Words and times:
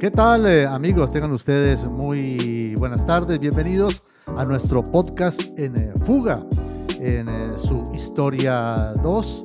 ¿Qué 0.00 0.10
tal 0.10 0.46
eh, 0.46 0.64
amigos? 0.64 1.12
Tengan 1.12 1.30
ustedes 1.32 1.84
muy 1.84 2.74
buenas 2.76 3.06
tardes, 3.06 3.38
bienvenidos 3.38 4.02
a 4.34 4.46
nuestro 4.46 4.82
podcast 4.82 5.38
en 5.58 5.76
eh, 5.76 5.92
Fuga, 6.06 6.42
en 6.98 7.28
eh, 7.28 7.48
su 7.58 7.82
historia 7.94 8.94
2, 9.02 9.44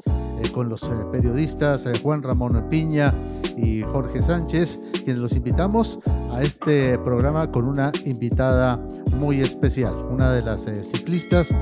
con 0.54 0.70
los 0.70 0.89
periodistas 1.12 1.86
Juan 2.02 2.23
Ramón 2.23 2.70
Piña 2.70 3.13
y 3.57 3.81
Jorge 3.81 4.21
Sánchez, 4.21 4.79
quienes 4.94 5.18
los 5.18 5.36
invitamos 5.36 5.99
a 6.31 6.41
este 6.41 6.97
programa 6.99 7.51
con 7.51 7.67
una 7.67 7.92
invitada 8.06 8.79
muy 9.17 9.42
especial, 9.42 9.94
una 10.10 10.31
de 10.31 10.42
las 10.42 10.67
ciclistas 10.83 11.53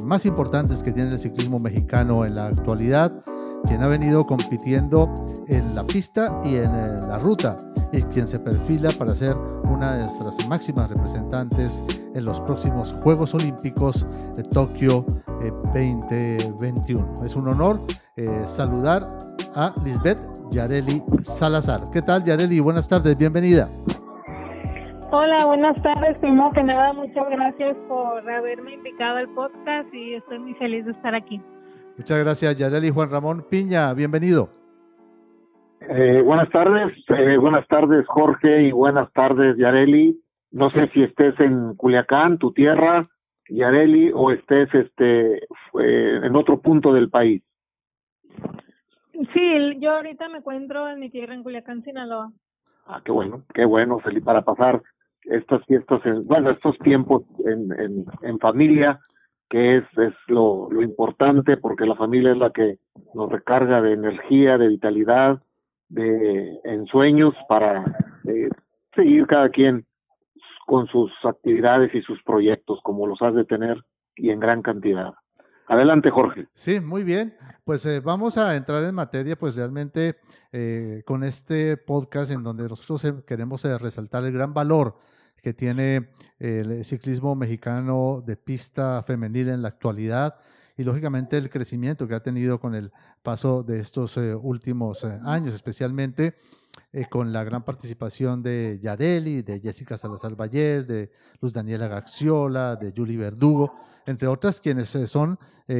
más 0.00 0.24
importantes 0.24 0.78
que 0.78 0.92
tiene 0.92 1.10
el 1.12 1.18
ciclismo 1.18 1.58
mexicano 1.58 2.24
en 2.24 2.34
la 2.34 2.46
actualidad 2.46 3.12
quien 3.64 3.84
ha 3.84 3.88
venido 3.88 4.24
compitiendo 4.24 5.12
en 5.48 5.74
la 5.74 5.84
pista 5.84 6.40
y 6.44 6.56
en 6.56 6.74
eh, 6.74 7.00
la 7.08 7.18
ruta 7.18 7.58
y 7.92 8.02
quien 8.02 8.26
se 8.26 8.38
perfila 8.38 8.90
para 8.98 9.10
ser 9.10 9.36
una 9.70 9.96
de 9.96 10.04
nuestras 10.04 10.48
máximas 10.48 10.88
representantes 10.90 11.82
en 12.14 12.24
los 12.24 12.40
próximos 12.40 12.94
Juegos 13.02 13.34
Olímpicos 13.34 14.06
de 14.36 14.42
Tokio 14.44 15.04
2021. 15.74 17.00
Eh, 17.00 17.26
es 17.26 17.36
un 17.36 17.48
honor 17.48 17.80
eh, 18.16 18.42
saludar 18.44 19.02
a 19.54 19.72
Lisbeth 19.84 20.20
Yareli 20.50 21.02
Salazar. 21.22 21.82
¿Qué 21.92 22.02
tal 22.02 22.24
Yareli? 22.24 22.60
Buenas 22.60 22.88
tardes, 22.88 23.18
bienvenida. 23.18 23.68
Hola, 25.12 25.44
buenas 25.44 25.80
tardes. 25.82 26.20
Primero 26.20 26.52
que 26.52 26.62
nada, 26.62 26.92
muchas 26.92 27.28
gracias 27.30 27.76
por 27.88 28.30
haberme 28.30 28.74
invitado 28.74 29.16
al 29.16 29.28
podcast 29.30 29.92
y 29.92 30.14
estoy 30.14 30.38
muy 30.38 30.54
feliz 30.54 30.84
de 30.84 30.92
estar 30.92 31.14
aquí. 31.16 31.42
Muchas 32.00 32.18
gracias, 32.18 32.56
Yareli 32.56 32.88
Juan 32.88 33.10
Ramón 33.10 33.44
Piña. 33.50 33.92
Bienvenido. 33.92 34.48
Eh, 35.82 36.22
buenas 36.22 36.48
tardes, 36.48 36.96
eh, 37.08 37.36
buenas 37.36 37.68
tardes 37.68 38.06
Jorge 38.08 38.62
y 38.62 38.72
buenas 38.72 39.12
tardes 39.12 39.58
Yareli. 39.58 40.18
No 40.50 40.70
sé 40.70 40.88
si 40.94 41.02
estés 41.02 41.38
en 41.40 41.74
Culiacán, 41.74 42.38
tu 42.38 42.54
tierra, 42.54 43.06
Yareli, 43.50 44.12
o 44.14 44.30
estés 44.30 44.74
este 44.74 45.46
en 45.74 46.36
otro 46.36 46.62
punto 46.62 46.94
del 46.94 47.10
país. 47.10 47.42
Sí, 49.34 49.76
yo 49.80 49.90
ahorita 49.90 50.30
me 50.30 50.38
encuentro 50.38 50.88
en 50.88 51.00
mi 51.00 51.10
tierra 51.10 51.34
en 51.34 51.42
Culiacán, 51.42 51.84
Sinaloa. 51.84 52.32
Ah, 52.86 53.02
qué 53.04 53.12
bueno, 53.12 53.42
qué 53.52 53.66
bueno, 53.66 53.98
feliz 53.98 54.24
para 54.24 54.40
pasar 54.40 54.80
estas 55.24 55.62
fiestas, 55.66 56.00
en, 56.06 56.26
bueno, 56.26 56.48
estos 56.48 56.78
tiempos 56.78 57.24
en, 57.44 57.70
en, 57.78 58.06
en 58.22 58.38
familia 58.38 58.98
que 59.50 59.78
es, 59.78 59.84
es 59.98 60.14
lo, 60.28 60.68
lo 60.70 60.80
importante 60.80 61.56
porque 61.56 61.84
la 61.84 61.96
familia 61.96 62.32
es 62.32 62.38
la 62.38 62.50
que 62.50 62.78
nos 63.14 63.30
recarga 63.30 63.82
de 63.82 63.92
energía, 63.92 64.56
de 64.56 64.68
vitalidad, 64.68 65.42
de 65.88 66.58
ensueños 66.64 67.34
para 67.48 67.84
eh, 68.26 68.48
seguir 68.94 69.26
cada 69.26 69.50
quien 69.50 69.84
con 70.66 70.86
sus 70.86 71.10
actividades 71.24 71.92
y 71.94 72.00
sus 72.02 72.22
proyectos 72.22 72.78
como 72.84 73.08
los 73.08 73.20
has 73.22 73.34
de 73.34 73.44
tener 73.44 73.84
y 74.14 74.30
en 74.30 74.38
gran 74.38 74.62
cantidad. 74.62 75.14
Adelante, 75.66 76.10
Jorge. 76.10 76.48
Sí, 76.52 76.80
muy 76.80 77.04
bien. 77.04 77.34
Pues 77.64 77.86
eh, 77.86 78.00
vamos 78.00 78.38
a 78.38 78.56
entrar 78.56 78.82
en 78.84 78.94
materia, 78.94 79.36
pues 79.36 79.54
realmente 79.54 80.16
eh, 80.52 81.02
con 81.06 81.22
este 81.22 81.76
podcast 81.76 82.30
en 82.32 82.42
donde 82.42 82.68
nosotros 82.68 83.04
eh, 83.04 83.14
queremos 83.26 83.64
resaltar 83.80 84.24
el 84.24 84.32
gran 84.32 84.52
valor 84.52 84.96
que 85.42 85.54
tiene 85.54 86.10
el 86.38 86.84
ciclismo 86.84 87.34
mexicano 87.34 88.22
de 88.26 88.36
pista 88.36 89.02
femenil 89.02 89.48
en 89.48 89.62
la 89.62 89.68
actualidad 89.68 90.36
y 90.80 90.84
lógicamente 90.84 91.36
el 91.36 91.50
crecimiento 91.50 92.08
que 92.08 92.14
ha 92.14 92.22
tenido 92.22 92.58
con 92.58 92.74
el 92.74 92.90
paso 93.22 93.62
de 93.62 93.80
estos 93.80 94.16
eh, 94.16 94.34
últimos 94.34 95.04
eh, 95.04 95.20
años, 95.24 95.54
especialmente 95.54 96.36
eh, 96.90 97.04
con 97.10 97.34
la 97.34 97.44
gran 97.44 97.66
participación 97.66 98.42
de 98.42 98.78
Yareli, 98.80 99.42
de 99.42 99.60
Jessica 99.60 99.98
Salazar 99.98 100.34
Vallés, 100.34 100.88
de 100.88 101.10
Luz 101.42 101.52
Daniela 101.52 101.86
Gaxiola, 101.86 102.76
de 102.76 102.94
Julie 102.96 103.18
Verdugo, 103.18 103.74
entre 104.06 104.26
otras 104.26 104.58
quienes 104.58 104.88
son 104.88 105.38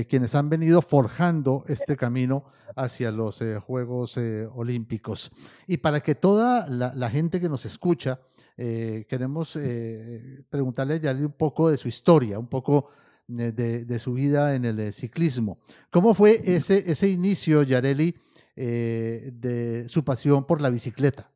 quienes 0.09 0.35
han 0.35 0.51
venido 0.51 0.83
forjando 0.83 1.65
este 1.67 1.97
camino 1.97 2.45
hacia 2.77 3.11
los 3.11 3.43
Juegos 3.67 4.19
Olímpicos. 4.55 5.33
Y 5.67 5.79
para 5.79 6.01
que 6.01 6.15
toda 6.15 6.69
la 6.69 7.11
gente 7.11 7.41
que 7.41 7.49
nos 7.49 7.65
escucha 7.65 8.21
eh, 8.63 9.07
queremos 9.09 9.57
eh, 9.57 10.45
preguntarle 10.51 10.95
a 10.95 10.97
Yareli 10.99 11.25
un 11.25 11.33
poco 11.33 11.71
de 11.71 11.79
su 11.79 11.89
historia, 11.89 12.39
un 12.39 12.49
poco 12.49 12.89
de, 13.27 13.53
de, 13.87 13.99
su 13.99 14.13
vida 14.13 14.55
en 14.55 14.67
el 14.67 14.79
eh, 14.81 14.93
ciclismo. 14.93 15.59
¿Cómo 15.91 16.13
fue 16.13 16.33
ese, 16.45 16.91
ese 16.91 17.09
inicio, 17.09 17.63
Yareli, 17.63 18.15
eh, 18.57 19.31
de 19.33 19.89
su 19.89 20.05
pasión 20.05 20.47
por 20.47 20.61
la 20.61 20.69
bicicleta? 20.69 21.31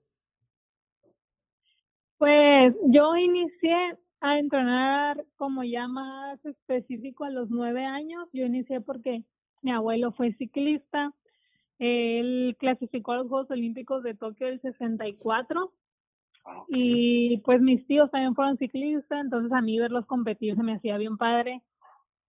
Pues 2.19 2.75
yo 2.89 3.17
inicié 3.17 3.97
a 4.21 4.39
entrenar 4.39 5.25
como 5.37 5.65
ya 5.65 5.89
más 5.89 6.45
específico 6.45 7.25
a 7.25 7.31
los 7.31 7.49
nueve 7.49 7.87
años. 7.87 8.29
Yo 8.35 8.45
inicié 8.45 8.83
porque 8.83 9.25
mi 9.63 9.73
abuelo 9.73 10.13
fue 10.13 10.35
ciclista. 10.35 11.15
Él 11.79 12.55
clasificó 12.59 13.13
a 13.13 13.17
los 13.17 13.29
Juegos 13.29 13.51
Olímpicos 13.51 14.03
de 14.03 14.15
Tokio 14.15 14.47
del 14.47 14.61
64 14.61 15.73
Ah, 16.45 16.65
y 16.69 17.39
pues 17.39 17.61
mis 17.61 17.87
tíos 17.87 18.11
también 18.11 18.35
fueron 18.35 18.59
ciclistas, 18.59 19.21
entonces 19.21 19.53
a 19.53 19.63
mí 19.63 19.79
verlos 19.79 20.07
competir 20.07 20.57
se 20.57 20.63
me 20.63 20.75
hacía 20.75 20.99
bien 20.99 21.17
padre. 21.17 21.63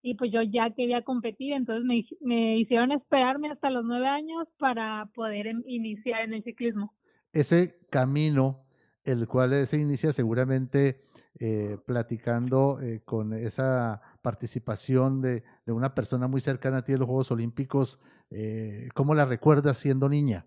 Y 0.02 0.16
pues 0.16 0.32
yo 0.32 0.42
ya 0.44 0.70
quería 0.76 1.04
competir, 1.04 1.54
entonces 1.54 1.84
me, 1.84 2.06
me 2.22 2.60
hicieron 2.60 2.92
esperarme 2.92 3.50
hasta 3.50 3.72
los 3.72 3.84
nueve 3.84 4.08
años 4.08 4.48
para 4.60 5.10
poder 5.16 5.48
em, 5.48 5.64
iniciar 5.66 6.22
en 6.22 6.36
el 6.36 6.44
ciclismo. 6.44 6.94
Ese 7.34 7.80
camino, 7.90 8.66
el 9.04 9.28
cual 9.28 9.66
se 9.66 9.80
inicia 9.80 10.14
seguramente 10.14 11.02
eh, 11.40 11.78
platicando 11.86 12.80
eh, 12.82 13.02
con 13.04 13.34
esa 13.34 14.02
participación 14.22 15.22
de, 15.22 15.44
de, 15.66 15.74
una 15.74 15.94
persona 15.94 16.30
muy 16.30 16.40
cercana 16.40 16.78
a 16.78 16.84
ti 16.84 16.94
en 16.94 17.00
los 17.00 17.08
Juegos 17.08 17.30
Olímpicos, 17.30 18.00
eh, 18.30 18.88
¿cómo 18.94 19.16
la 19.16 19.26
recuerdas 19.26 19.78
siendo 19.78 20.08
niña? 20.08 20.46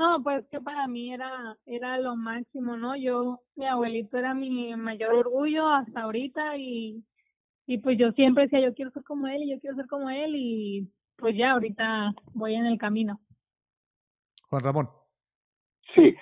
No, 0.00 0.22
pues 0.22 0.46
que 0.50 0.62
para 0.62 0.86
mí 0.88 1.12
era 1.12 1.58
era 1.66 1.98
lo 1.98 2.16
máximo, 2.16 2.74
¿no? 2.74 2.96
Yo, 2.96 3.40
mi 3.54 3.66
abuelito 3.66 4.16
era 4.16 4.32
mi 4.32 4.74
mayor 4.74 5.14
orgullo 5.14 5.68
hasta 5.68 6.00
ahorita 6.00 6.56
y, 6.56 7.04
y 7.66 7.78
pues 7.80 7.98
yo 7.98 8.10
siempre 8.12 8.44
decía, 8.44 8.60
yo 8.60 8.72
quiero 8.72 8.90
ser 8.92 9.04
como 9.04 9.26
él 9.26 9.42
y 9.42 9.50
yo 9.50 9.60
quiero 9.60 9.76
ser 9.76 9.86
como 9.88 10.08
él 10.08 10.32
y 10.34 10.88
pues 11.18 11.36
ya 11.36 11.50
ahorita 11.50 12.14
voy 12.32 12.54
en 12.54 12.64
el 12.64 12.78
camino. 12.78 13.20
Juan 14.48 14.62
Ramón. 14.62 14.88
Sí, 15.94 16.16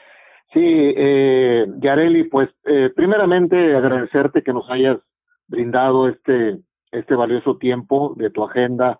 sí, 0.52 0.60
eh, 0.64 1.64
Yareli, 1.78 2.24
pues 2.24 2.48
eh, 2.64 2.90
primeramente 2.96 3.76
agradecerte 3.76 4.42
que 4.42 4.52
nos 4.52 4.68
hayas 4.68 4.98
brindado 5.46 6.08
este, 6.08 6.58
este 6.90 7.14
valioso 7.14 7.58
tiempo 7.58 8.14
de 8.16 8.30
tu 8.30 8.42
agenda 8.42 8.98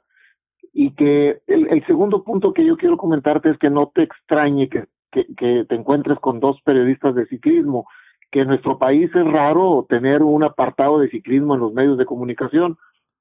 y 0.81 0.93
que 0.93 1.41
el, 1.49 1.85
segundo 1.89 2.23
punto 2.23 2.53
que 2.53 2.65
yo 2.65 2.77
quiero 2.77 2.97
comentarte 2.97 3.51
es 3.51 3.59
que 3.59 3.69
no 3.69 3.91
te 3.93 4.05
extrañe 4.05 4.69
que, 4.69 4.85
que, 5.11 5.65
te 5.65 5.75
encuentres 5.75 6.21
con 6.21 6.39
dos 6.39 6.61
periodistas 6.63 7.17
de 7.17 7.27
ciclismo, 7.27 7.89
que 8.31 8.43
en 8.43 8.47
nuestro 8.47 8.79
país 8.79 9.11
es 9.13 9.27
raro 9.27 9.87
tener 9.89 10.23
un 10.23 10.45
apartado 10.45 11.01
de 11.01 11.11
ciclismo 11.11 11.57
en 11.57 11.61
los 11.63 11.73
medios 11.73 11.99
de 11.99 12.07
comunicación, 12.07 12.77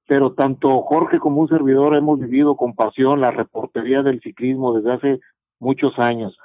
pero 0.05 0.33
tanto 0.33 0.69
Jorge 0.83 1.17
como 1.17 1.41
un 1.41 1.47
servidor 1.47 1.95
hemos 1.95 2.19
vivido 2.19 2.55
con 2.55 2.75
pasión 2.75 3.21
la 3.21 3.31
reportería 3.31 4.03
del 4.03 4.21
ciclismo 4.21 4.77
desde 4.77 4.93
hace 4.93 5.19
muchos 5.59 5.97
años. 5.97 6.37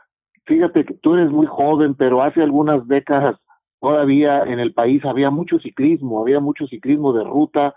Fíjate 0.46 0.86
que 0.86 0.94
tú 0.94 1.12
eres 1.12 1.30
muy 1.30 1.46
joven, 1.46 1.94
pero 1.94 2.22
hace 2.22 2.40
algunas 2.40 2.88
décadas 2.88 3.36
todavía 3.82 4.44
en 4.44 4.60
el 4.60 4.72
país 4.72 5.04
había 5.04 5.28
mucho 5.28 5.58
ciclismo, 5.58 6.22
había 6.22 6.40
mucho 6.40 6.66
ciclismo 6.68 7.12
de 7.12 7.24
ruta, 7.24 7.74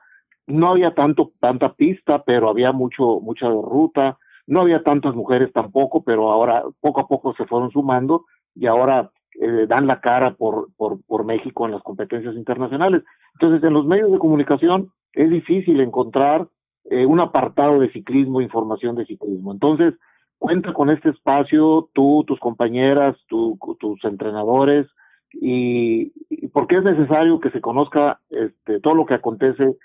no 0.48 0.70
había 0.70 0.94
tanto 0.94 1.32
tanta 1.40 1.74
pista, 1.74 2.24
pero 2.24 2.50
había 2.50 2.72
mucho 2.72 3.20
mucha 3.20 3.48
ruta, 3.48 4.18
no 4.48 4.62
había 4.62 4.84
tantas 4.84 5.16
mujeres 5.16 5.52
tampoco, 5.54 6.04
pero 6.04 6.32
ahora 6.32 6.64
poco 6.82 7.02
a 7.02 7.08
poco 7.08 7.34
se 7.36 7.46
fueron 7.46 7.72
sumando 7.72 8.26
y 8.54 8.68
ahora 8.68 9.12
eh, 9.42 9.66
dan 9.68 9.88
la 9.88 10.00
cara 10.00 10.36
por, 10.36 10.70
por, 10.78 11.02
por 11.06 11.26
México 11.26 11.66
en 11.66 11.72
las 11.72 11.84
competencias 11.84 12.36
internacionales. 12.36 13.04
Entonces, 13.34 13.64
en 13.64 13.74
los 13.74 13.86
medios 13.86 14.12
de 14.12 14.20
comunicación 14.20 14.92
es 15.14 15.30
difícil 15.30 15.82
encontrar 15.82 16.48
eh, 16.86 17.06
un 17.06 17.20
apartado 17.20 17.80
de 17.80 17.92
ciclismo, 17.92 18.42
información 18.42 18.96
de 18.96 19.06
ciclismo. 19.06 19.52
Entonces, 19.52 19.96
cuenta 20.38 20.74
con 20.74 20.90
este 20.90 21.10
espacio, 21.10 21.90
tú, 21.94 22.24
tus 22.28 22.40
compañeras, 22.40 23.18
tu, 23.28 23.58
tus 23.80 24.04
entrenadores, 24.06 24.88
y, 25.34 26.14
y 26.30 26.48
porque 26.48 26.78
es 26.78 26.84
necesario 26.84 27.40
que 27.40 27.50
se 27.50 27.60
conozca 27.60 28.22
este, 28.30 28.80
todo 28.80 28.94
lo 28.94 29.06
que 29.06 29.16
acontece 29.16 29.76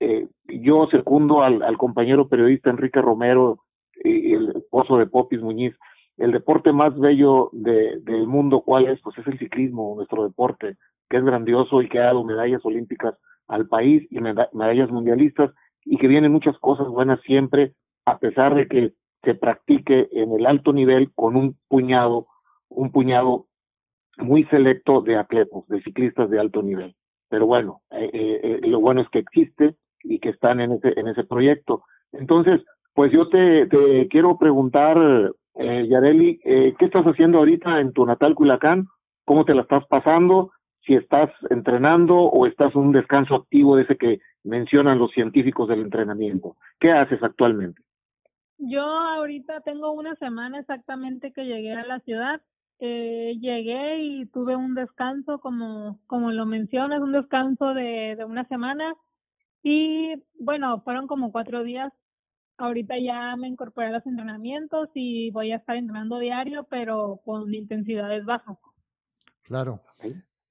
eh, 0.00 0.28
yo 0.48 0.86
secundo 0.90 1.42
al, 1.42 1.76
compañero 1.78 2.28
periodista 2.28 2.70
Enrique 2.70 3.00
Romero, 3.00 3.60
y 4.04 4.34
el 4.34 4.50
esposo 4.50 4.98
de 4.98 5.06
Popis 5.06 5.40
Muñiz, 5.40 5.74
el 6.18 6.32
deporte 6.32 6.72
más 6.72 6.98
bello 6.98 7.50
de, 7.52 8.00
del 8.00 8.26
mundo, 8.26 8.62
¿cuál 8.62 8.86
es? 8.86 9.00
Pues 9.02 9.16
es 9.18 9.26
el 9.26 9.38
ciclismo, 9.38 9.94
nuestro 9.96 10.24
deporte, 10.24 10.76
que 11.08 11.16
es 11.16 11.24
grandioso 11.24 11.82
y 11.82 11.88
que 11.88 11.98
ha 11.98 12.04
dado 12.06 12.24
medallas 12.24 12.64
olímpicas 12.64 13.14
al 13.48 13.68
país 13.68 14.06
y 14.10 14.18
medallas 14.20 14.90
mundialistas 14.90 15.52
y 15.84 15.98
que 15.98 16.08
vienen 16.08 16.32
muchas 16.32 16.58
cosas 16.58 16.88
buenas 16.88 17.20
siempre, 17.22 17.74
a 18.04 18.18
pesar 18.18 18.54
de 18.54 18.66
que 18.66 18.92
se 19.22 19.34
practique 19.34 20.08
en 20.12 20.32
el 20.32 20.46
alto 20.46 20.72
nivel 20.72 21.12
con 21.14 21.36
un 21.36 21.56
puñado 21.68 22.26
un 22.68 22.90
puñado 22.90 23.46
muy 24.18 24.44
selecto 24.44 25.00
de 25.02 25.16
atletas, 25.16 25.66
de 25.68 25.82
ciclistas 25.82 26.30
de 26.30 26.40
alto 26.40 26.62
nivel. 26.62 26.94
Pero 27.28 27.46
bueno, 27.46 27.82
eh, 27.90 28.10
eh, 28.12 28.40
eh, 28.42 28.60
lo 28.68 28.80
bueno 28.80 29.02
es 29.02 29.08
que 29.10 29.18
existe 29.18 29.76
y 30.08 30.18
que 30.18 30.30
están 30.30 30.60
en 30.60 30.72
ese, 30.72 30.98
en 30.98 31.08
ese 31.08 31.24
proyecto. 31.24 31.84
Entonces, 32.12 32.62
pues 32.94 33.12
yo 33.12 33.28
te, 33.28 33.68
quiero 34.08 34.38
preguntar, 34.38 34.96
eh, 35.54 35.86
Yareli, 35.88 36.40
eh, 36.44 36.74
¿qué 36.78 36.86
estás 36.86 37.04
haciendo 37.04 37.38
ahorita 37.38 37.80
en 37.80 37.92
tu 37.92 38.06
natal 38.06 38.34
Culiacán? 38.34 38.86
¿Cómo 39.26 39.44
te 39.44 39.54
la 39.54 39.62
estás 39.62 39.84
pasando? 39.86 40.52
Si 40.86 40.94
estás 40.94 41.30
entrenando 41.50 42.16
o 42.16 42.46
estás 42.46 42.74
en 42.74 42.80
un 42.80 42.92
descanso 42.92 43.34
activo 43.34 43.76
de 43.76 43.82
ese 43.82 43.96
que 43.96 44.20
mencionan 44.44 44.98
los 44.98 45.10
científicos 45.10 45.68
del 45.68 45.80
entrenamiento. 45.80 46.56
¿Qué 46.78 46.90
haces 46.90 47.22
actualmente? 47.22 47.82
Yo 48.58 48.82
ahorita 48.82 49.60
tengo 49.60 49.92
una 49.92 50.14
semana 50.16 50.60
exactamente 50.60 51.32
que 51.32 51.44
llegué 51.44 51.74
a 51.74 51.84
la 51.84 52.00
ciudad. 52.00 52.40
Eh, 52.78 53.34
llegué 53.40 53.98
y 53.98 54.26
tuve 54.26 54.56
un 54.56 54.74
descanso, 54.74 55.38
como, 55.40 55.98
como 56.06 56.32
lo 56.32 56.46
mencionas, 56.46 57.02
un 57.02 57.12
descanso 57.12 57.74
de, 57.74 58.16
de 58.16 58.24
una 58.24 58.44
semana. 58.48 58.94
Y 59.68 60.22
bueno, 60.38 60.80
fueron 60.82 61.08
como 61.08 61.32
cuatro 61.32 61.64
días. 61.64 61.92
Ahorita 62.56 62.94
ya 63.00 63.34
me 63.34 63.48
incorporé 63.48 63.88
a 63.88 63.90
los 63.90 64.06
entrenamientos 64.06 64.88
y 64.94 65.32
voy 65.32 65.50
a 65.50 65.56
estar 65.56 65.74
entrenando 65.74 66.20
diario, 66.20 66.68
pero 66.70 67.20
con 67.24 67.52
intensidades 67.52 68.24
bajas. 68.24 68.56
Claro. 69.42 69.82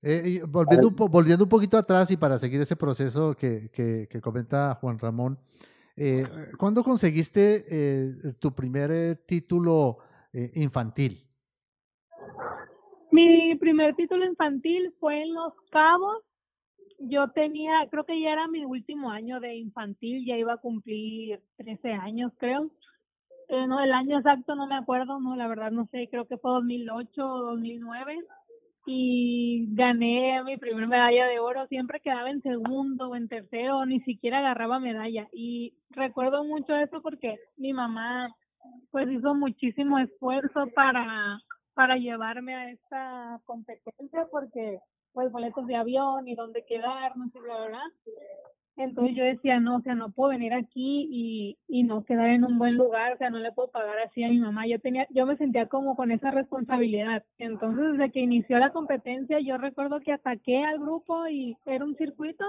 Eh, 0.02 0.42
volviendo, 0.46 0.90
un 0.90 0.96
volviendo 1.10 1.46
un 1.46 1.50
poquito 1.50 1.78
atrás 1.78 2.12
y 2.12 2.18
para 2.18 2.38
seguir 2.38 2.60
ese 2.60 2.76
proceso 2.76 3.36
que, 3.36 3.70
que, 3.72 4.10
que 4.10 4.20
comenta 4.20 4.76
Juan 4.82 5.00
Ramón, 5.00 5.40
eh, 5.96 6.28
¿cuándo 6.58 6.84
conseguiste 6.84 7.64
eh, 7.70 8.34
tu 8.38 8.54
primer 8.54 8.92
eh, 8.92 9.16
título 9.16 10.00
eh, 10.34 10.52
infantil? 10.56 11.26
Mi 13.12 13.56
primer 13.56 13.96
título 13.96 14.26
infantil 14.26 14.94
fue 15.00 15.22
en 15.22 15.34
Los 15.34 15.54
Cabos. 15.72 16.22
Yo 17.00 17.30
tenía, 17.30 17.88
creo 17.90 18.06
que 18.06 18.20
ya 18.20 18.32
era 18.32 18.48
mi 18.48 18.64
último 18.66 19.12
año 19.12 19.40
de 19.40 19.56
infantil, 19.56 20.26
ya 20.26 20.38
iba 20.38 20.54
a 20.54 20.58
cumplir 20.58 21.42
13 21.58 21.94
años, 21.94 22.32
creo. 22.38 22.72
Eh, 23.50 23.68
no, 23.68 23.84
el 23.84 23.94
año 23.94 24.18
exacto 24.18 24.56
no 24.56 24.66
me 24.66 24.76
acuerdo, 24.76 25.20
no, 25.20 25.36
la 25.36 25.48
verdad 25.48 25.72
no 25.72 25.88
sé, 25.92 26.08
creo 26.10 26.26
que 26.26 26.38
fue 26.38 26.52
2008 26.52 27.26
o 27.26 27.42
2009 27.52 28.18
y 28.88 29.68
gané 29.76 30.42
mi 30.44 30.58
primera 30.58 30.88
medalla 30.88 31.26
de 31.28 31.40
oro. 31.40 31.68
Siempre 31.68 32.00
quedaba 32.00 32.30
en 32.30 32.42
segundo 32.42 33.10
o 33.10 33.16
en 33.16 33.28
tercero, 33.28 33.86
ni 33.86 34.00
siquiera 34.02 34.40
agarraba 34.40 34.80
medalla. 34.80 35.28
Y 35.34 35.74
recuerdo 35.90 36.44
mucho 36.44 36.76
eso 36.76 37.02
porque 37.02 37.40
mi 37.58 37.74
mamá 37.74 38.34
pues 38.92 39.10
hizo 39.12 39.36
muchísimo 39.36 40.00
esfuerzo 40.00 40.68
para 40.74 41.40
para 41.76 41.98
llevarme 41.98 42.56
a 42.56 42.72
esta 42.72 43.42
competencia 43.46 44.28
porque 44.32 44.80
pues 45.16 45.32
boletos 45.32 45.66
de 45.66 45.76
avión 45.76 46.28
y 46.28 46.36
dónde 46.36 46.64
quedarnos 46.66 47.34
y 47.34 47.40
bla 47.40 47.56
bla 47.58 47.68
bla 47.68 47.84
entonces 48.78 49.16
yo 49.16 49.24
decía, 49.24 49.60
no, 49.60 49.78
o 49.78 49.82
sea, 49.82 49.96
no 49.96 50.12
puedo 50.12 50.32
venir 50.32 50.54
aquí 50.54 51.08
y, 51.10 51.58
y 51.68 51.84
no 51.84 52.04
quedar 52.04 52.30
en 52.30 52.44
un 52.44 52.60
buen 52.60 52.76
lugar, 52.76 53.14
o 53.14 53.18
sea, 53.18 53.30
no 53.30 53.40
le 53.40 53.54
puedo 53.54 53.70
pagar 53.70 54.00
así 54.00 54.22
a 54.24 54.28
mi 54.28 54.40
mamá. 54.40 54.68
Yo 54.68 54.80
tenía, 54.80 55.08
yo 55.12 55.26
me 55.26 55.38
sentía 55.38 55.68
como 55.68 55.96
con 55.96 56.12
esa 56.12 56.32
responsabilidad. 56.32 57.24
Entonces, 57.38 57.94
desde 57.94 58.12
que 58.12 58.20
inició 58.20 58.60
la 58.60 58.72
competencia, 58.72 59.40
yo 59.40 59.58
recuerdo 59.58 60.02
que 60.02 60.12
ataqué 60.12 60.64
al 60.66 60.80
grupo 60.80 61.26
y 61.28 61.58
era 61.66 61.86
un 61.86 61.96
circuito 61.96 62.44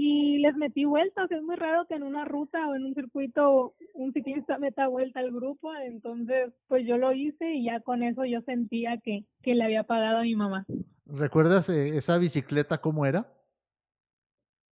y 0.00 0.38
les 0.38 0.54
metí 0.54 0.84
vueltas. 0.84 1.28
Es 1.30 1.42
muy 1.42 1.56
raro 1.56 1.84
que 1.86 1.96
en 1.96 2.04
una 2.04 2.24
ruta 2.24 2.68
o 2.68 2.74
en 2.76 2.84
un 2.84 2.94
circuito 2.94 3.74
un 3.94 4.12
ciclista 4.12 4.56
meta 4.56 4.86
vuelta 4.86 5.18
al 5.18 5.32
grupo. 5.32 5.74
Entonces, 5.74 6.52
pues 6.68 6.86
yo 6.86 6.96
lo 6.96 7.12
hice 7.12 7.52
y 7.54 7.64
ya 7.64 7.80
con 7.80 8.04
eso 8.04 8.24
yo 8.24 8.40
sentía 8.42 8.98
que, 8.98 9.24
que 9.42 9.56
le 9.56 9.64
había 9.64 9.82
pagado 9.82 10.18
a 10.18 10.22
mi 10.22 10.36
mamá. 10.36 10.64
¿Recuerdas 11.04 11.68
eh, 11.68 11.96
esa 11.96 12.16
bicicleta 12.16 12.78
cómo 12.78 13.06
era? 13.06 13.26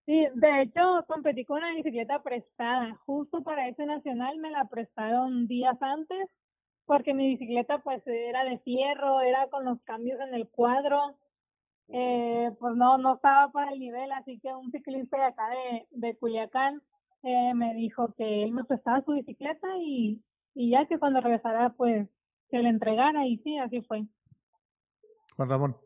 Sí, 0.04 0.26
de 0.34 0.62
hecho 0.62 1.04
competí 1.08 1.46
con 1.46 1.56
una 1.56 1.74
bicicleta 1.74 2.22
prestada. 2.22 3.00
Justo 3.06 3.42
para 3.42 3.66
ese 3.66 3.86
nacional 3.86 4.36
me 4.36 4.50
la 4.50 4.66
prestaron 4.66 5.46
días 5.46 5.78
antes 5.80 6.28
porque 6.84 7.14
mi 7.14 7.28
bicicleta 7.28 7.78
pues 7.78 8.06
era 8.06 8.44
de 8.44 8.58
fierro, 8.58 9.22
era 9.22 9.48
con 9.48 9.64
los 9.64 9.80
cambios 9.84 10.20
en 10.20 10.34
el 10.34 10.48
cuadro. 10.48 11.16
Eh, 11.88 12.50
pues 12.58 12.74
no, 12.76 12.98
no 12.98 13.16
estaba 13.16 13.50
para 13.52 13.72
el 13.72 13.78
nivel, 13.78 14.10
así 14.12 14.38
que 14.40 14.54
un 14.54 14.70
ciclista 14.70 15.18
de 15.18 15.24
acá 15.24 15.48
de, 15.50 15.86
de 15.90 16.16
Culiacán 16.16 16.80
eh, 17.22 17.52
me 17.54 17.74
dijo 17.74 18.14
que 18.16 18.44
él 18.44 18.52
me 18.52 18.64
prestaba 18.64 19.02
su 19.02 19.12
bicicleta 19.12 19.68
y, 19.78 20.22
y 20.54 20.70
ya 20.70 20.86
que 20.86 20.98
cuando 20.98 21.20
regresara 21.20 21.70
pues 21.70 22.08
se 22.50 22.58
le 22.58 22.68
entregara 22.68 23.26
y 23.26 23.38
sí, 23.38 23.58
así 23.58 23.82
fue. 23.82 24.04
Juan 25.36 25.48
Ramón. 25.48 25.76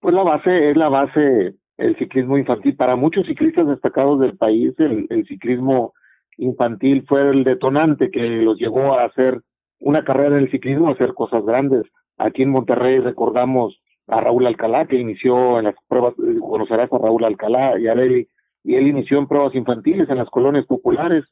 Pues 0.00 0.14
la 0.14 0.22
base 0.22 0.70
es 0.70 0.76
la 0.76 0.88
base 0.88 1.56
el 1.78 1.96
ciclismo 1.98 2.38
infantil. 2.38 2.76
Para 2.76 2.96
muchos 2.96 3.26
ciclistas 3.26 3.66
destacados 3.66 4.20
del 4.20 4.36
país, 4.36 4.74
el, 4.78 5.06
el, 5.10 5.26
ciclismo 5.26 5.94
infantil 6.38 7.04
fue 7.06 7.28
el 7.30 7.44
detonante 7.44 8.10
que 8.10 8.20
los 8.20 8.58
llevó 8.58 8.94
a 8.94 9.04
hacer 9.04 9.42
una 9.78 10.04
carrera 10.04 10.36
en 10.36 10.44
el 10.44 10.50
ciclismo, 10.50 10.88
a 10.88 10.92
hacer 10.92 11.14
cosas 11.14 11.44
grandes. 11.44 11.82
Aquí 12.18 12.42
en 12.42 12.50
Monterrey 12.50 13.00
recordamos 13.00 13.78
a 14.08 14.20
Raúl 14.20 14.46
Alcalá, 14.46 14.86
que 14.86 14.96
inició 14.96 15.58
en 15.58 15.64
las 15.66 15.74
pruebas, 15.88 16.14
conocerás 16.40 16.92
a 16.92 16.98
Raúl 16.98 17.24
Alcalá 17.24 17.78
y 17.78 17.88
a 17.88 17.94
Lely, 17.94 18.28
y 18.64 18.74
él 18.74 18.86
inició 18.88 19.18
en 19.18 19.28
pruebas 19.28 19.54
infantiles 19.54 20.08
en 20.08 20.18
las 20.18 20.30
colonias 20.30 20.66
populares. 20.66 21.24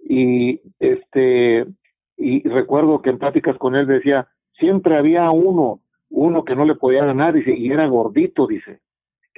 Y 0.00 0.60
este, 0.78 1.66
y 2.16 2.48
recuerdo 2.48 3.02
que 3.02 3.10
en 3.10 3.18
pláticas 3.18 3.56
con 3.58 3.76
él 3.76 3.86
decía, 3.86 4.28
siempre 4.58 4.96
había 4.96 5.30
uno, 5.30 5.80
uno 6.10 6.44
que 6.44 6.56
no 6.56 6.64
le 6.64 6.76
podía 6.76 7.04
ganar, 7.04 7.34
dice, 7.34 7.54
y 7.56 7.70
era 7.70 7.86
gordito, 7.86 8.46
dice 8.46 8.80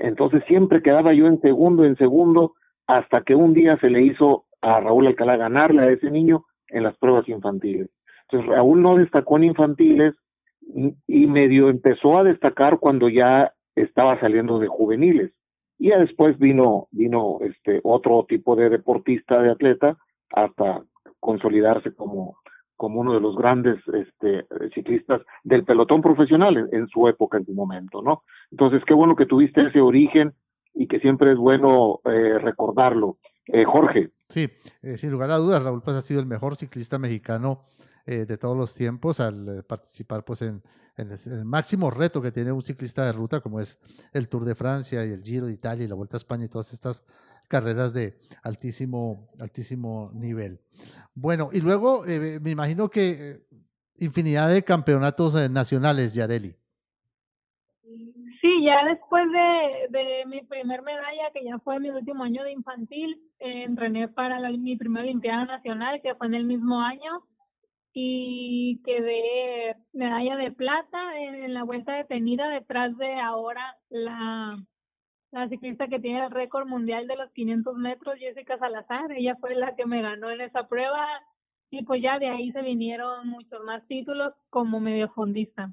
entonces 0.00 0.42
siempre 0.48 0.82
quedaba 0.82 1.12
yo 1.12 1.26
en 1.26 1.40
segundo, 1.40 1.84
en 1.84 1.96
segundo, 1.96 2.54
hasta 2.86 3.22
que 3.22 3.34
un 3.34 3.52
día 3.52 3.78
se 3.80 3.90
le 3.90 4.02
hizo 4.02 4.46
a 4.62 4.80
Raúl 4.80 5.06
Alcalá 5.06 5.36
ganarle 5.36 5.82
a 5.82 5.90
ese 5.90 6.10
niño 6.10 6.46
en 6.68 6.82
las 6.82 6.96
pruebas 6.96 7.28
infantiles. 7.28 7.88
Entonces 8.22 8.50
Raúl 8.50 8.82
no 8.82 8.96
destacó 8.96 9.36
en 9.36 9.44
infantiles 9.44 10.14
y 10.60 11.26
medio 11.26 11.68
empezó 11.68 12.18
a 12.18 12.24
destacar 12.24 12.78
cuando 12.78 13.08
ya 13.08 13.52
estaba 13.74 14.18
saliendo 14.20 14.58
de 14.58 14.68
juveniles. 14.68 15.32
Y 15.78 15.88
ya 15.88 15.98
después 15.98 16.38
vino, 16.38 16.88
vino 16.90 17.38
este 17.40 17.80
otro 17.82 18.26
tipo 18.28 18.54
de 18.54 18.68
deportista, 18.68 19.40
de 19.40 19.50
atleta, 19.50 19.96
hasta 20.30 20.82
consolidarse 21.18 21.94
como, 21.94 22.36
como 22.76 23.00
uno 23.00 23.14
de 23.14 23.20
los 23.20 23.36
grandes 23.36 23.76
este, 23.94 24.46
ciclistas 24.74 25.22
del 25.42 25.64
pelotón 25.64 26.02
profesional 26.02 26.68
en, 26.70 26.88
su 26.88 27.08
época, 27.08 27.38
en 27.38 27.46
su 27.46 27.54
momento, 27.54 28.02
¿no? 28.02 28.22
Entonces, 28.50 28.82
qué 28.86 28.94
bueno 28.94 29.16
que 29.16 29.26
tuviste 29.26 29.66
ese 29.66 29.80
origen 29.80 30.34
y 30.74 30.86
que 30.86 31.00
siempre 31.00 31.32
es 31.32 31.38
bueno 31.38 32.00
eh, 32.04 32.38
recordarlo. 32.38 33.18
Eh, 33.46 33.64
Jorge. 33.64 34.10
Sí, 34.28 34.48
eh, 34.82 34.96
sin 34.96 35.10
lugar 35.10 35.30
a 35.30 35.38
dudas, 35.38 35.62
Raúl 35.62 35.82
pues 35.82 35.96
ha 35.96 36.02
sido 36.02 36.20
el 36.20 36.26
mejor 36.26 36.54
ciclista 36.56 36.98
mexicano 36.98 37.60
eh, 38.06 38.24
de 38.26 38.38
todos 38.38 38.56
los 38.56 38.74
tiempos 38.74 39.20
al 39.20 39.64
participar 39.64 40.24
pues 40.24 40.42
en, 40.42 40.62
el, 40.96 41.44
máximo 41.44 41.90
reto 41.90 42.20
que 42.20 42.32
tiene 42.32 42.52
un 42.52 42.62
ciclista 42.62 43.04
de 43.06 43.12
ruta 43.12 43.40
como 43.40 43.60
es 43.60 43.78
el 44.12 44.28
Tour 44.28 44.44
de 44.44 44.54
Francia 44.54 45.04
y 45.04 45.12
el 45.12 45.22
Giro 45.22 45.46
de 45.46 45.54
Italia 45.54 45.84
y 45.84 45.88
la 45.88 45.94
Vuelta 45.94 46.16
a 46.16 46.18
España 46.18 46.44
y 46.44 46.48
todas 46.48 46.72
estas 46.72 47.04
carreras 47.48 47.92
de 47.92 48.18
altísimo, 48.42 49.28
altísimo 49.40 50.10
nivel. 50.14 50.60
Bueno, 51.14 51.48
y 51.52 51.60
luego 51.60 52.06
eh, 52.06 52.38
me 52.40 52.50
imagino 52.50 52.88
que 52.88 53.10
eh, 53.10 53.40
infinidad 54.00 54.48
de 54.48 54.64
campeonatos 54.64 55.34
eh, 55.34 55.48
nacionales, 55.48 56.14
Yareli. 56.14 56.54
Sí, 58.40 58.64
ya 58.64 58.84
después 58.86 59.24
de, 59.30 59.98
de, 59.98 60.24
mi 60.26 60.40
primer 60.42 60.80
medalla, 60.82 61.30
que 61.34 61.44
ya 61.44 61.58
fue 61.58 61.78
mi 61.78 61.90
último 61.90 62.24
año 62.24 62.42
de 62.42 62.52
infantil, 62.52 63.20
eh, 63.38 63.64
entrené 63.64 64.08
para 64.08 64.40
la, 64.40 64.50
mi 64.50 64.76
primera 64.76 65.04
Olimpiada 65.04 65.44
Nacional, 65.44 66.00
que 66.02 66.14
fue 66.14 66.26
en 66.28 66.34
el 66.34 66.44
mismo 66.44 66.80
año, 66.80 67.22
y 67.92 68.80
quedé 68.84 69.76
medalla 69.92 70.36
de 70.36 70.52
plata 70.52 71.18
en, 71.18 71.52
la 71.52 71.64
vuelta 71.64 71.94
detenida 71.94 72.48
detrás 72.48 72.96
de 72.96 73.18
ahora 73.20 73.76
la 73.88 74.58
la 75.32 75.48
ciclista 75.48 75.86
que 75.86 76.00
tiene 76.00 76.24
el 76.24 76.30
récord 76.30 76.66
mundial 76.66 77.06
de 77.06 77.16
los 77.16 77.30
500 77.30 77.76
metros, 77.76 78.16
Jessica 78.18 78.58
Salazar, 78.58 79.12
ella 79.12 79.36
fue 79.40 79.54
la 79.54 79.76
que 79.76 79.86
me 79.86 80.02
ganó 80.02 80.30
en 80.30 80.40
esa 80.40 80.66
prueba 80.66 81.06
y 81.70 81.84
pues 81.84 82.02
ya 82.02 82.18
de 82.18 82.28
ahí 82.28 82.50
se 82.50 82.62
vinieron 82.62 83.28
muchos 83.28 83.62
más 83.64 83.86
títulos 83.86 84.34
como 84.50 84.80
mediofondista. 84.80 85.72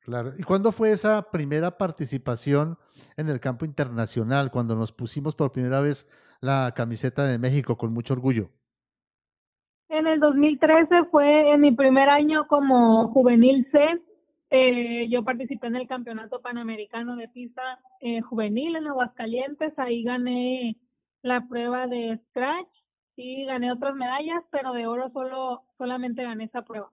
Claro. 0.00 0.32
¿Y 0.36 0.42
cuándo 0.42 0.72
fue 0.72 0.90
esa 0.90 1.30
primera 1.30 1.76
participación 1.76 2.78
en 3.16 3.28
el 3.28 3.38
campo 3.38 3.64
internacional, 3.64 4.50
cuando 4.50 4.74
nos 4.74 4.90
pusimos 4.90 5.36
por 5.36 5.52
primera 5.52 5.80
vez 5.80 6.08
la 6.40 6.72
camiseta 6.74 7.24
de 7.24 7.38
México 7.38 7.76
con 7.76 7.92
mucho 7.92 8.14
orgullo? 8.14 8.50
En 9.92 10.06
el 10.06 10.20
2013 10.20 11.04
fue 11.10 11.52
en 11.52 11.60
mi 11.60 11.70
primer 11.70 12.08
año 12.08 12.46
como 12.48 13.08
juvenil 13.08 13.68
C 13.70 13.78
eh, 14.54 15.06
yo 15.10 15.22
participé 15.22 15.66
en 15.66 15.76
el 15.76 15.86
Campeonato 15.86 16.40
Panamericano 16.40 17.14
de 17.16 17.28
Pista 17.28 17.62
eh, 18.00 18.22
Juvenil 18.22 18.76
en 18.76 18.86
Aguascalientes, 18.86 19.78
ahí 19.78 20.02
gané 20.02 20.78
la 21.22 21.46
prueba 21.46 21.86
de 21.86 22.18
Scratch 22.28 22.68
y 23.16 23.44
gané 23.44 23.70
otras 23.70 23.94
medallas, 23.94 24.42
pero 24.50 24.72
de 24.72 24.86
oro 24.86 25.10
solo 25.10 25.62
solamente 25.76 26.22
gané 26.22 26.44
esa 26.44 26.62
prueba. 26.62 26.90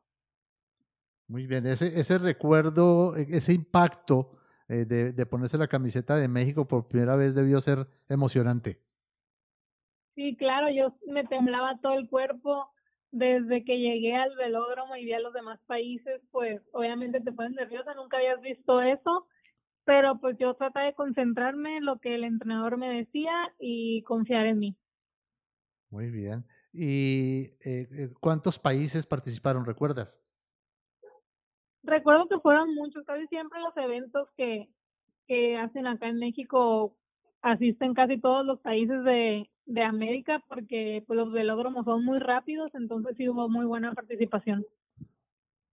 Muy 1.27 1.48
bien, 1.48 1.68
ese, 1.68 2.00
ese 2.00 2.18
recuerdo, 2.18 3.15
e, 3.15 3.27
ese 3.29 3.53
impacto 3.53 4.39
eh, 4.70 4.86
de, 4.86 5.13
de, 5.13 5.25
ponerse 5.25 5.58
la 5.58 5.68
camiseta 5.68 6.18
de 6.18 6.27
México 6.27 6.65
por 6.65 6.89
primera 6.89 7.15
vez 7.18 7.34
debió 7.34 7.62
ser 7.62 7.88
emocionante. 8.10 8.82
Sí, 10.15 10.36
claro, 10.38 10.68
yo 10.70 10.96
me 11.08 11.25
temblaba 11.25 11.77
todo 11.82 11.94
el 11.94 12.10
cuerpo 12.10 12.70
desde 13.12 13.63
que 13.63 13.80
llegué 13.80 14.16
al 14.16 14.36
velódromo 14.36 14.96
y 14.96 15.06
vi 15.06 15.13
a 15.13 15.20
los 15.20 15.34
demás 15.34 15.60
países, 15.66 16.22
pues 16.32 16.62
obviamente 16.74 17.22
te 17.22 17.32
pones 17.32 17.54
nerviosa, 17.54 17.94
nunca 17.94 18.18
habías 18.18 18.42
visto 18.42 18.82
eso, 18.82 19.28
pero 19.84 20.20
pues 20.20 20.38
yo 20.38 20.54
trataba 20.54 20.86
de 20.86 20.94
concentrarme 20.94 21.78
en 21.78 21.86
lo 21.86 22.00
que 22.00 22.16
el 22.16 22.24
entrenador 22.24 22.78
me 22.78 22.89
decía 22.89 23.32
y 23.60 24.04
confiar 24.04 24.46
en 24.46 24.60
mí. 24.60 24.78
Muy 25.89 26.12
bien. 26.12 26.46
¿Y 26.72 27.46
eh, 27.66 27.88
eh 27.92 28.10
cuántos 28.20 28.60
países 28.60 29.08
participaron, 29.08 29.66
recuerdas? 29.66 30.22
Recuerdo 31.82 32.28
que 32.28 32.39
fueron 32.39 32.75
muchos, 32.75 33.04
casi 33.06 33.25
siempre 33.28 33.60
los 33.62 33.75
eventos 33.78 34.30
que, 34.38 34.70
que 35.28 35.58
hacen 35.58 35.88
acá 35.88 36.08
en 36.08 36.20
México 36.20 36.96
asisten 37.42 37.94
casi 37.94 38.20
todos 38.20 38.46
los 38.46 38.60
países 38.60 39.04
de, 39.04 39.50
de 39.70 39.84
América 39.84 40.42
porque 40.48 41.04
pues, 41.06 41.16
los 41.16 41.32
velódromos 41.32 41.86
son 41.86 42.04
muy 42.04 42.20
rápidos, 42.20 42.74
entonces 42.74 43.16
sí 43.16 43.30
hubo 43.30 43.48
muy 43.48 43.66
buena 43.66 43.94
participación. 43.94 44.66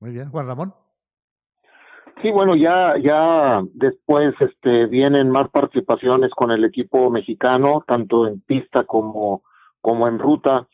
Muy 0.00 0.12
bien, 0.12 0.30
Juan 0.30 0.46
Ramón. 0.46 0.74
Sí, 2.22 2.30
bueno, 2.30 2.54
ya 2.56 2.94
ya 2.98 3.62
después 3.74 4.34
este 4.40 4.86
vienen 4.86 5.30
más 5.30 5.48
participaciones 5.50 6.30
con 6.30 6.50
el 6.50 6.64
equipo 6.64 7.10
mexicano, 7.10 7.84
tanto 7.86 8.26
en 8.26 8.40
pista 8.40 8.84
como 8.84 9.42
como 9.80 10.08
en 10.08 10.18
ruta. 10.18 10.66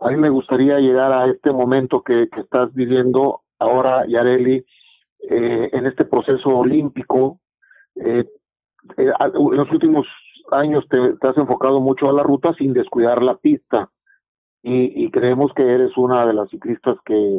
A 0.00 0.10
mí 0.10 0.16
me 0.16 0.28
gustaría 0.28 0.78
llegar 0.78 1.12
a 1.12 1.26
este 1.26 1.52
momento 1.52 2.02
que, 2.02 2.28
que 2.28 2.40
estás 2.40 2.72
viviendo 2.72 3.42
ahora, 3.58 4.06
Yareli, 4.06 4.64
eh, 5.30 5.70
en 5.72 5.86
este 5.86 6.04
proceso 6.04 6.50
olímpico. 6.50 7.40
Eh, 7.96 8.24
eh, 8.96 9.12
en 9.20 9.56
los 9.56 9.70
últimos 9.70 10.06
años 10.50 10.84
te, 10.88 10.98
has 11.26 11.36
enfocado 11.36 11.80
mucho 11.80 12.08
a 12.08 12.12
la 12.12 12.22
ruta 12.22 12.54
sin 12.54 12.72
descuidar 12.72 13.22
la 13.22 13.36
pista 13.36 13.90
y, 14.62 15.04
y, 15.04 15.10
creemos 15.10 15.52
que 15.54 15.62
eres 15.62 15.96
una 15.96 16.26
de 16.26 16.32
las 16.32 16.50
ciclistas 16.50 16.96
que 17.04 17.38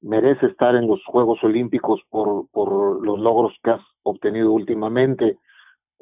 merece 0.00 0.46
estar 0.46 0.74
en 0.74 0.86
los 0.86 1.04
Juegos 1.04 1.42
Olímpicos 1.42 2.00
por, 2.10 2.48
por 2.50 3.04
los 3.04 3.18
logros 3.18 3.54
que 3.62 3.70
has 3.70 3.82
obtenido 4.02 4.52
últimamente. 4.52 5.38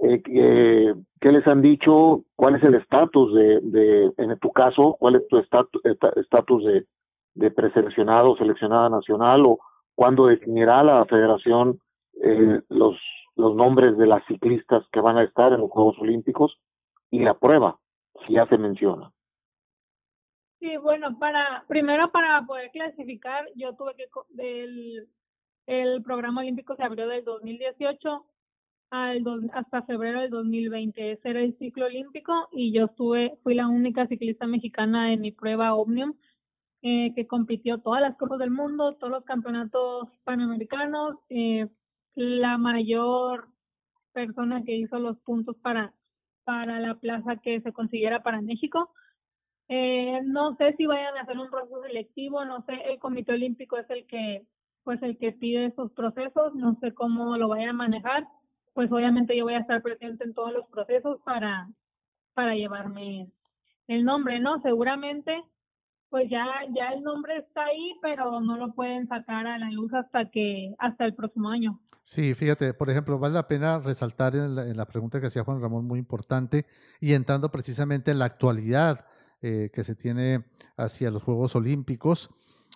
Eh, 0.03 0.95
¿Qué 1.21 1.33
les 1.33 1.47
han 1.47 1.63
dicho? 1.63 2.25
¿Cuál 2.35 2.57
es 2.57 2.65
el 2.65 2.75
estatus 2.75 3.35
de, 3.35 4.13
en 4.17 4.39
tu 4.39 4.51
caso, 4.51 4.97
cuál 4.99 5.17
es 5.17 5.29
tu 5.29 5.39
estatus 5.39 6.65
de, 6.65 6.87
de 7.35 7.51
preseleccionado, 7.51 8.37
seleccionada 8.37 8.89
nacional 8.89 9.47
o 9.47 9.59
cuándo 9.95 10.27
definirá 10.27 10.83
la 10.83 11.05
federación 11.07 11.79
eh, 12.23 12.61
los 12.69 12.97
los 13.37 13.55
nombres 13.55 13.97
de 13.97 14.07
las 14.07 14.25
ciclistas 14.27 14.85
que 14.93 15.01
van 15.01 15.17
a 15.17 15.25
estar 15.25 15.53
en 15.53 15.61
los 15.61 15.71
Juegos 15.71 15.99
Olímpicos 15.99 16.59
y 17.11 17.21
la 17.21 17.35
prueba, 17.35 17.79
si 18.27 18.35
ya 18.35 18.47
se 18.47 18.59
menciona. 18.59 19.13
Sí, 20.61 20.77
bueno, 20.77 21.19
para 21.19 21.65
primero 21.67 22.11
para 22.13 22.43
poder 22.47 22.71
clasificar, 22.71 23.47
yo 23.57 23.75
tuve 23.75 23.95
que 23.97 24.07
el, 24.39 25.09
el 25.67 26.03
programa 26.03 26.43
olímpico 26.43 26.77
se 26.77 26.85
abrió 26.85 27.09
del 27.09 27.25
2018 27.25 28.25
al 28.91 29.25
do, 29.25 29.41
hasta 29.55 29.83
febrero 29.83 30.21
del 30.21 30.31
2020. 30.31 31.13
Ese 31.13 31.31
era 31.31 31.41
el 31.41 31.57
ciclo 31.59 31.87
olímpico 31.87 32.49
y 32.53 32.73
yo 32.73 32.85
estuve 32.85 33.39
fui 33.43 33.55
la 33.55 33.67
única 33.67 34.07
ciclista 34.07 34.47
mexicana 34.47 35.13
en 35.13 35.23
mi 35.23 35.33
prueba 35.33 35.75
Omnium 35.75 36.15
eh, 36.83 37.13
que 37.15 37.27
compitió 37.27 37.79
todas 37.79 38.03
las 38.03 38.17
copas 38.17 38.39
del 38.39 38.51
mundo, 38.51 38.95
todos 38.97 39.13
los 39.13 39.25
campeonatos 39.25 40.09
panamericanos, 40.25 41.17
eh, 41.29 41.69
la 42.15 42.59
mayor 42.59 43.49
persona 44.13 44.63
que 44.65 44.77
hizo 44.77 44.99
los 44.99 45.19
puntos 45.21 45.57
para, 45.59 45.95
para 46.45 46.79
la 46.81 46.97
plaza 46.97 47.37
que 47.37 47.61
se 47.61 47.73
consiguiera 47.73 48.23
para 48.23 48.41
México. 48.41 48.93
Eh, 49.69 50.21
no 50.25 50.55
sé 50.57 50.75
si 50.77 50.87
vayan 50.87 51.17
a 51.17 51.23
hacer 51.23 51.39
un 51.39 51.51
proceso 51.51 51.83
selectivo, 51.83 52.45
no 52.45 52.63
sé, 52.65 52.75
el 52.91 52.99
Comité 52.99 53.33
Olímpico 53.33 53.79
es 53.79 53.89
el 53.91 54.07
que, 54.07 54.47
pues 54.85 55.03
el 55.03 55.17
que 55.19 55.33
pide 55.33 55.67
esos 55.67 55.93
procesos, 55.93 56.55
no 56.55 56.77
sé 56.81 56.93
cómo 56.93 57.37
lo 57.39 57.49
vayan 57.49 57.71
a 57.71 57.75
manejar, 57.75 58.27
pues 58.75 58.91
obviamente 58.93 59.37
yo 59.37 59.45
voy 59.45 59.55
a 59.55 59.61
estar 59.61 59.83
presente 59.83 60.25
en 60.25 60.35
todos 60.35 60.53
los 60.53 60.67
procesos 60.69 61.21
para, 61.25 61.69
para 62.35 62.55
llevarme 62.55 63.29
el 63.89 64.05
nombre, 64.05 64.41
¿no? 64.41 64.61
Seguramente 64.61 65.43
pues 66.13 66.29
ya 66.29 66.45
ya 66.75 66.91
el 66.91 67.03
nombre 67.03 67.39
está 67.39 67.65
ahí, 67.65 67.95
pero 68.03 68.39
no 68.43 68.59
lo 68.59 68.75
pueden 68.75 69.09
sacar 69.09 69.47
a 69.47 69.57
la 69.57 69.71
luz 69.71 69.95
hasta 69.95 70.29
que 70.29 70.75
hasta 70.79 71.07
el 71.07 71.15
próximo 71.15 71.49
año. 71.49 71.81
Sí, 72.05 72.35
fíjate, 72.35 72.75
por 72.75 72.91
ejemplo, 72.91 73.19
vale 73.19 73.35
la 73.35 73.47
pena 73.47 73.79
resaltar 73.79 74.35
en 74.35 74.77
la, 74.77 74.87
pregunta 74.87 75.21
que 75.21 75.29
hacía 75.29 75.45
Juan 75.45 75.61
Ramón, 75.61 75.85
muy 75.85 76.01
importante, 76.01 76.67
y 77.01 77.13
entrando 77.13 77.51
precisamente 77.51 78.11
en 78.11 78.19
la 78.19 78.25
actualidad 78.25 79.07
eh, 79.41 79.71
que 79.73 79.85
se 79.85 79.95
tiene 79.95 80.45
hacia 80.77 81.13
los 81.13 81.23
Juegos 81.23 81.55
Olímpicos, 81.55 82.31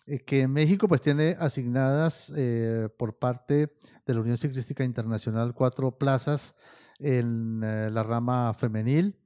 eh, 0.06 0.20
que 0.20 0.46
México 0.46 0.86
pues 0.86 1.00
tiene 1.00 1.36
asignadas 1.40 2.32
eh, 2.36 2.88
por 2.96 3.18
parte 3.18 3.72
de 4.06 4.14
la 4.14 4.20
Unión 4.20 4.38
Ciclística 4.38 4.84
Internacional 4.84 5.54
cuatro 5.54 5.98
plazas 5.98 6.54
en 7.00 7.60
la 7.60 8.02
rama 8.04 8.54
femenil 8.54 9.16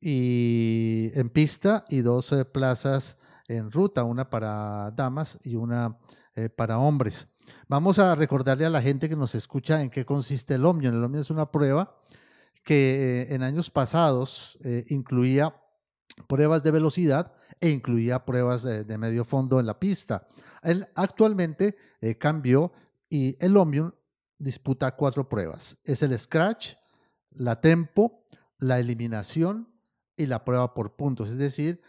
y 0.00 1.10
en 1.14 1.30
pista 1.30 1.84
y 1.88 2.02
dos 2.02 2.32
plazas 2.52 3.16
en 3.48 3.72
ruta, 3.72 4.04
una 4.04 4.28
para 4.28 4.92
damas 4.92 5.38
y 5.42 5.56
una 5.56 5.98
eh, 6.38 6.48
para 6.48 6.78
hombres. 6.78 7.26
Vamos 7.66 7.98
a 7.98 8.14
recordarle 8.14 8.64
a 8.64 8.70
la 8.70 8.80
gente 8.80 9.08
que 9.08 9.16
nos 9.16 9.34
escucha 9.34 9.82
en 9.82 9.90
qué 9.90 10.06
consiste 10.06 10.54
el 10.54 10.64
Omnium. 10.64 10.94
El 10.94 11.02
Omnium 11.02 11.22
es 11.22 11.30
una 11.30 11.50
prueba 11.50 11.96
que 12.62 13.22
eh, 13.22 13.34
en 13.34 13.42
años 13.42 13.70
pasados 13.70 14.56
eh, 14.62 14.84
incluía 14.88 15.60
pruebas 16.28 16.62
de 16.62 16.70
velocidad 16.70 17.32
e 17.58 17.70
incluía 17.70 18.24
pruebas 18.24 18.62
de, 18.62 18.98
medio 18.98 19.24
fondo 19.24 19.58
en 19.58 19.66
la 19.66 19.80
pista. 19.80 20.28
Él 20.62 20.86
actualmente 20.94 21.76
cambió 22.18 22.72
y 23.10 23.36
el 23.44 23.56
Omnium 23.56 23.90
disputa 24.38 24.94
cuatro 24.94 25.28
pruebas. 25.28 25.76
Es 25.82 26.02
el 26.02 26.16
Scratch, 26.16 26.74
la 27.32 27.60
Tempo, 27.60 28.22
la 28.58 28.78
Eliminación 28.78 29.68
y 30.16 30.26
la 30.26 30.44
prueba 30.44 30.72
por 30.72 30.94
puntos. 30.94 31.30
Es 31.30 31.38
decir, 31.38 31.80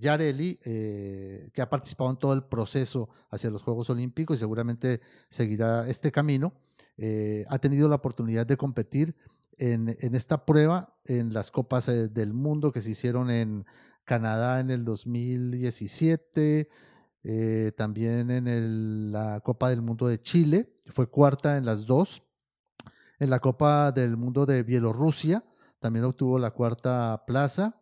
Yareli, 0.00 0.58
eh, 0.64 1.50
que 1.52 1.62
ha 1.62 1.68
participado 1.68 2.10
en 2.10 2.16
todo 2.16 2.32
el 2.32 2.44
proceso 2.44 3.08
hacia 3.30 3.50
los 3.50 3.62
Juegos 3.62 3.90
Olímpicos 3.90 4.36
y 4.36 4.40
seguramente 4.40 5.00
seguirá 5.28 5.88
este 5.88 6.10
camino, 6.10 6.52
eh, 6.96 7.44
ha 7.48 7.58
tenido 7.58 7.88
la 7.88 7.96
oportunidad 7.96 8.46
de 8.46 8.56
competir 8.56 9.14
en, 9.58 9.96
esta 10.14 10.44
prueba 10.44 10.94
en 11.04 11.32
las 11.32 11.50
Copas 11.50 11.88
eh, 11.88 12.08
del 12.08 12.32
Mundo 12.32 12.72
que 12.72 12.80
se 12.80 12.90
hicieron 12.90 13.30
en 13.30 13.64
Canadá 14.04 14.60
en 14.60 14.70
el 14.70 14.84
2017, 14.84 16.68
eh, 17.24 17.72
también 17.76 18.30
en 18.30 19.12
la 19.12 19.40
Copa 19.40 19.70
del 19.70 19.82
Mundo 19.82 20.08
de 20.08 20.20
Chile, 20.20 20.74
fue 20.88 21.08
cuarta 21.08 21.56
en 21.56 21.64
las 21.64 21.86
dos, 21.86 22.22
en 23.20 23.30
la 23.30 23.38
Copa 23.38 23.92
del 23.92 24.16
Mundo 24.16 24.46
de 24.46 24.62
Bielorrusia, 24.64 25.44
también 25.78 26.04
obtuvo 26.04 26.38
la 26.38 26.50
cuarta 26.50 27.22
plaza 27.26 27.81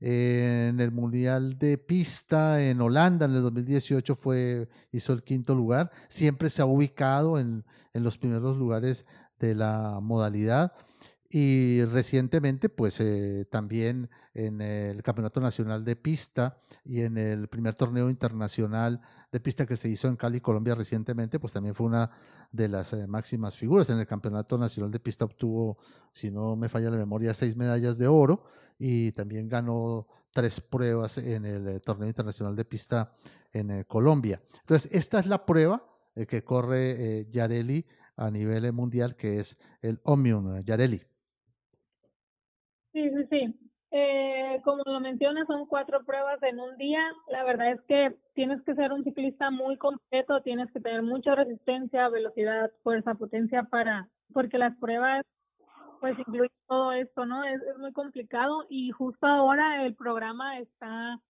en 0.00 0.78
el 0.80 0.92
Mundial 0.92 1.58
de 1.58 1.78
Pista 1.78 2.62
en 2.62 2.80
Holanda 2.80 3.26
en 3.26 3.34
el 3.34 3.42
2018 3.42 4.14
fue, 4.14 4.68
hizo 4.92 5.12
el 5.12 5.22
quinto 5.22 5.54
lugar. 5.54 5.90
Siempre 6.08 6.50
se 6.50 6.62
ha 6.62 6.66
ubicado 6.66 7.38
en, 7.38 7.64
en 7.94 8.02
los 8.02 8.18
primeros 8.18 8.58
lugares 8.58 9.06
de 9.38 9.54
la 9.54 10.00
modalidad. 10.02 10.72
Y 11.28 11.84
recientemente, 11.84 12.68
pues 12.68 13.00
eh, 13.00 13.46
también 13.50 14.08
en 14.32 14.60
el 14.60 15.02
Campeonato 15.02 15.40
Nacional 15.40 15.84
de 15.84 15.96
Pista 15.96 16.58
y 16.84 17.00
en 17.00 17.18
el 17.18 17.48
primer 17.48 17.74
torneo 17.74 18.08
internacional 18.10 19.00
de 19.32 19.40
pista 19.40 19.66
que 19.66 19.76
se 19.76 19.88
hizo 19.88 20.08
en 20.08 20.16
Cali, 20.16 20.40
Colombia 20.40 20.74
recientemente, 20.74 21.40
pues 21.40 21.52
también 21.52 21.74
fue 21.74 21.86
una 21.86 22.10
de 22.52 22.68
las 22.68 22.92
eh, 22.92 23.06
máximas 23.06 23.56
figuras. 23.56 23.90
En 23.90 23.98
el 23.98 24.06
Campeonato 24.06 24.56
Nacional 24.56 24.90
de 24.90 25.00
Pista 25.00 25.24
obtuvo, 25.24 25.78
si 26.12 26.30
no 26.30 26.54
me 26.54 26.68
falla 26.68 26.90
la 26.90 26.96
memoria, 26.96 27.34
seis 27.34 27.56
medallas 27.56 27.98
de 27.98 28.06
oro 28.06 28.44
y 28.78 29.12
también 29.12 29.48
ganó 29.48 30.06
tres 30.32 30.60
pruebas 30.60 31.18
en 31.18 31.44
el 31.44 31.68
eh, 31.68 31.80
torneo 31.80 32.08
internacional 32.08 32.54
de 32.54 32.64
pista 32.64 33.12
en 33.52 33.70
eh, 33.70 33.84
Colombia. 33.84 34.40
Entonces, 34.60 34.90
esta 34.92 35.18
es 35.18 35.26
la 35.26 35.44
prueba 35.44 35.82
que 36.28 36.42
corre 36.42 37.26
Yareli 37.30 37.84
a 38.16 38.30
nivel 38.30 38.72
mundial, 38.72 39.16
que 39.16 39.38
es 39.38 39.58
el 39.82 40.00
Omnium, 40.02 40.60
Yareli. 40.60 41.02
Sí, 42.96 43.10
sí, 43.10 43.26
sí. 43.28 43.54
Eh, 43.90 44.58
como 44.64 44.82
lo 44.86 45.00
mencionas, 45.00 45.46
son 45.46 45.66
cuatro 45.66 46.02
pruebas 46.06 46.42
en 46.42 46.58
un 46.58 46.78
día. 46.78 46.98
La 47.28 47.44
verdad 47.44 47.72
es 47.72 47.80
que 47.82 48.16
tienes 48.34 48.62
que 48.62 48.74
ser 48.74 48.90
un 48.90 49.04
ciclista 49.04 49.50
muy 49.50 49.76
completo, 49.76 50.40
tienes 50.40 50.72
que 50.72 50.80
tener 50.80 51.02
mucha 51.02 51.34
resistencia, 51.34 52.08
velocidad, 52.08 52.70
fuerza, 52.82 53.14
potencia 53.14 53.64
para, 53.64 54.08
porque 54.32 54.56
las 54.56 54.74
pruebas 54.78 55.26
pues 56.00 56.18
incluyen 56.18 56.50
todo 56.66 56.92
esto, 56.92 57.26
¿no? 57.26 57.44
Es, 57.44 57.60
es 57.62 57.76
muy 57.78 57.92
complicado 57.92 58.64
y 58.70 58.92
justo 58.92 59.26
ahora 59.26 59.84
el 59.84 59.94
programa 59.94 60.58
está 60.58 61.20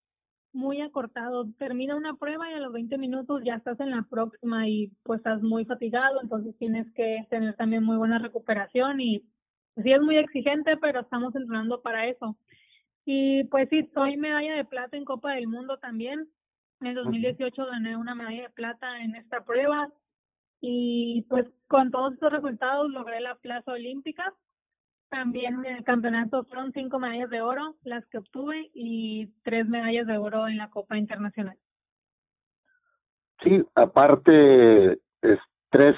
muy 0.53 0.81
acortado. 0.83 1.47
Termina 1.59 1.97
una 1.97 2.15
prueba 2.15 2.49
y 2.49 2.55
a 2.55 2.61
los 2.61 2.73
20 2.73 2.97
minutos 2.97 3.43
ya 3.45 3.57
estás 3.57 3.81
en 3.81 3.91
la 3.91 4.07
próxima 4.09 4.69
y 4.69 4.93
pues 5.03 5.19
estás 5.19 5.43
muy 5.43 5.65
fatigado, 5.65 6.21
entonces 6.23 6.57
tienes 6.59 6.87
que 6.95 7.27
tener 7.29 7.57
también 7.57 7.83
muy 7.83 7.97
buena 7.97 8.21
recuperación 8.21 9.01
y 9.01 9.25
sí 9.83 9.93
es 9.93 10.01
muy 10.01 10.17
exigente, 10.17 10.77
pero 10.77 11.01
estamos 11.01 11.35
entrenando 11.35 11.81
para 11.83 12.07
eso. 12.07 12.37
Y 13.05 13.45
pues 13.45 13.69
sí, 13.69 13.89
soy 13.95 14.17
medalla 14.17 14.57
de 14.57 14.65
plata 14.65 14.97
en 14.97 15.05
Copa 15.05 15.33
del 15.33 15.49
Mundo 15.49 15.79
también. 15.79 16.29
En 16.81 16.89
el 16.89 16.95
2018 16.95 17.67
gané 17.67 17.97
una 17.97 18.15
medalla 18.15 18.43
de 18.43 18.51
plata 18.51 19.01
en 19.01 19.15
esta 19.15 19.45
prueba 19.45 19.91
y 20.61 21.25
pues 21.29 21.47
con 21.69 21.91
todos 21.91 22.15
estos 22.15 22.33
resultados 22.33 22.91
logré 22.91 23.21
la 23.21 23.37
plaza 23.37 23.73
olímpica 23.73 24.35
también 25.09 25.65
en 25.65 25.77
el 25.77 25.85
campeonato 25.85 26.45
fueron 26.45 26.73
cinco 26.73 26.99
medallas 26.99 27.31
de 27.31 27.41
oro 27.41 27.77
las 27.85 28.05
que 28.07 28.19
obtuve 28.19 28.71
y 28.75 29.29
tres 29.45 29.67
medallas 29.69 30.07
de 30.07 30.19
oro 30.19 30.49
en 30.49 30.59
la 30.59 30.71
Copa 30.71 30.99
Internacional. 30.99 31.57
Sí, 33.43 33.65
aparte, 33.75 34.93
es 35.23 35.39
tres 35.71 35.97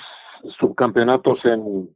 subcampeonatos 0.59 1.39
en, 1.45 1.89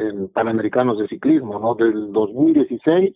en 0.00 0.28
Panamericanos 0.28 0.98
de 0.98 1.08
ciclismo, 1.08 1.58
¿no? 1.58 1.74
Del 1.74 2.12
2016, 2.12 3.14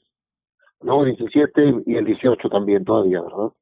no 0.83 1.05
17 1.05 1.83
y 1.87 1.97
el 1.97 2.05
18 2.05 2.49
también 2.49 2.85
todavía, 2.85 3.23
¿verdad? 3.23 3.53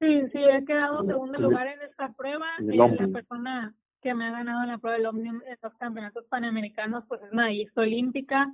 Sí, 0.00 0.28
sí, 0.32 0.38
he 0.38 0.64
quedado 0.64 1.04
segundo 1.04 1.38
lugar 1.38 1.66
en 1.66 1.82
esta 1.82 2.12
prueba. 2.12 2.46
Eh, 2.60 2.76
la 2.76 3.08
persona 3.08 3.74
que 4.00 4.14
me 4.14 4.26
ha 4.26 4.30
ganado 4.30 4.62
en 4.62 4.68
la 4.68 4.78
prueba 4.78 4.96
del 4.96 5.06
Omnium 5.06 5.42
en 5.46 5.56
los 5.60 5.74
campeonatos 5.74 6.24
panamericanos, 6.26 7.04
pues 7.08 7.20
es 7.22 7.32
medallista 7.32 7.80
olímpica 7.80 8.52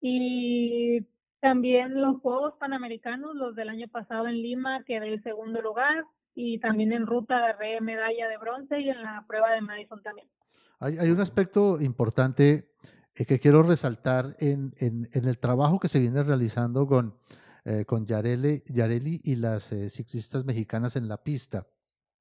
y 0.00 1.04
también 1.40 2.00
los 2.00 2.20
Juegos 2.20 2.54
Panamericanos, 2.60 3.34
los 3.34 3.56
del 3.56 3.68
año 3.68 3.88
pasado 3.88 4.28
en 4.28 4.40
Lima, 4.40 4.84
quedé 4.84 5.12
el 5.12 5.22
segundo 5.24 5.60
lugar 5.60 6.04
y 6.34 6.60
también 6.60 6.92
en 6.92 7.06
ruta 7.06 7.36
agarré 7.36 7.80
medalla 7.80 8.28
de 8.28 8.38
bronce 8.38 8.80
y 8.80 8.88
en 8.88 9.02
la 9.02 9.24
prueba 9.26 9.52
de 9.52 9.60
Madison 9.60 10.00
también. 10.02 10.28
Hay, 10.78 10.98
hay 10.98 11.10
un 11.10 11.20
aspecto 11.20 11.80
importante 11.80 12.68
eh, 13.14 13.26
que 13.26 13.38
quiero 13.38 13.62
resaltar 13.62 14.36
en, 14.38 14.74
el 15.12 15.38
trabajo 15.38 15.78
que 15.78 15.88
se 15.88 15.98
viene 15.98 16.22
realizando 16.22 16.86
con, 16.86 17.14
eh, 17.64 17.84
Yareli, 18.06 19.20
y 19.22 19.36
las 19.36 19.72
eh, 19.72 19.90
ciclistas 19.90 20.44
mexicanas 20.44 20.96
en 20.96 21.08
la 21.08 21.22
pista. 21.22 21.66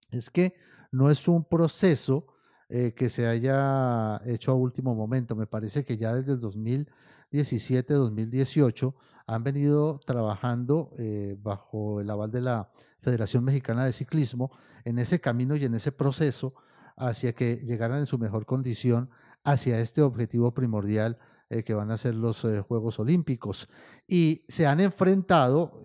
Es 0.10 0.30
que 0.30 0.56
no 0.92 1.10
es 1.10 1.28
un 1.28 1.46
proceso 1.46 2.28
eh, 2.70 2.94
que 2.94 3.10
se 3.10 3.28
haya 3.28 4.22
hecho 4.26 4.52
a 4.52 4.56
último 4.56 4.94
momento. 4.94 5.36
Me 5.36 5.48
parece 5.48 5.84
que 5.86 5.98
ya 5.98 6.14
desde 6.14 6.34
el 6.34 6.40
2017, 6.40 7.94
2018 7.94 8.94
han 9.28 9.44
venido 9.44 10.00
trabajando 10.06 10.92
bajo 11.38 12.02
el 12.02 12.10
aval 12.10 12.32
de 12.32 12.42
la 12.42 12.70
Federación 13.02 13.46
Mexicana 13.46 13.86
de 13.86 13.94
Ciclismo 13.94 14.52
en 14.84 15.00
ese 15.00 15.22
camino 15.22 15.56
y 15.56 15.64
en 15.64 15.76
ese 15.76 15.94
proceso 15.94 16.54
hacia 17.02 17.34
que 17.34 17.58
llegaran 17.58 18.00
en 18.00 18.06
su 18.06 18.18
mejor 18.18 18.46
condición 18.46 19.10
hacia 19.44 19.80
este 19.80 20.02
objetivo 20.02 20.54
primordial 20.54 21.18
eh, 21.50 21.64
que 21.64 21.74
van 21.74 21.92
a 21.92 21.98
ser 21.98 22.16
los 22.16 22.46
Juegos 22.68 23.00
Olímpicos. 23.00 23.68
Y 24.08 24.46
se 24.48 24.68
han 24.68 24.80
enfrentado, 24.80 25.82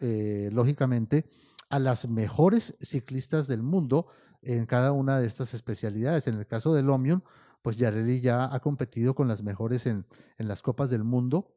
lógicamente, 0.52 1.28
a 1.68 1.78
las 1.78 2.08
mejores 2.08 2.76
ciclistas 2.80 3.46
del 3.46 3.62
mundo 3.62 4.06
en 4.42 4.66
cada 4.66 4.92
una 4.92 5.18
de 5.18 5.26
estas 5.26 5.54
especialidades. 5.54 6.28
En 6.28 6.34
el 6.34 6.46
caso 6.46 6.74
del 6.74 6.88
Omnium, 6.90 7.22
pues 7.62 7.76
Yareli 7.76 8.20
ya 8.20 8.54
ha 8.54 8.60
competido 8.60 9.14
con 9.14 9.26
las 9.26 9.42
mejores 9.42 9.86
en, 9.86 10.06
en 10.38 10.48
las 10.48 10.62
copas 10.62 10.90
del 10.90 11.02
mundo 11.02 11.56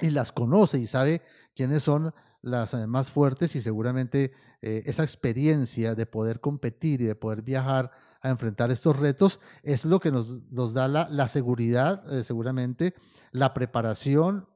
y 0.00 0.10
las 0.10 0.32
conoce 0.32 0.78
y 0.78 0.86
sabe 0.86 1.22
quiénes 1.54 1.82
son 1.82 2.14
las 2.42 2.74
eh, 2.74 2.86
más 2.86 3.10
fuertes 3.10 3.54
y 3.56 3.60
seguramente 3.60 4.32
eh, 4.62 4.82
esa 4.86 5.02
experiencia 5.02 5.94
de 5.94 6.06
poder 6.06 6.40
competir 6.40 7.00
y 7.00 7.04
de 7.04 7.14
poder 7.14 7.42
viajar 7.42 7.90
a 8.22 8.30
enfrentar 8.30 8.70
estos 8.70 8.98
retos 8.98 9.40
es 9.62 9.84
lo 9.84 10.00
que 10.00 10.10
nos, 10.10 10.42
nos 10.50 10.74
da 10.74 10.88
la, 10.88 11.08
la 11.10 11.28
seguridad, 11.28 12.02
eh, 12.12 12.22
seguramente, 12.22 12.94
la 13.32 13.54
preparación 13.54 14.46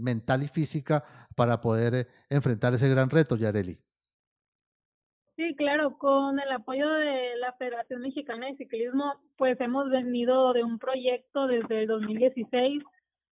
mental 0.00 0.42
y 0.42 0.48
física 0.48 1.04
para 1.36 1.60
poder 1.60 2.08
enfrentar 2.28 2.74
ese 2.74 2.88
gran 2.88 3.08
reto, 3.08 3.36
Yareli. 3.36 3.78
Sí, 5.36 5.54
claro, 5.54 5.96
con 5.96 6.40
el 6.40 6.50
apoyo 6.50 6.90
de 6.90 7.36
la 7.36 7.52
Federación 7.52 8.02
Mexicana 8.02 8.48
de 8.48 8.56
Ciclismo, 8.56 9.14
pues 9.36 9.60
hemos 9.60 9.88
venido 9.88 10.52
de 10.54 10.64
un 10.64 10.80
proyecto 10.80 11.46
desde 11.46 11.82
el 11.82 11.86
2016 11.86 12.82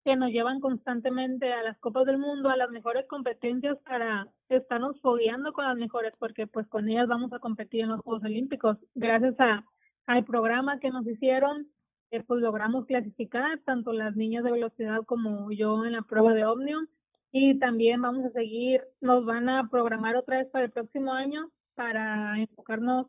que 0.07 0.14
nos 0.14 0.31
llevan 0.31 0.61
constantemente 0.61 1.53
a 1.53 1.64
las 1.64 1.77
Copas 1.79 2.07
del 2.07 2.19
Mundo, 2.19 2.49
a 2.49 2.57
las 2.57 2.71
mejores 2.71 3.09
competencias 3.09 3.77
para 3.79 4.29
estarnos 4.49 5.01
fogueando 5.01 5.53
con 5.53 5.64
las 5.64 5.77
mejores, 5.77 6.12
porque 6.16 6.47
pues 6.47 6.64
con 6.69 6.88
ellas 6.88 7.09
vamos 7.09 7.33
a 7.33 7.40
competir 7.40 7.81
en 7.81 7.88
los 7.88 8.03
Juegos 8.03 8.23
Olímpicos. 8.23 8.79
Gracias 8.95 9.35
a, 9.40 9.64
al 10.07 10.25
programa 10.25 10.79
que 10.79 10.90
nos 10.90 11.05
hicieron, 11.09 11.66
eh, 12.12 12.23
pues 12.23 12.40
logramos 12.40 12.87
clasificar 12.87 13.59
tanto 13.64 13.92
las 13.92 14.14
niñas 14.14 14.45
de 14.45 14.53
velocidad 14.53 15.01
como 15.07 15.51
yo 15.51 15.85
en 15.85 15.95
la 15.95 16.03
prueba 16.03 16.33
de 16.35 16.45
Omnium 16.45 16.87
y 17.33 17.59
también 17.59 18.01
vamos 18.01 18.27
a 18.27 18.31
seguir, 18.31 18.83
nos 19.01 19.25
van 19.25 19.49
a 19.49 19.69
programar 19.69 20.14
otra 20.14 20.38
vez 20.38 20.47
para 20.53 20.66
el 20.66 20.71
próximo 20.71 21.14
año 21.14 21.51
para 21.75 22.38
enfocarnos 22.38 23.09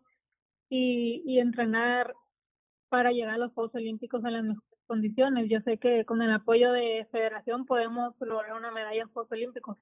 y, 0.68 1.22
y 1.28 1.38
entrenar 1.38 2.12
para 2.90 3.12
llegar 3.12 3.36
a 3.36 3.38
los 3.38 3.54
Juegos 3.54 3.76
Olímpicos 3.76 4.26
en 4.26 4.34
las 4.34 4.44
mejores 4.44 4.67
condiciones. 4.88 5.50
Yo 5.50 5.60
sé 5.62 5.78
que 5.78 6.06
con 6.06 6.22
el 6.22 6.32
apoyo 6.32 6.72
de 6.72 7.08
Federación 7.12 7.66
podemos 7.66 8.16
lograr 8.20 8.58
una 8.58 8.72
medalla 8.72 9.02
en 9.02 9.10
Juegos 9.10 9.32
Olímpicos. 9.32 9.78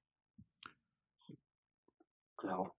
Claro. 2.36 2.76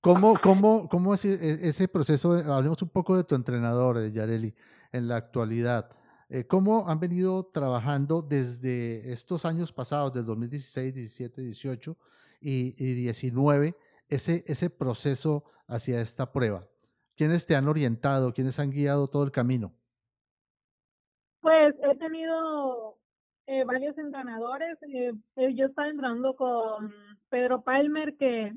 ¿Cómo, 0.00 0.36
cómo, 0.40 0.88
cómo 0.88 1.14
es 1.14 1.24
e, 1.24 1.68
ese 1.68 1.88
proceso? 1.88 2.32
Hablemos 2.32 2.80
un 2.82 2.90
poco 2.90 3.16
de 3.16 3.24
tu 3.24 3.34
entrenador, 3.34 3.98
de 3.98 4.12
Yareli, 4.12 4.54
en 4.92 5.08
la 5.08 5.16
actualidad. 5.16 5.90
Eh, 6.28 6.46
¿Cómo 6.46 6.88
han 6.88 7.00
venido 7.00 7.44
trabajando 7.46 8.22
desde 8.22 9.12
estos 9.12 9.44
años 9.44 9.72
pasados, 9.72 10.12
desde 10.12 10.28
2016, 10.28 10.94
17, 10.94 11.42
18 11.42 11.96
y, 12.40 12.74
y 12.78 12.94
19? 12.94 13.74
ese, 14.10 14.44
ese 14.46 14.68
proceso 14.68 15.44
hacia 15.66 16.00
esta 16.00 16.32
prueba? 16.32 16.68
¿Quiénes 17.16 17.46
te 17.46 17.56
han 17.56 17.68
orientado? 17.68 18.34
¿Quiénes 18.34 18.58
han 18.58 18.70
guiado 18.70 19.08
todo 19.08 19.24
el 19.24 19.30
camino? 19.30 19.72
Pues 21.40 21.74
he 21.82 21.96
tenido 21.96 22.96
eh, 23.46 23.64
varios 23.64 23.96
entrenadores. 23.98 24.78
Eh, 24.82 25.12
eh, 25.36 25.54
yo 25.54 25.66
estaba 25.66 25.88
entrenando 25.88 26.36
con 26.36 26.92
Pedro 27.30 27.62
Palmer, 27.62 28.16
que, 28.16 28.52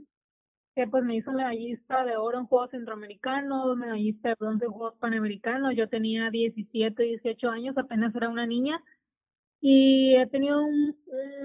que 0.76 0.88
pues 0.88 1.04
me 1.04 1.16
hizo 1.16 1.32
medallista 1.32 2.04
de 2.06 2.18
oro 2.18 2.40
en 2.40 2.46
Juegos 2.48 2.72
Centroamericanos, 2.72 3.78
medallista 3.78 4.30
de 4.30 4.36
bronce 4.40 4.66
en 4.66 4.72
Juegos 4.72 4.98
Panamericanos. 5.00 5.76
Yo 5.76 5.88
tenía 5.90 6.30
17, 6.30 7.04
18 7.04 7.50
años, 7.50 7.78
apenas 7.78 8.14
era 8.16 8.30
una 8.30 8.46
niña. 8.46 8.84
Y 9.62 10.16
he 10.18 10.28
tenido 10.28 10.62
un, 10.64 10.96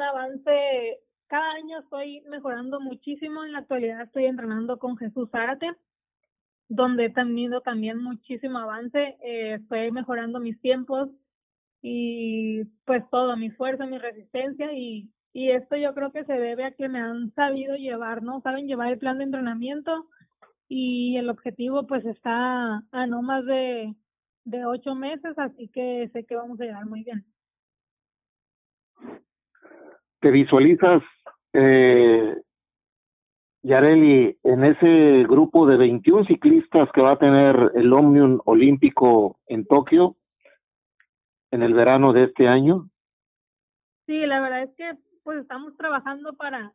avance 0.03 1.01
cada 1.29 1.53
año 1.53 1.79
estoy 1.81 2.22
mejorando 2.29 2.81
muchísimo. 2.81 3.44
En 3.44 3.53
la 3.53 3.61
actualidad 3.61 4.03
estoy 4.03 4.27
entrenando 4.27 4.79
con 4.79 4.96
Jesús 4.96 5.31
Zárate, 5.31 5.70
donde 6.68 7.07
he 7.07 7.11
tenido 7.11 7.61
también 7.61 7.98
muchísimo 8.03 8.59
avance. 8.59 9.16
Eh, 9.22 9.55
estoy 9.55 9.92
mejorando 9.92 10.40
mis 10.40 10.61
tiempos 10.61 11.11
y 11.82 12.64
pues 12.84 13.04
todo, 13.10 13.36
mi 13.36 13.50
fuerza, 13.50 13.86
mi 13.86 13.98
resistencia 13.98 14.72
y, 14.72 15.10
y 15.32 15.50
esto 15.50 15.76
yo 15.76 15.94
creo 15.94 16.12
que 16.12 16.24
se 16.24 16.32
debe 16.32 16.64
a 16.64 16.72
que 16.72 16.88
me 16.88 17.00
han 17.00 17.32
sabido 17.34 17.76
llevar, 17.76 18.22
¿no? 18.22 18.40
Saben 18.40 18.66
llevar 18.66 18.92
el 18.92 18.98
plan 18.98 19.18
de 19.18 19.24
entrenamiento 19.24 20.06
y 20.68 21.16
el 21.16 21.30
objetivo 21.30 21.86
pues 21.86 22.04
está 22.04 22.82
a 22.90 23.06
no 23.06 23.22
más 23.22 23.44
de, 23.44 23.94
de 24.44 24.66
ocho 24.66 24.94
meses, 24.94 25.38
así 25.38 25.68
que 25.68 26.10
sé 26.12 26.24
que 26.24 26.36
vamos 26.36 26.60
a 26.60 26.64
llegar 26.64 26.86
muy 26.86 27.04
bien. 27.04 27.24
¿Te 30.20 30.30
visualizas 30.30 31.02
eh, 31.52 32.34
Yareli, 33.62 34.38
en 34.44 34.64
ese 34.64 35.24
grupo 35.24 35.66
de 35.66 35.76
21 35.76 36.24
ciclistas 36.26 36.88
que 36.92 37.02
va 37.02 37.12
a 37.12 37.18
tener 37.18 37.72
el 37.74 37.92
Omnium 37.92 38.40
Olímpico 38.44 39.38
en 39.46 39.66
Tokio 39.66 40.16
en 41.50 41.62
el 41.62 41.74
verano 41.74 42.12
de 42.12 42.24
este 42.24 42.48
año? 42.48 42.88
Sí, 44.06 44.18
la 44.26 44.40
verdad 44.40 44.62
es 44.62 44.74
que 44.76 44.92
pues 45.22 45.40
estamos 45.40 45.76
trabajando 45.76 46.34
para 46.34 46.72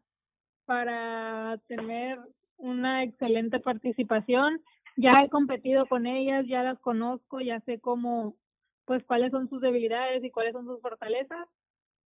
para 0.66 1.58
tener 1.68 2.20
una 2.58 3.04
excelente 3.04 3.60
participación. 3.60 4.62
Ya 4.96 5.24
he 5.24 5.30
competido 5.30 5.86
con 5.88 6.06
ellas, 6.06 6.46
ya 6.48 6.64
las 6.64 6.80
conozco, 6.80 7.42
ya 7.42 7.60
sé 7.62 7.80
cómo 7.80 8.36
pues 8.86 9.04
cuáles 9.06 9.32
son 9.32 9.50
sus 9.50 9.62
debilidades 9.62 10.24
y 10.24 10.30
cuáles 10.30 10.54
son 10.54 10.66
sus 10.66 10.82
fortalezas 10.82 11.48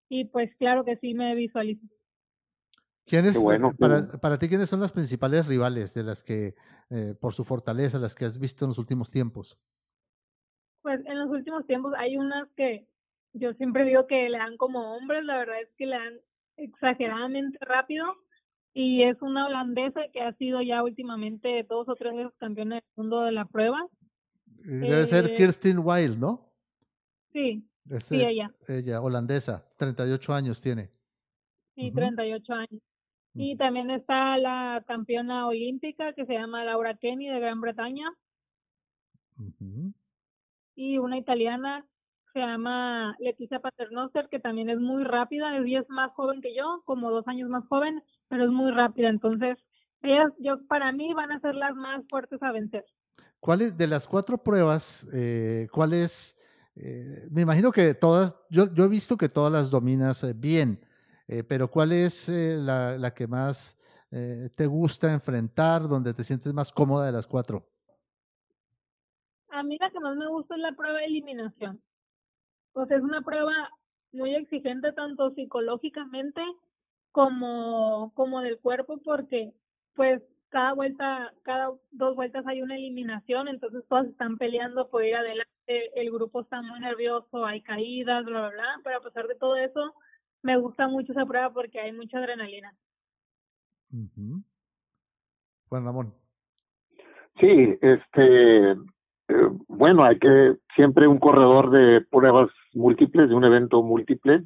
y 0.10 0.26
pues 0.26 0.50
claro 0.58 0.86
que 0.86 0.98
sí 0.98 1.14
me 1.14 1.36
visualizo. 1.36 1.86
¿Quiénes, 3.06 3.42
bueno, 3.42 3.74
para, 3.74 4.06
para, 4.22 4.38
ti, 4.38 4.50
¿quiénes 4.50 4.70
son 4.70 4.82
las 4.82 4.92
principales 4.92 5.48
rivales 5.48 5.94
de 5.94 6.04
las 6.04 6.24
que, 6.24 6.56
eh, 6.90 7.16
por 7.20 7.34
su 7.34 7.46
fortaleza, 7.46 8.00
las 8.00 8.16
que 8.16 8.26
has 8.26 8.38
visto 8.38 8.66
en 8.66 8.70
los 8.70 8.80
últimos 8.80 9.10
tiempos? 9.10 9.58
Pues 10.88 11.06
en 11.06 11.20
los 11.20 11.30
últimos 11.30 11.68
tiempos 11.68 11.94
hay 11.98 12.16
unas 12.16 12.48
que 12.56 12.88
yo 13.34 13.52
siempre 13.56 13.84
digo 13.84 14.08
que 14.08 14.30
le 14.30 14.38
dan 14.38 14.56
como 14.56 14.96
hombres, 14.96 15.26
la 15.26 15.36
verdad 15.38 15.60
es 15.60 15.68
que 15.78 15.86
le 15.86 15.98
dan 15.98 16.14
exageradamente 16.56 17.58
rápido 17.60 18.06
y 18.74 19.04
es 19.04 19.22
una 19.22 19.48
holandesa 19.48 20.00
que 20.14 20.22
ha 20.22 20.32
sido 20.36 20.62
ya 20.62 20.82
últimamente 20.82 21.66
dos 21.68 21.90
o 21.90 21.96
tres 21.96 22.16
veces 22.16 22.32
campeona 22.38 22.76
del 22.76 22.86
mundo 22.96 23.20
de 23.24 23.34
la 23.34 23.44
prueba. 23.44 23.86
Debe 24.46 25.06
ser 25.08 25.26
Eh, 25.26 25.36
Kirsten 25.36 25.80
Wild, 25.80 26.20
¿no? 26.20 26.54
Sí, 27.34 27.68
sí, 28.00 28.22
eh, 28.22 28.30
ella, 28.30 28.50
Ella, 28.70 29.02
holandesa, 29.02 29.66
38 29.76 30.34
años 30.34 30.62
tiene. 30.62 30.90
sí, 31.76 31.88
Ujú. 31.90 31.96
38 31.98 32.54
años. 32.54 32.82
Y 33.34 33.58
también 33.58 33.92
está 33.92 34.38
la 34.38 34.82
campeona 34.88 35.48
olímpica 35.48 36.14
que 36.14 36.26
se 36.26 36.32
llama 36.32 36.64
Laura 36.64 36.96
Kenny 36.96 37.28
de 37.28 37.42
Gran 37.42 37.60
Bretaña 37.60 38.10
Ujú. 39.38 39.94
Y 40.78 41.00
una 41.00 41.18
italiana 41.18 41.86
se 42.32 42.40
llama 42.40 43.16
Leticia 43.20 43.60
Paternoster 43.60 44.30
que 44.30 44.40
también 44.40 44.70
es 44.70 44.80
muy 44.80 45.04
rápida, 45.04 45.58
es 45.58 45.90
más 45.90 46.12
joven 46.14 46.40
que 46.40 46.56
yo, 46.56 46.84
como 46.86 47.10
dos 47.10 47.28
años 47.28 47.50
más 47.50 47.66
joven, 47.68 48.02
pero 48.30 48.46
es 48.46 48.52
muy 48.52 48.72
rápida, 48.72 49.10
entonces 49.10 49.58
ellas, 50.04 50.32
yo 50.40 50.60
para 50.68 50.92
mí 50.92 51.12
van 51.16 51.32
a 51.32 51.40
ser 51.40 51.56
las 51.56 51.76
más 51.76 52.04
fuertes 52.08 52.42
a 52.44 52.52
vencer. 52.52 52.86
¿Cuáles 53.40 53.76
de 53.76 53.88
las 53.88 54.08
cuatro 54.08 54.38
pruebas, 54.38 55.08
eh, 55.14 55.68
cuáles? 55.72 56.38
eh, 56.76 57.28
me 57.32 57.42
imagino 57.42 57.72
que 57.72 57.96
todas, 57.96 58.36
yo, 58.52 58.72
yo 58.72 58.86
he 58.86 58.88
visto 58.88 59.18
que 59.18 59.30
todas 59.30 59.52
las 59.52 59.72
dominas 59.72 60.24
eh, 60.24 60.34
bien, 60.34 60.80
pero 61.50 61.70
¿cuál 61.70 61.92
es 61.92 62.30
la, 62.30 62.98
la 62.98 63.14
que 63.14 63.28
más 63.28 63.78
te 64.10 64.66
gusta 64.66 65.12
enfrentar, 65.12 65.86
donde 65.90 66.14
te 66.14 66.24
sientes 66.24 66.54
más 66.54 66.72
cómoda 66.72 67.06
de 67.06 67.12
las 67.12 67.28
cuatro? 67.28 67.68
A 69.58 69.64
mí 69.64 69.76
la 69.80 69.90
que 69.90 70.00
más 70.00 70.16
me 70.16 70.28
gusta 70.28 70.54
es 70.54 70.62
la 70.62 70.74
prueba 70.74 71.00
de 71.00 71.06
eliminación. 71.06 71.82
O 72.74 72.86
sea, 72.86 72.98
es 72.98 73.04
una 73.04 73.22
prueba 73.22 73.72
muy 74.12 74.36
exigente 74.36 74.92
tanto 74.92 75.32
psicológicamente 75.32 76.42
como, 77.12 78.12
como 78.14 78.42
del 78.42 78.60
cuerpo 78.60 79.00
porque 79.04 79.52
pues 79.96 80.22
cada 80.50 80.74
vuelta, 80.74 81.34
cada 81.42 81.72
dos 81.90 82.16
vueltas 82.16 82.46
hay 82.46 82.62
una 82.62 82.76
eliminación, 82.76 83.48
entonces 83.48 83.84
todas 83.90 84.06
están 84.06 84.38
peleando 84.38 84.90
por 84.90 85.04
ir 85.04 85.16
adelante, 85.16 86.00
el 86.00 86.12
grupo 86.12 86.42
está 86.42 86.62
muy 86.62 86.80
nervioso, 86.80 87.44
hay 87.44 87.62
caídas, 87.62 88.26
bla, 88.26 88.42
bla, 88.42 88.50
bla, 88.50 88.82
pero 88.84 88.98
a 88.98 89.02
pesar 89.02 89.26
de 89.28 89.36
todo 89.36 89.56
eso, 89.56 89.96
me 90.44 90.56
gusta 90.58 90.88
mucho 90.88 91.14
esa 91.14 91.26
prueba 91.26 91.52
porque 91.52 91.80
hay 91.80 91.94
mucha 91.94 92.20
adrenalina. 92.20 92.76
Ujú. 93.92 94.44
Juan 95.70 95.84
Ramón. 95.84 96.14
Sí, 97.40 97.78
este, 97.82 98.76
eh, 99.30 99.50
bueno, 99.68 100.04
hay 100.04 100.18
que 100.20 100.56
siempre 100.76 101.08
un 101.08 101.20
corredor 101.20 101.70
de 101.72 102.02
pruebas 102.02 102.50
múltiples, 102.74 103.30
de 103.30 103.36
un 103.36 103.44
evento 103.44 103.82
múltiple, 103.84 104.44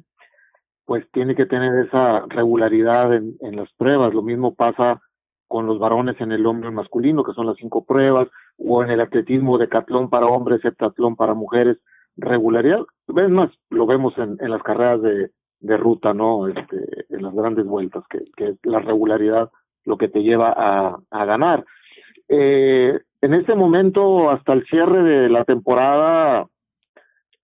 pues 0.84 1.04
tiene 1.12 1.34
que 1.34 1.46
tener 1.46 1.86
esa 1.86 2.24
regularidad 2.28 3.14
en, 3.14 3.36
en 3.40 3.56
las 3.56 3.72
pruebas. 3.74 4.12
Lo 4.12 4.22
mismo 4.22 4.54
pasa 4.54 5.00
con 5.46 5.66
los 5.66 5.78
varones 5.78 6.20
en 6.20 6.32
el 6.32 6.46
hombre 6.46 6.70
masculino, 6.70 7.22
que 7.22 7.34
son 7.34 7.46
las 7.46 7.56
cinco 7.56 7.84
pruebas, 7.84 8.28
o 8.58 8.82
en 8.82 8.90
el 8.90 9.00
atletismo 9.00 9.58
de 9.58 9.68
catlón 9.68 10.08
para 10.10 10.26
hombres, 10.26 10.64
heptatlón 10.64 11.14
para 11.14 11.34
mujeres, 11.34 11.78
regularidad. 12.16 12.80
Es 13.08 13.30
más, 13.30 13.50
lo 13.70 13.86
vemos 13.86 14.16
en, 14.18 14.36
en 14.40 14.50
las 14.50 14.62
carreras 14.62 15.02
de, 15.02 15.30
de 15.60 15.76
ruta, 15.76 16.14
¿no? 16.14 16.48
Este, 16.48 17.06
en 17.10 17.22
las 17.22 17.34
grandes 17.34 17.66
vueltas, 17.66 18.02
que, 18.08 18.24
que 18.36 18.48
es 18.48 18.56
la 18.62 18.80
regularidad 18.80 19.50
lo 19.84 19.96
que 19.96 20.08
te 20.08 20.22
lleva 20.22 20.52
a, 20.56 20.98
a 21.10 21.24
ganar. 21.24 21.64
Eh, 22.28 22.98
en 23.22 23.34
este 23.34 23.54
momento, 23.54 24.30
hasta 24.30 24.52
el 24.52 24.66
cierre 24.66 25.02
de 25.02 25.28
la 25.28 25.44
temporada, 25.44 26.48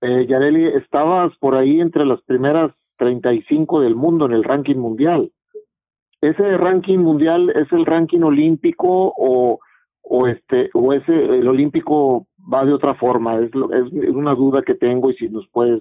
eh, 0.00 0.26
Yareli, 0.28 0.66
estabas 0.66 1.36
por 1.38 1.54
ahí 1.54 1.80
entre 1.80 2.04
las 2.04 2.20
primeras 2.22 2.72
35 2.98 3.80
del 3.80 3.94
mundo 3.94 4.26
en 4.26 4.32
el 4.32 4.42
ranking 4.42 4.76
mundial. 4.76 5.30
¿Ese 6.20 6.56
ranking 6.56 6.98
mundial 6.98 7.50
es 7.50 7.70
el 7.72 7.86
ranking 7.86 8.22
olímpico 8.22 9.14
o, 9.16 9.60
o 10.02 10.26
este 10.26 10.68
o 10.74 10.92
ese 10.92 11.12
el 11.12 11.46
olímpico 11.46 12.26
va 12.52 12.64
de 12.64 12.72
otra 12.72 12.94
forma? 12.94 13.36
Es, 13.38 13.50
es, 13.54 13.92
es 14.02 14.10
una 14.10 14.34
duda 14.34 14.62
que 14.62 14.74
tengo 14.74 15.10
y 15.10 15.14
si 15.14 15.28
nos 15.28 15.46
puedes 15.48 15.80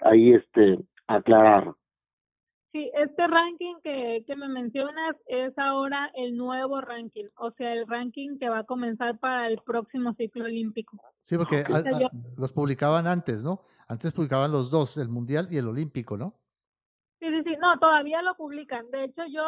ahí 0.00 0.32
este 0.32 0.80
aclarar. 1.06 1.72
Sí, 2.72 2.90
este 2.94 3.26
ranking 3.26 3.76
que, 3.82 4.22
que 4.26 4.36
me 4.36 4.48
mencionas 4.48 5.16
es 5.26 5.56
ahora 5.58 6.10
el 6.14 6.36
nuevo 6.36 6.80
ranking, 6.80 7.24
o 7.38 7.50
sea, 7.52 7.72
el 7.72 7.86
ranking 7.86 8.38
que 8.38 8.48
va 8.50 8.58
a 8.60 8.64
comenzar 8.64 9.18
para 9.18 9.46
el 9.48 9.58
próximo 9.64 10.12
ciclo 10.14 10.44
olímpico. 10.44 11.00
Sí, 11.20 11.36
porque 11.38 11.56
a- 11.72 11.78
a- 11.78 12.00
yo- 12.00 12.08
los 12.36 12.52
publicaban 12.52 13.06
antes, 13.06 13.42
¿no? 13.44 13.60
Antes 13.88 14.12
publicaban 14.12 14.52
los 14.52 14.70
dos, 14.70 14.98
el 14.98 15.08
mundial 15.08 15.46
y 15.50 15.56
el 15.56 15.68
olímpico, 15.68 16.16
¿no? 16.18 16.34
Sí, 17.18 17.28
sí, 17.30 17.42
sí, 17.44 17.56
no, 17.60 17.78
todavía 17.78 18.20
lo 18.20 18.34
publican. 18.36 18.90
De 18.90 19.04
hecho, 19.04 19.22
yo 19.32 19.42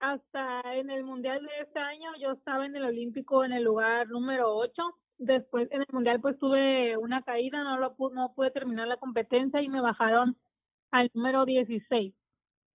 hasta 0.00 0.60
en 0.74 0.90
el 0.90 1.04
mundial 1.04 1.42
de 1.42 1.64
este 1.64 1.78
año, 1.80 2.10
yo 2.20 2.32
estaba 2.32 2.64
en 2.66 2.76
el 2.76 2.84
olímpico 2.84 3.44
en 3.44 3.52
el 3.52 3.64
lugar 3.64 4.08
número 4.08 4.54
8. 4.56 4.82
Después 5.18 5.68
en 5.70 5.80
el 5.82 5.86
mundial 5.92 6.20
pues 6.20 6.38
tuve 6.38 6.96
una 6.96 7.22
caída, 7.22 7.62
no 7.62 7.78
lo 7.78 7.94
no 8.12 8.32
pude 8.34 8.50
terminar 8.50 8.88
la 8.88 8.96
competencia 8.96 9.60
y 9.62 9.68
me 9.68 9.80
bajaron 9.80 10.36
al 10.90 11.10
número 11.14 11.44
16. 11.44 12.14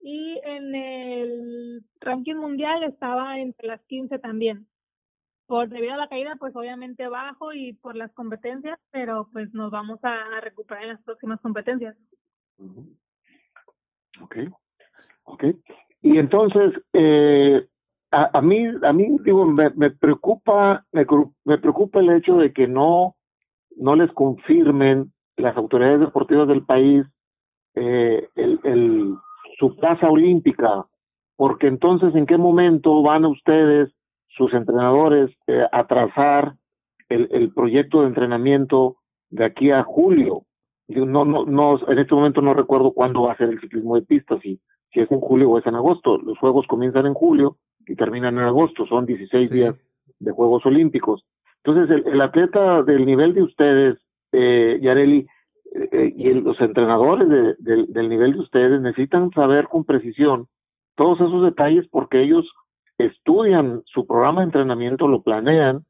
Y 0.02 0.40
en 0.44 0.76
el 0.76 1.84
ranking 2.00 2.36
mundial 2.36 2.84
estaba 2.84 3.40
entre 3.40 3.68
las 3.68 3.82
15 3.86 4.20
también. 4.20 4.68
Por 5.46 5.68
debido 5.70 5.94
a 5.94 5.98
la 5.98 6.08
caída, 6.08 6.36
pues 6.40 6.56
obviamente 6.56 7.08
bajo 7.08 7.54
y 7.54 7.74
por 7.74 7.96
las 7.96 8.12
competencias, 8.14 8.80
pero 8.92 9.28
pues 9.34 9.54
nos 9.54 9.72
vamos 9.72 10.00
a, 10.04 10.40
recuperar 10.42 10.84
en 10.84 10.90
las 10.90 11.02
próximas 11.02 11.42
competencias. 11.42 11.98
Ok, 14.22 14.38
ok. 15.24 15.44
Y 16.02 16.18
entonces, 16.18 16.74
eh, 16.94 17.68
a, 18.12 18.38
a 18.38 18.42
mí, 18.42 18.68
a 18.84 18.94
mí 18.94 19.18
digo, 19.24 19.46
me, 19.46 19.70
me 19.72 19.90
preocupa, 19.90 20.86
me, 20.92 21.06
me 21.46 21.58
preocupa 21.58 22.00
el 22.00 22.12
hecho 22.12 22.38
de 22.38 22.54
que 22.54 22.68
no, 22.68 23.16
no 23.76 23.96
les 23.96 24.12
confirmen 24.12 25.12
las 25.36 25.58
autoridades 25.58 26.00
deportivas 26.00 26.48
del 26.48 26.66
país 26.66 27.06
eh, 27.76 28.28
el, 28.36 28.60
el, 28.64 29.16
su 29.60 29.76
plaza 29.76 30.08
olímpica, 30.10 30.86
porque 31.36 31.68
entonces, 31.68 32.16
¿en 32.16 32.26
qué 32.26 32.38
momento 32.38 33.02
van 33.04 33.26
ustedes, 33.26 33.90
sus 34.30 34.54
entrenadores, 34.54 35.30
eh, 35.48 35.66
a 35.72 35.86
trazar 35.86 36.56
el, 37.10 37.28
el 37.32 37.54
proyecto 37.54 38.02
de 38.02 38.08
entrenamiento 38.08 38.98
de 39.30 39.46
aquí 39.46 39.72
a 39.72 39.84
julio? 39.84 40.44
Yo 40.88 41.06
no, 41.06 41.26
no, 41.26 41.46
no, 41.46 41.80
en 41.88 42.00
este 42.00 42.16
momento 42.16 42.42
no 42.42 42.54
recuerdo 42.54 42.94
cuándo 42.94 43.24
va 43.24 43.34
a 43.34 43.38
ser 43.38 43.50
el 43.50 43.60
ciclismo 43.60 43.96
de 43.96 44.02
pista, 44.02 44.40
si, 44.42 44.60
si 44.92 45.02
es 45.02 45.12
en 45.12 45.20
julio 45.20 45.52
o 45.52 45.60
es 45.60 45.66
en 45.68 45.76
agosto. 45.76 46.18
Los 46.18 46.38
juegos 46.40 46.66
comienzan 46.68 47.06
en 47.06 47.14
julio 47.14 47.58
y 47.88 47.96
terminan 47.96 48.38
en 48.38 48.46
agosto, 48.46 48.86
son 48.88 49.06
16 49.06 49.50
Sí. 49.50 49.56
días 49.56 49.76
de 50.20 50.32
Juegos 50.32 50.66
Olímpicos. 50.66 51.26
Entonces, 51.64 51.96
el, 51.96 52.14
el 52.14 52.22
atleta 52.22 52.82
del 52.84 53.06
nivel 53.06 53.34
de 53.34 53.44
ustedes, 53.44 53.98
eh, 54.32 54.80
Yareli, 54.82 55.28
eh, 55.74 56.14
y 56.16 56.30
el- 56.30 56.44
los 56.44 56.60
entrenadores 56.62 57.30
de- 57.30 57.56
del- 57.60 58.10
nivel 58.10 58.34
de 58.34 58.40
ustedes 58.40 58.82
necesitan 58.82 59.32
saber 59.32 59.68
con 59.68 59.84
precisión 59.86 60.48
todos 60.96 61.20
esos 61.22 61.44
detalles 61.44 61.88
porque 61.90 62.22
ellos 62.22 62.46
estudian 62.98 63.82
su 63.86 64.06
programa 64.06 64.42
de 64.42 64.46
entrenamiento, 64.46 65.08
lo 65.08 65.22
planean 65.22 65.86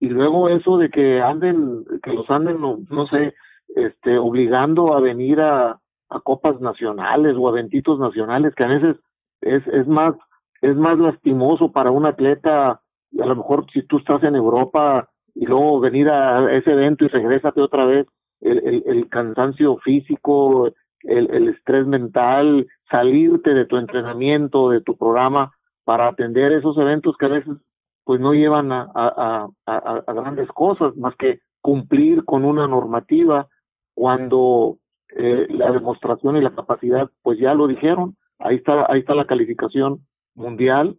y 0.00 0.08
luego 0.08 0.48
eso 0.48 0.78
de 0.78 0.90
que 0.90 1.20
anden, 1.20 1.84
que 2.02 2.12
los 2.12 2.28
anden, 2.30 2.60
no, 2.60 2.78
no 2.90 3.06
sé, 3.06 3.34
este, 3.74 4.18
obligando 4.18 4.94
a 4.94 5.00
venir 5.00 5.40
a, 5.40 5.78
copas 6.24 6.60
nacionales 6.60 7.34
o 7.38 7.48
a 7.48 7.52
eventitos 7.52 7.98
nacionales, 7.98 8.54
que 8.54 8.64
a 8.64 8.68
veces 8.68 8.96
es, 9.40 9.66
es 9.68 9.86
más, 9.88 10.14
es 10.60 10.76
más 10.76 10.98
lastimoso 10.98 11.72
para 11.72 11.90
un 11.90 12.04
atleta, 12.04 12.82
y 13.10 13.22
a 13.22 13.26
lo 13.26 13.34
mejor 13.36 13.64
si 13.72 13.82
tú 13.86 13.96
estás 13.96 14.22
en 14.22 14.34
Europa 14.36 15.08
y 15.34 15.46
luego 15.46 15.80
venir 15.80 16.10
a 16.10 16.52
ese 16.54 16.72
evento 16.72 17.06
y 17.06 17.08
regresate 17.08 17.62
otra 17.62 17.86
vez, 17.86 18.06
el, 18.42 18.58
el, 18.58 18.82
el 18.86 19.08
cansancio 19.08 19.78
físico, 19.78 20.72
el, 21.02 21.30
el 21.30 21.48
estrés 21.48 21.86
mental, 21.86 22.66
salirte 22.90 23.54
de 23.54 23.64
tu 23.66 23.76
entrenamiento, 23.76 24.70
de 24.70 24.80
tu 24.80 24.96
programa 24.96 25.52
para 25.84 26.08
atender 26.08 26.52
esos 26.52 26.76
eventos 26.78 27.16
que 27.16 27.26
a 27.26 27.30
veces 27.30 27.56
pues 28.04 28.20
no 28.20 28.34
llevan 28.34 28.72
a, 28.72 28.90
a, 28.94 29.48
a, 29.66 30.12
grandes 30.12 30.48
cosas 30.48 30.96
más 30.96 31.14
que 31.16 31.40
cumplir 31.60 32.24
con 32.24 32.44
una 32.44 32.66
normativa 32.66 33.46
cuando 33.94 34.78
eh, 35.16 35.46
la 35.50 35.70
demostración 35.70 36.36
y 36.36 36.40
la 36.40 36.54
capacidad 36.54 37.08
pues 37.22 37.38
ya 37.38 37.54
lo 37.54 37.68
dijeron. 37.68 38.16
Ahí 38.38 38.56
está 38.56 38.86
ahí 38.90 39.00
está 39.00 39.14
la 39.14 39.26
calificación 39.26 40.04
mundial 40.34 40.96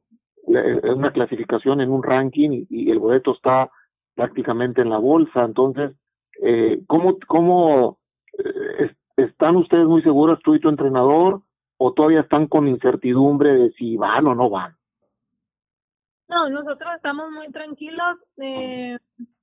es 0.47 0.95
una 0.95 1.11
clasificación 1.11 1.81
en 1.81 1.89
un 1.89 2.03
ranking 2.03 2.49
y, 2.51 2.67
y 2.69 2.91
el 2.91 2.99
boleto 2.99 3.33
está 3.33 3.69
prácticamente 4.15 4.81
en 4.81 4.89
la 4.89 4.97
bolsa. 4.97 5.43
Entonces 5.43 5.93
eh, 6.45 6.81
cómo 6.87 7.17
cómo 7.27 7.99
eh, 8.37 8.85
es- 8.85 8.97
están 9.27 9.55
ustedes 9.55 9.85
muy 9.85 10.01
seguras 10.01 10.39
tú 10.43 10.55
y 10.55 10.59
tu 10.59 10.69
entrenador 10.69 11.41
o 11.77 11.93
todavía 11.93 12.21
están 12.21 12.47
con 12.47 12.67
incertidumbre 12.67 13.53
de 13.53 13.71
si 13.73 13.95
van 13.97 14.27
o 14.27 14.35
no 14.35 14.49
van 14.49 14.75
No, 16.27 16.49
nosotros 16.49 16.89
estamos 16.95 17.31
muy 17.31 17.51
tranquilos. 17.51 18.17
Eh, 18.37 18.97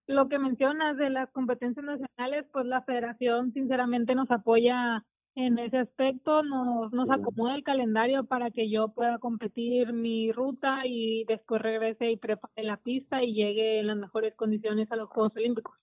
lo 0.07 0.29
que 0.29 0.39
mencionas 0.39 0.97
de 0.97 1.09
las 1.11 1.31
competencias 1.31 1.85
nacionales, 1.85 2.47
pues 2.53 2.67
la 2.67 2.83
federación 2.83 3.53
sinceramente 3.53 4.15
nos 4.15 4.31
apoya 4.31 5.05
en 5.37 5.59
ese 5.59 5.79
aspecto 5.79 6.43
nos, 6.43 6.93
nos 6.93 7.09
acomoda 7.11 7.55
el 7.55 7.63
calendario 7.63 8.25
para 8.25 8.51
que 8.51 8.69
yo 8.69 8.89
pueda 8.89 9.19
competir 9.19 9.93
mi 9.93 10.33
ruta 10.33 10.81
y 10.85 11.25
después 11.29 11.63
regrese 11.63 12.11
y 12.11 12.17
prepare 12.17 12.65
la 12.65 12.77
pista 12.79 13.23
y 13.23 13.33
llegue 13.35 13.79
en 13.79 13.87
las 13.87 13.97
mejores 13.97 14.35
condiciones 14.35 14.91
a 14.91 14.97
los 14.97 15.09
Juegos 15.09 15.33
Olímpicos. 15.37 15.77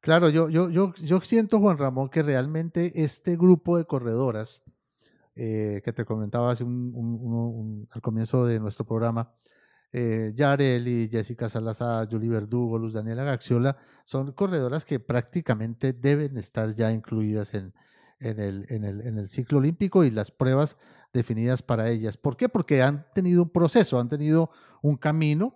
Claro, 0.00 0.28
yo, 0.28 0.48
yo, 0.48 0.70
yo, 0.70 0.94
yo 0.94 1.20
siento, 1.20 1.58
Juan 1.58 1.78
Ramón, 1.78 2.08
que 2.08 2.22
realmente 2.22 3.02
este 3.02 3.36
grupo 3.36 3.76
de 3.76 3.84
corredoras 3.84 4.62
eh, 5.34 5.82
que 5.84 5.92
te 5.92 6.04
comentaba 6.04 6.50
hace 6.50 6.64
un, 6.64 7.86
al 7.90 8.00
comienzo 8.00 8.46
de 8.46 8.58
nuestro 8.60 8.84
programa, 8.84 9.32
eh, 9.92 10.32
Yareli, 10.34 11.08
Jessica 11.10 11.48
Salazar, 11.48 12.08
Julie 12.10 12.28
Verdugo, 12.28 12.78
Luz 12.78 12.94
Daniela 12.94 13.24
Gaxiola, 13.24 13.76
son 14.04 14.32
corredoras 14.32 14.84
que 14.84 15.00
prácticamente 15.00 15.92
deben 15.92 16.36
estar 16.36 16.74
ya 16.74 16.92
incluidas 16.92 17.54
en, 17.54 17.72
en 18.20 18.40
el, 18.40 18.66
en, 18.68 18.84
el, 18.84 19.00
en 19.00 19.18
el 19.18 19.28
ciclo 19.28 19.58
olímpico 19.58 20.04
y 20.04 20.10
las 20.10 20.30
pruebas 20.30 20.76
definidas 21.12 21.62
para 21.62 21.88
ellas. 21.88 22.16
¿Por 22.16 22.36
qué? 22.36 22.48
Porque 22.48 22.82
han 22.82 23.06
tenido 23.14 23.42
un 23.42 23.50
proceso, 23.50 23.98
han 23.98 24.08
tenido 24.08 24.50
un 24.82 24.96
camino, 24.96 25.54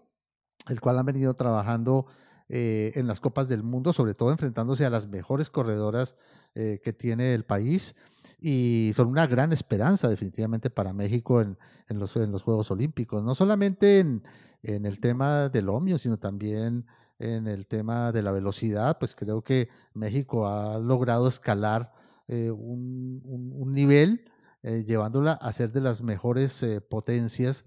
el 0.69 0.81
cual 0.81 0.99
han 0.99 1.07
venido 1.07 1.35
trabajando 1.35 2.07
eh, 2.49 2.93
en 2.97 3.07
las 3.07 3.21
Copas 3.21 3.49
del 3.49 3.63
Mundo, 3.63 3.93
sobre 3.93 4.15
todo 4.15 4.31
enfrentándose 4.31 4.85
a 4.85 4.91
las 4.91 5.07
mejores 5.07 5.51
corredoras 5.51 6.15
eh, 6.55 6.81
que 6.83 6.93
tiene 6.93 7.35
el 7.35 7.45
país 7.45 7.95
y 8.41 8.93
son 8.97 9.09
una 9.09 9.27
gran 9.27 9.53
esperanza 9.53 10.09
definitivamente 10.09 10.69
para 10.69 10.93
México 10.93 11.41
en, 11.41 11.57
en, 11.89 11.99
los, 11.99 12.17
en 12.17 12.33
los, 12.33 12.43
Juegos 12.43 12.71
Olímpicos, 12.71 13.23
no 13.23 13.35
solamente 13.35 14.01
en, 14.01 14.23
en, 14.63 14.85
el 14.85 15.01
tema 15.01 15.49
del 15.49 15.69
omio, 15.69 15.99
sino 15.99 16.19
también 16.19 16.87
en 17.19 17.47
el 17.47 17.67
tema 17.67 18.11
de 18.11 18.23
la 18.23 18.33
velocidad, 18.33 18.99
pues 18.99 19.15
creo 19.15 19.43
que 19.43 19.69
México 19.95 20.49
ha 20.49 20.79
logrado 20.79 21.29
escalar 21.29 21.93
eh, 22.27 22.51
un, 22.51 23.23
un, 23.25 23.73
nivel, 23.73 24.25
llevándola 24.63 25.33
a 25.33 25.53
ser 25.53 25.73
de 25.73 25.81
las 25.81 26.03
mejores 26.03 26.65
potencias 26.89 27.65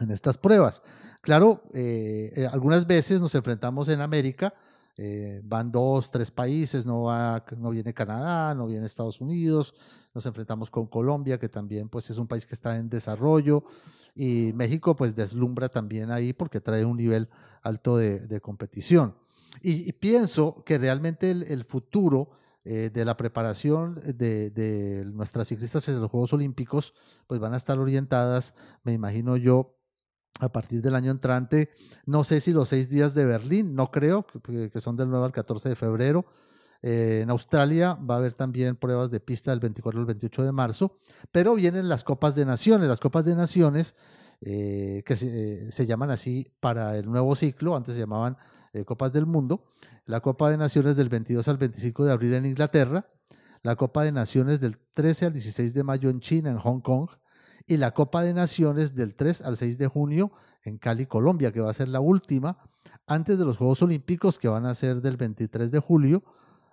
en 0.00 0.10
estas 0.10 0.38
pruebas. 0.38 0.82
Claro, 1.20 1.62
algunas 2.50 2.86
veces 2.86 3.20
nos 3.20 3.34
enfrentamos 3.34 3.88
en 3.88 4.00
América, 4.00 4.54
van 5.44 5.70
dos, 5.70 6.10
tres 6.10 6.30
países, 6.30 6.84
no, 6.86 7.02
va, 7.04 7.44
no 7.56 7.70
viene 7.70 7.94
Canadá, 7.94 8.54
no 8.54 8.66
viene 8.66 8.86
Estados 8.86 9.20
Unidos, 9.20 9.74
nos 10.14 10.26
enfrentamos 10.26 10.70
con 10.70 10.86
Colombia, 10.86 11.38
que 11.38 11.48
también 11.48 11.88
pues, 11.88 12.10
es 12.10 12.18
un 12.18 12.26
país 12.26 12.46
que 12.46 12.54
está 12.54 12.76
en 12.76 12.88
desarrollo, 12.88 13.64
y 14.14 14.52
México 14.52 14.94
pues 14.94 15.14
deslumbra 15.14 15.68
también 15.68 16.10
ahí 16.10 16.32
porque 16.32 16.60
trae 16.60 16.84
un 16.84 16.96
nivel 16.96 17.28
alto 17.62 17.96
de, 17.96 18.40
competición. 18.40 19.14
Y, 19.62 19.92
pienso 19.92 20.62
que 20.64 20.78
realmente 20.78 21.30
el 21.30 21.64
futuro 21.64 22.30
eh, 22.64 22.90
de 22.92 23.04
la 23.04 23.16
preparación 23.16 23.96
de, 24.04 25.02
nuestras 25.12 25.48
ciclistas 25.48 25.88
en 25.88 26.00
los 26.00 26.10
Juegos 26.10 26.32
Olímpicos, 26.32 26.94
pues 27.26 27.40
van 27.40 27.54
a 27.54 27.56
estar 27.56 27.78
orientadas, 27.78 28.54
me 28.84 28.92
imagino 28.92 29.36
yo, 29.36 29.76
a 30.38 30.50
partir 30.50 30.80
del 30.80 30.94
año 30.94 31.10
entrante. 31.10 31.70
No 32.06 32.22
sé 32.22 32.40
si 32.40 32.52
los 32.52 32.68
seis 32.68 32.88
días 32.88 33.14
de 33.14 33.24
Berlín, 33.24 33.74
no 33.74 33.90
creo, 33.90 34.26
que, 34.26 34.80
son 34.80 34.96
del 34.96 35.10
9 35.10 35.26
al 35.26 35.32
14 35.32 35.70
de 35.70 35.76
febrero. 35.76 36.24
Eh, 36.82 37.20
en 37.22 37.30
Australia 37.30 37.94
va 37.94 38.14
a 38.14 38.18
haber 38.18 38.34
también 38.34 38.76
pruebas 38.76 39.10
de 39.10 39.20
pista 39.20 39.50
del 39.50 39.60
24 39.60 40.00
al 40.00 40.06
28 40.06 40.44
de 40.44 40.52
marzo, 40.52 40.98
pero 41.30 41.54
vienen 41.54 41.88
las 41.88 42.04
Copas 42.04 42.34
de 42.34 42.44
Naciones. 42.44 42.88
Las 42.88 43.00
Copas 43.00 43.24
de 43.24 43.34
Naciones, 43.34 43.94
eh, 44.40 45.02
que 45.04 45.16
se, 45.16 45.86
llaman 45.86 46.10
así 46.10 46.52
para 46.60 46.96
el 46.96 47.06
nuevo 47.06 47.34
ciclo, 47.34 47.76
antes 47.76 47.94
se 47.94 48.00
llamaban 48.00 48.36
Copas 48.84 49.12
del 49.12 49.26
Mundo, 49.26 49.64
la 50.06 50.20
Copa 50.20 50.50
de 50.50 50.56
Naciones 50.56 50.96
del 50.96 51.08
22 51.08 51.46
al 51.48 51.58
25 51.58 52.04
de 52.04 52.12
abril 52.12 52.34
en 52.34 52.46
Inglaterra, 52.46 53.06
la 53.62 53.76
Copa 53.76 54.02
de 54.02 54.12
Naciones 54.12 54.60
del 54.60 54.78
13 54.94 55.26
al 55.26 55.32
16 55.32 55.74
de 55.74 55.84
mayo 55.84 56.10
en 56.10 56.20
China, 56.20 56.50
en 56.50 56.58
Hong 56.58 56.80
Kong, 56.80 57.08
y 57.66 57.76
la 57.76 57.92
Copa 57.92 58.22
de 58.22 58.34
Naciones 58.34 58.94
del 58.94 59.14
3 59.14 59.42
al 59.42 59.56
6 59.56 59.78
de 59.78 59.86
junio 59.86 60.32
en 60.64 60.78
Cali, 60.78 61.06
Colombia, 61.06 61.52
que 61.52 61.60
va 61.60 61.70
a 61.70 61.74
ser 61.74 61.88
la 61.88 62.00
última 62.00 62.58
antes 63.06 63.38
de 63.38 63.44
los 63.44 63.56
Juegos 63.58 63.82
Olímpicos, 63.82 64.38
que 64.38 64.48
van 64.48 64.66
a 64.66 64.74
ser 64.74 65.00
del 65.00 65.16
23 65.16 65.70
de 65.70 65.78
julio 65.78 66.24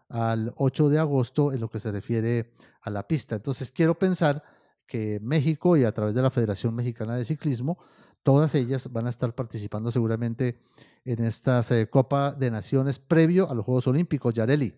al 0.07 0.53
8 0.55 0.89
de 0.89 0.99
agosto 0.99 1.53
en 1.53 1.61
lo 1.61 1.69
que 1.69 1.79
se 1.79 1.91
refiere 1.91 2.53
a 2.81 2.89
la 2.89 3.07
pista. 3.07 3.35
Entonces, 3.35 3.71
quiero 3.71 3.99
pensar 3.99 4.41
que 4.87 5.19
México 5.21 5.77
y 5.77 5.83
a 5.83 5.91
través 5.91 6.15
de 6.15 6.21
la 6.23 6.31
Federación 6.31 6.73
Mexicana 6.73 7.15
de 7.15 7.25
Ciclismo 7.25 7.77
Todas 8.23 8.53
ellas 8.55 8.91
van 8.91 9.07
a 9.07 9.09
estar 9.09 9.33
participando 9.33 9.91
seguramente 9.91 10.59
en 11.05 11.23
esta 11.23 11.61
eh, 11.71 11.89
Copa 11.89 12.31
de 12.31 12.51
Naciones 12.51 12.99
previo 12.99 13.49
a 13.49 13.55
los 13.55 13.65
Juegos 13.65 13.87
Olímpicos, 13.87 14.33
Yareli. 14.33 14.73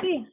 Sí, 0.00 0.26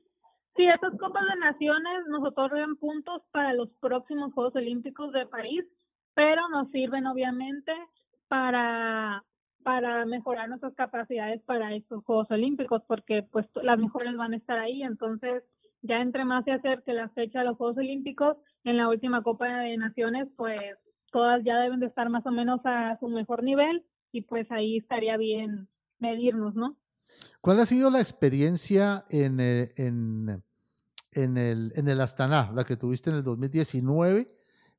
sí, 0.56 0.68
estas 0.68 0.98
Copas 0.98 1.24
de 1.34 1.40
Naciones 1.40 2.08
nos 2.10 2.24
otorgan 2.28 2.76
puntos 2.78 3.22
para 3.32 3.54
los 3.54 3.70
próximos 3.80 4.34
Juegos 4.34 4.56
Olímpicos 4.56 5.12
de 5.14 5.26
París, 5.26 5.66
pero 6.14 6.48
nos 6.50 6.70
sirven 6.72 7.08
obviamente 7.08 7.72
para 8.28 9.24
para 9.64 10.06
mejorar 10.06 10.48
nuestras 10.48 10.74
capacidades 10.76 11.42
para 11.44 11.76
estos 11.76 12.04
Juegos 12.06 12.32
Olímpicos, 12.32 12.82
porque 12.88 13.24
pues 13.30 13.46
las 13.62 13.78
mejores 13.78 14.16
van 14.16 14.34
a 14.34 14.38
estar 14.38 14.58
ahí, 14.58 14.84
entonces 14.84 15.44
ya 15.82 16.02
entre 16.02 16.26
más 16.26 16.46
se 16.46 16.52
acerque 16.52 16.94
la 16.94 17.10
fecha 17.10 17.40
de 17.40 17.46
los 17.46 17.58
Juegos 17.58 17.78
Olímpicos, 17.78 18.38
en 18.64 18.78
la 18.78 18.88
última 18.88 19.22
Copa 19.22 19.48
de 19.48 19.78
Naciones, 19.78 20.28
pues 20.36 20.78
todas 21.12 21.44
ya 21.44 21.58
deben 21.58 21.80
de 21.80 21.88
estar 21.88 22.10
más 22.10 22.26
o 22.26 22.32
menos 22.32 22.62
a 22.66 22.98
su 23.00 23.08
mejor 23.08 23.44
nivel 23.44 23.86
y 24.12 24.22
pues 24.22 24.50
ahí 24.52 24.78
estaría 24.78 25.18
bien 25.18 25.68
medirnos, 26.00 26.56
¿no? 26.56 26.78
¿Cuál 27.42 27.60
ha 27.60 27.66
sido 27.66 27.90
la 27.90 28.00
experiencia 28.00 29.06
en, 29.10 29.40
eh, 29.40 29.72
en, 29.78 30.44
en, 31.12 31.38
el, 31.38 31.74
en 31.76 31.88
el 31.88 32.02
Astana, 32.02 32.52
la 32.54 32.64
que 32.64 32.76
tuviste 32.76 33.10
en 33.10 33.18
el 33.18 33.24
2019? 33.24 34.28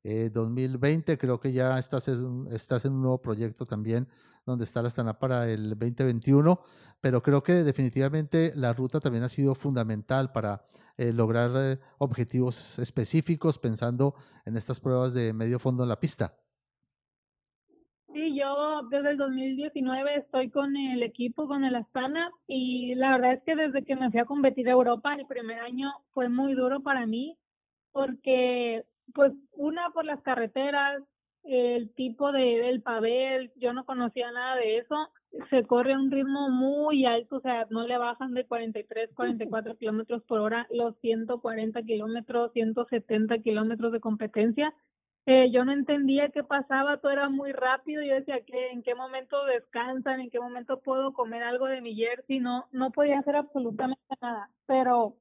2020 0.03 1.11
eh, 1.11 1.17
creo 1.17 1.39
que 1.39 1.53
ya 1.53 1.77
estás 1.77 2.07
en, 2.07 2.47
estás 2.51 2.85
en 2.85 2.93
un 2.93 3.01
nuevo 3.01 3.21
proyecto 3.21 3.65
también 3.65 4.07
donde 4.45 4.63
está 4.63 4.81
la 4.81 4.87
Astana 4.87 5.19
para 5.19 5.49
el 5.49 5.69
2021, 5.69 6.59
pero 6.99 7.21
creo 7.21 7.43
que 7.43 7.53
definitivamente 7.63 8.53
la 8.55 8.73
ruta 8.73 8.99
también 8.99 9.23
ha 9.23 9.29
sido 9.29 9.55
fundamental 9.55 10.31
para 10.31 10.63
eh, 10.97 11.13
lograr 11.13 11.51
eh, 11.55 11.79
objetivos 11.99 12.79
específicos 12.79 13.59
pensando 13.59 14.15
en 14.45 14.57
estas 14.57 14.79
pruebas 14.79 15.13
de 15.13 15.33
medio 15.33 15.59
fondo 15.59 15.83
en 15.83 15.89
la 15.89 15.99
pista. 15.99 16.33
Sí, 18.13 18.37
yo 18.37 18.81
desde 18.89 19.11
el 19.11 19.17
2019 19.17 20.15
estoy 20.17 20.49
con 20.49 20.75
el 20.75 21.01
equipo, 21.01 21.47
con 21.47 21.63
el 21.63 21.75
Astana, 21.75 22.29
y 22.45 22.95
la 22.95 23.11
verdad 23.11 23.33
es 23.33 23.43
que 23.43 23.55
desde 23.55 23.85
que 23.85 23.95
me 23.95 24.11
fui 24.11 24.19
a 24.19 24.25
competir 24.25 24.67
a 24.67 24.73
Europa 24.73 25.15
el 25.15 25.25
primer 25.27 25.59
año 25.59 25.91
fue 26.13 26.27
muy 26.27 26.53
duro 26.53 26.81
para 26.81 27.05
mí, 27.05 27.37
porque 27.93 28.83
pues 29.13 29.33
una 29.53 29.89
por 29.91 30.05
las 30.05 30.21
carreteras, 30.21 31.01
el 31.43 31.93
tipo 31.95 32.31
de 32.31 32.59
del 32.59 32.81
pavel, 32.81 33.51
yo 33.55 33.73
no 33.73 33.85
conocía 33.85 34.31
nada 34.31 34.55
de 34.55 34.77
eso, 34.77 34.95
se 35.49 35.63
corre 35.65 35.93
a 35.93 35.99
un 35.99 36.11
ritmo 36.11 36.49
muy 36.49 37.05
alto, 37.05 37.37
o 37.37 37.41
sea, 37.41 37.65
no 37.69 37.87
le 37.87 37.97
bajan 37.97 38.33
de 38.33 38.45
43, 38.45 39.11
44 39.15 39.77
kilómetros 39.77 40.23
por 40.23 40.39
hora 40.39 40.67
los 40.69 40.97
140 40.99 41.81
kilómetros, 41.83 42.51
170 42.53 43.39
kilómetros 43.39 43.91
de 43.91 43.99
competencia. 43.99 44.73
Eh, 45.27 45.51
yo 45.51 45.63
no 45.63 45.71
entendía 45.71 46.29
qué 46.29 46.43
pasaba, 46.43 46.97
todo 46.97 47.11
era 47.11 47.29
muy 47.29 47.51
rápido, 47.51 48.01
yo 48.01 48.15
decía 48.15 48.41
que 48.43 48.71
en 48.71 48.81
qué 48.81 48.95
momento 48.95 49.45
descansan, 49.45 50.19
en 50.19 50.31
qué 50.31 50.39
momento 50.39 50.81
puedo 50.81 51.13
comer 51.13 51.43
algo 51.43 51.67
de 51.67 51.79
mi 51.79 51.95
jersey, 51.95 52.39
no, 52.39 52.67
no 52.71 52.91
podía 52.91 53.19
hacer 53.19 53.35
absolutamente 53.35 54.01
nada, 54.19 54.49
pero 54.65 55.15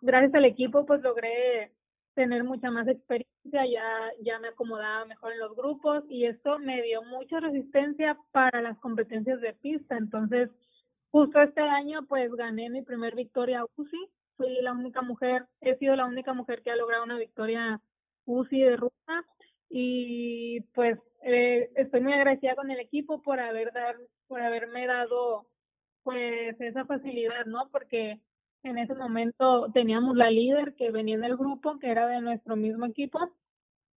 gracias 0.00 0.34
al 0.34 0.44
equipo 0.44 0.86
pues 0.86 1.02
logré 1.02 1.72
tener 2.16 2.44
mucha 2.44 2.70
más 2.70 2.88
experiencia, 2.88 3.66
ya, 3.66 3.84
ya 4.22 4.38
me 4.38 4.48
acomodaba 4.48 5.04
mejor 5.04 5.34
en 5.34 5.38
los 5.38 5.54
grupos 5.54 6.02
y 6.08 6.24
esto 6.24 6.58
me 6.58 6.82
dio 6.82 7.02
mucha 7.02 7.38
resistencia 7.40 8.18
para 8.32 8.62
las 8.62 8.78
competencias 8.78 9.40
de 9.42 9.52
pista. 9.52 9.98
Entonces, 9.98 10.50
justo 11.10 11.40
este 11.40 11.60
año 11.60 12.06
pues 12.08 12.32
gané 12.34 12.70
mi 12.70 12.80
primer 12.80 13.14
victoria 13.14 13.66
UCI, 13.76 14.08
fui 14.38 14.48
la 14.62 14.72
única 14.72 15.02
mujer, 15.02 15.44
he 15.60 15.76
sido 15.76 15.94
la 15.94 16.06
única 16.06 16.32
mujer 16.32 16.62
que 16.62 16.70
ha 16.70 16.76
logrado 16.76 17.04
una 17.04 17.18
victoria 17.18 17.82
UCI 18.24 18.62
de 18.62 18.76
ruta 18.76 19.24
y 19.68 20.62
pues 20.74 20.98
eh, 21.22 21.70
estoy 21.76 22.00
muy 22.00 22.14
agradecida 22.14 22.54
con 22.54 22.70
el 22.70 22.80
equipo 22.80 23.20
por 23.20 23.40
haber 23.40 23.74
dar, 23.74 23.96
por 24.26 24.40
haberme 24.40 24.86
dado 24.86 25.46
pues 26.02 26.58
esa 26.62 26.86
facilidad, 26.86 27.44
¿no? 27.44 27.68
Porque 27.70 28.20
en 28.68 28.78
ese 28.78 28.94
momento 28.94 29.70
teníamos 29.72 30.16
la 30.16 30.30
líder 30.30 30.74
que 30.74 30.90
venía 30.90 31.18
del 31.18 31.36
grupo, 31.36 31.78
que 31.78 31.90
era 31.90 32.06
de 32.06 32.20
nuestro 32.20 32.56
mismo 32.56 32.86
equipo, 32.86 33.18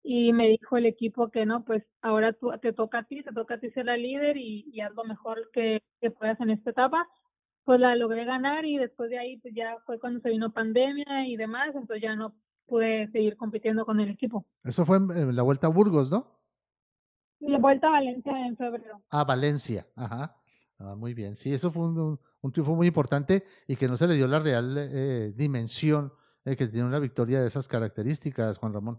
y 0.02 0.32
me 0.32 0.48
dijo 0.48 0.76
el 0.76 0.86
equipo 0.86 1.30
que 1.30 1.44
no, 1.44 1.64
pues 1.64 1.84
ahora 2.00 2.32
tú, 2.32 2.50
te 2.62 2.72
toca 2.72 3.00
a 3.00 3.04
ti, 3.04 3.22
te 3.22 3.32
toca 3.32 3.54
a 3.54 3.58
ti 3.58 3.70
ser 3.70 3.86
la 3.86 3.96
líder 3.96 4.36
y, 4.36 4.64
y 4.72 4.80
haz 4.80 4.94
lo 4.94 5.04
mejor 5.04 5.50
que, 5.52 5.82
que 6.00 6.10
puedas 6.10 6.40
en 6.40 6.50
esta 6.50 6.70
etapa. 6.70 7.06
Pues 7.64 7.80
la 7.80 7.94
logré 7.96 8.24
ganar 8.24 8.64
y 8.64 8.78
después 8.78 9.10
de 9.10 9.18
ahí 9.18 9.36
pues 9.38 9.54
ya 9.54 9.76
fue 9.84 10.00
cuando 10.00 10.20
se 10.20 10.30
vino 10.30 10.52
pandemia 10.52 11.26
y 11.26 11.36
demás, 11.36 11.68
entonces 11.74 12.00
ya 12.00 12.16
no 12.16 12.34
pude 12.66 13.10
seguir 13.10 13.36
compitiendo 13.36 13.84
con 13.84 14.00
el 14.00 14.08
equipo. 14.08 14.46
Eso 14.64 14.86
fue 14.86 14.96
en 14.96 15.36
la 15.36 15.42
vuelta 15.42 15.66
a 15.66 15.70
Burgos, 15.70 16.10
¿no? 16.10 16.38
La 17.40 17.58
vuelta 17.58 17.88
a 17.88 17.90
Valencia 17.90 18.46
en 18.46 18.56
febrero. 18.56 19.02
Ah, 19.10 19.24
Valencia, 19.24 19.84
ajá. 19.96 20.34
Ah, 20.78 20.94
muy 20.96 21.12
bien. 21.12 21.36
Sí, 21.36 21.52
eso 21.52 21.70
fue 21.70 21.84
un, 21.84 22.18
un, 22.40 22.52
triunfo 22.52 22.76
muy 22.76 22.86
importante 22.86 23.42
y 23.66 23.76
que 23.76 23.88
no 23.88 23.96
se 23.96 24.06
le 24.06 24.14
dio 24.14 24.28
la 24.28 24.38
real 24.38 24.76
eh, 24.78 25.32
dimensión 25.34 26.12
eh, 26.44 26.54
que 26.56 26.68
tiene 26.68 26.86
una 26.86 27.00
victoria 27.00 27.40
de 27.40 27.48
esas 27.48 27.66
características, 27.66 28.58
Juan 28.58 28.72
Ramón. 28.72 28.98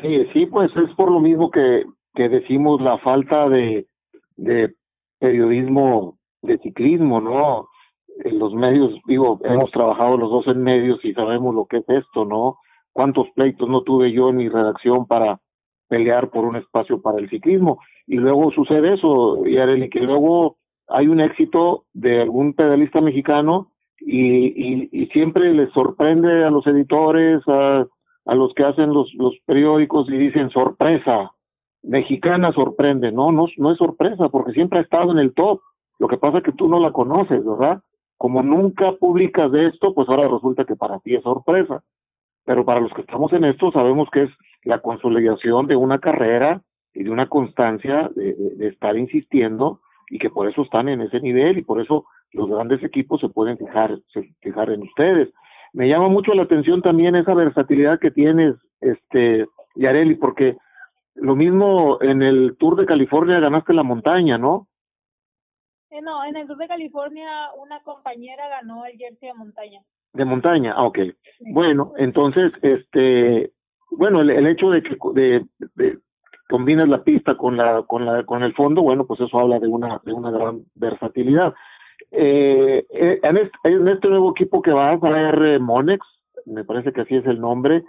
Sí, 0.00 0.26
sí, 0.32 0.46
pues 0.46 0.70
es 0.76 0.94
por 0.96 1.10
lo 1.10 1.20
mismo 1.20 1.50
que, 1.50 1.84
que 2.14 2.28
decimos 2.28 2.80
la 2.80 2.98
falta 2.98 3.48
de, 3.48 3.88
de 4.36 4.74
periodismo 5.18 6.18
de 6.42 6.58
ciclismo, 6.58 7.20
¿no? 7.20 7.68
En 8.24 8.38
los 8.38 8.54
medios, 8.54 8.92
digo, 9.06 9.40
hemos 9.44 9.70
trabajado 9.72 10.16
los 10.16 10.30
dos 10.30 10.46
en 10.46 10.62
medios 10.62 11.04
y 11.04 11.12
sabemos 11.12 11.54
lo 11.54 11.66
que 11.66 11.78
es 11.78 11.88
esto, 11.88 12.24
¿no? 12.24 12.58
Cuántos 12.92 13.26
pleitos 13.34 13.68
no 13.68 13.82
tuve 13.82 14.12
yo 14.12 14.30
en 14.30 14.36
mi 14.36 14.48
redacción 14.48 15.06
para 15.06 15.40
pelear 15.88 16.30
por 16.30 16.44
un 16.44 16.56
espacio 16.56 17.00
para 17.00 17.18
el 17.18 17.28
ciclismo. 17.28 17.80
Y 18.06 18.16
luego 18.16 18.50
sucede 18.52 18.94
eso, 18.94 19.44
Yareli, 19.44 19.88
que 19.90 20.00
luego 20.00 20.56
hay 20.88 21.08
un 21.08 21.20
éxito 21.20 21.84
de 21.92 22.22
algún 22.22 22.54
pedalista 22.54 23.00
mexicano 23.00 23.72
y, 23.98 24.46
y, 24.46 24.88
y 24.92 25.06
siempre 25.06 25.52
les 25.52 25.72
sorprende 25.72 26.44
a 26.44 26.50
los 26.50 26.66
editores, 26.66 27.42
a, 27.48 27.86
a 28.26 28.34
los 28.34 28.54
que 28.54 28.64
hacen 28.64 28.92
los, 28.92 29.12
los 29.14 29.34
periódicos 29.46 30.08
y 30.08 30.16
dicen 30.16 30.50
sorpresa, 30.50 31.32
mexicana 31.82 32.52
sorprende. 32.52 33.12
No, 33.12 33.32
no, 33.32 33.46
no 33.56 33.72
es 33.72 33.78
sorpresa 33.78 34.28
porque 34.28 34.52
siempre 34.52 34.80
ha 34.80 34.82
estado 34.82 35.12
en 35.12 35.18
el 35.18 35.34
top. 35.34 35.60
Lo 35.98 36.08
que 36.08 36.18
pasa 36.18 36.38
es 36.38 36.44
que 36.44 36.52
tú 36.52 36.68
no 36.68 36.78
la 36.78 36.92
conoces, 36.92 37.44
¿verdad? 37.44 37.82
Como 38.18 38.42
nunca 38.42 38.92
publicas 38.92 39.50
de 39.52 39.68
esto, 39.68 39.94
pues 39.94 40.08
ahora 40.08 40.28
resulta 40.28 40.64
que 40.64 40.76
para 40.76 40.98
ti 41.00 41.14
es 41.14 41.22
sorpresa. 41.22 41.82
Pero 42.44 42.64
para 42.64 42.80
los 42.80 42.92
que 42.92 43.00
estamos 43.00 43.32
en 43.32 43.44
esto 43.44 43.72
sabemos 43.72 44.08
que 44.10 44.24
es 44.24 44.30
la 44.66 44.80
consolidación 44.80 45.66
de 45.68 45.76
una 45.76 46.00
carrera 46.00 46.60
y 46.92 47.04
de 47.04 47.10
una 47.10 47.28
constancia 47.28 48.10
de, 48.14 48.34
de, 48.34 48.68
estar 48.68 48.96
insistiendo 48.96 49.80
y 50.10 50.18
que 50.18 50.28
por 50.28 50.48
eso 50.48 50.62
están 50.62 50.88
en 50.88 51.00
ese 51.02 51.20
nivel 51.20 51.58
y 51.58 51.62
por 51.62 51.80
eso 51.80 52.04
los 52.32 52.48
grandes 52.48 52.82
equipos 52.82 53.20
se 53.20 53.28
pueden 53.28 53.56
fijar, 53.58 53.96
se 54.12 54.34
fijar 54.40 54.70
en 54.70 54.82
ustedes. 54.82 55.32
Me 55.72 55.88
llama 55.88 56.08
mucho 56.08 56.34
la 56.34 56.42
atención 56.42 56.82
también 56.82 57.14
esa 57.14 57.34
versatilidad 57.34 58.00
que 58.00 58.10
tienes, 58.10 58.56
este, 58.80 59.46
Yareli, 59.76 60.16
porque 60.16 60.56
lo 61.14 61.36
mismo 61.36 61.98
en 62.00 62.22
el 62.22 62.56
Tour 62.58 62.76
de 62.76 62.86
California 62.86 63.38
ganaste 63.38 63.72
la 63.72 63.84
montaña, 63.84 64.36
¿no? 64.36 64.66
Eh, 65.90 66.02
no, 66.02 66.24
en 66.24 66.36
el 66.36 66.46
Tour 66.48 66.58
de 66.58 66.66
California 66.66 67.28
una 67.56 67.80
compañera 67.84 68.48
ganó 68.48 68.84
el 68.84 68.98
jersey 68.98 69.28
de 69.28 69.34
montaña. 69.34 69.80
De 70.12 70.24
montaña, 70.24 70.74
ah, 70.76 70.86
ok. 70.86 70.98
Bueno, 71.52 71.92
entonces, 71.98 72.52
este, 72.62 73.52
bueno, 73.90 74.20
el, 74.20 74.30
el 74.30 74.46
hecho 74.46 74.70
de 74.70 74.82
que 74.82 74.96
de, 75.14 75.44
de, 75.74 75.98
combines 76.48 76.88
la 76.88 77.02
pista 77.02 77.36
con 77.36 77.56
la, 77.56 77.82
con 77.82 78.04
la, 78.04 78.24
con 78.24 78.42
el 78.42 78.54
fondo, 78.54 78.82
bueno, 78.82 79.06
pues 79.06 79.20
eso 79.20 79.38
habla 79.38 79.58
de 79.58 79.68
una, 79.68 80.00
de 80.04 80.12
una 80.12 80.30
gran 80.30 80.64
versatilidad. 80.74 81.54
Eh, 82.10 82.86
en, 82.90 83.36
este, 83.36 83.56
en 83.64 83.88
este 83.88 84.08
nuevo 84.08 84.30
equipo 84.30 84.62
que 84.62 84.70
va 84.70 84.92
a 84.92 85.00
traer 85.00 85.60
Monex, 85.60 86.06
me 86.44 86.64
parece 86.64 86.92
que 86.92 87.00
así 87.00 87.16
es 87.16 87.26
el 87.26 87.40
nombre, 87.40 87.84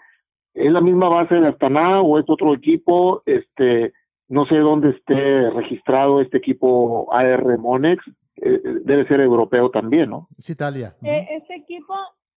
¿es 0.53 0.71
la 0.71 0.81
misma 0.81 1.07
base 1.07 1.35
de 1.35 1.47
Astana 1.47 2.01
o 2.01 2.17
es 2.17 2.25
otro 2.27 2.53
equipo? 2.53 3.21
Este, 3.25 3.93
no 4.27 4.45
sé 4.45 4.57
dónde 4.57 4.89
esté 4.89 5.49
registrado 5.51 6.21
este 6.21 6.37
equipo 6.37 7.13
AR 7.13 7.57
Monex, 7.57 8.03
eh, 8.37 8.59
debe 8.83 9.07
ser 9.07 9.21
europeo 9.21 9.69
también, 9.69 10.09
¿no? 10.09 10.27
Es 10.37 10.49
Italia. 10.49 10.95
Eh, 11.03 11.27
este 11.31 11.55
equipo, 11.55 11.95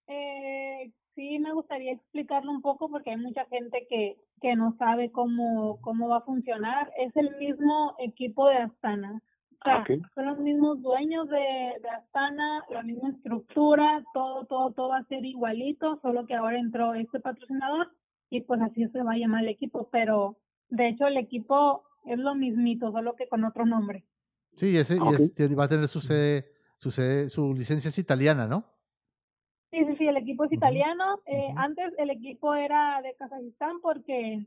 eh, 0.07 0.91
sí 1.19 1.37
me 1.39 1.53
gustaría 1.53 1.91
explicarlo 1.91 2.49
un 2.49 2.61
poco 2.61 2.89
porque 2.89 3.09
hay 3.09 3.17
mucha 3.17 3.45
gente 3.47 3.85
que, 3.89 4.17
que 4.41 4.55
no 4.55 4.73
sabe 4.77 5.11
cómo, 5.11 5.79
cómo 5.81 6.07
va 6.07 6.19
a 6.19 6.21
funcionar. 6.21 6.91
Es 6.97 7.13
el 7.17 7.35
mismo 7.35 7.95
equipo 7.99 8.47
de 8.47 8.55
Astana. 8.55 9.21
O 9.51 9.63
sea, 9.65 9.81
okay. 9.81 10.01
son 10.15 10.25
los 10.27 10.39
mismos 10.39 10.81
dueños 10.81 11.27
de, 11.27 11.81
de 11.81 11.89
Astana, 11.89 12.63
la 12.69 12.83
misma 12.83 13.09
estructura, 13.09 14.01
todo, 14.13 14.45
todo, 14.45 14.71
todo 14.71 14.89
va 14.89 14.99
a 14.99 15.03
ser 15.07 15.25
igualito, 15.25 15.99
solo 16.01 16.25
que 16.25 16.35
ahora 16.35 16.57
entró 16.57 16.93
este 16.93 17.19
patrocinador 17.19 17.91
y 18.29 18.39
pues 18.41 18.61
así 18.61 18.87
se 18.87 19.03
va 19.03 19.13
a 19.13 19.17
llamar 19.17 19.43
el 19.43 19.49
equipo, 19.49 19.89
pero 19.91 20.37
de 20.69 20.87
hecho 20.87 21.07
el 21.07 21.17
equipo 21.17 21.83
es 22.05 22.17
lo 22.17 22.35
mismito, 22.35 22.93
solo 22.93 23.15
que 23.17 23.27
con 23.27 23.43
otro 23.43 23.65
nombre. 23.65 24.05
Sí, 24.55 24.77
ese 24.77 24.97
okay. 24.97 25.27
y 25.37 25.43
es, 25.43 25.59
va 25.59 25.65
a 25.65 25.69
tener 25.69 25.89
su 25.89 25.99
sede, 25.99 26.45
su 26.77 26.91
sede, 26.91 27.29
su 27.29 27.53
licencia 27.53 27.89
es 27.89 27.97
italiana, 27.97 28.47
¿no? 28.47 28.78
Sí, 29.71 29.85
sí, 29.85 29.95
sí, 29.97 30.07
el 30.07 30.17
equipo 30.17 30.45
es 30.45 30.51
italiano. 30.51 31.15
Uh 31.15 31.17
-huh. 31.17 31.33
eh, 31.33 31.53
antes 31.55 31.93
el 31.97 32.09
equipo 32.09 32.55
era 32.55 33.01
de 33.01 33.13
Kazajistán 33.15 33.81
porque 33.81 34.45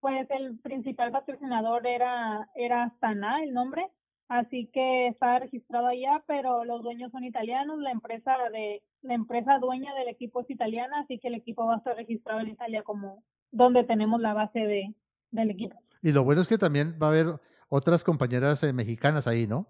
pues 0.00 0.26
el 0.30 0.58
principal 0.58 1.10
patrocinador 1.10 1.86
era, 1.86 2.48
era 2.54 2.84
Astana, 2.84 3.42
el 3.42 3.52
nombre, 3.52 3.88
así 4.28 4.70
que 4.72 5.08
estaba 5.08 5.40
registrado 5.40 5.86
allá, 5.86 6.22
pero 6.26 6.64
los 6.64 6.82
dueños 6.82 7.10
son 7.12 7.24
italianos, 7.24 7.78
la 7.80 7.90
empresa 7.90 8.36
de 8.52 8.82
la 9.02 9.14
empresa 9.14 9.58
dueña 9.58 9.94
del 9.94 10.08
equipo 10.08 10.40
es 10.40 10.50
italiana, 10.50 11.00
así 11.00 11.18
que 11.18 11.28
el 11.28 11.34
equipo 11.34 11.66
va 11.66 11.74
a 11.74 11.78
estar 11.78 11.96
registrado 11.96 12.40
en 12.40 12.48
Italia 12.48 12.82
como 12.82 13.22
donde 13.50 13.84
tenemos 13.84 14.20
la 14.20 14.34
base 14.34 14.60
de, 14.60 14.94
del 15.30 15.50
equipo. 15.50 15.76
Y 16.02 16.12
lo 16.12 16.24
bueno 16.24 16.40
es 16.40 16.48
que 16.48 16.58
también 16.58 16.98
va 17.00 17.06
a 17.06 17.10
haber 17.10 17.40
otras 17.68 18.04
compañeras 18.04 18.62
eh, 18.62 18.72
mexicanas 18.72 19.26
ahí, 19.26 19.46
¿no? 19.46 19.66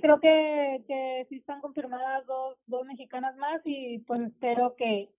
Creo 0.00 0.20
que, 0.20 0.84
que 0.86 1.26
sí 1.28 1.36
están 1.36 1.60
confirmadas 1.60 2.26
dos, 2.26 2.56
dos 2.66 2.86
mexicanas 2.86 3.36
más 3.36 3.60
y 3.64 3.98
pues 4.00 4.20
espero 4.22 4.74
que, 4.76 5.10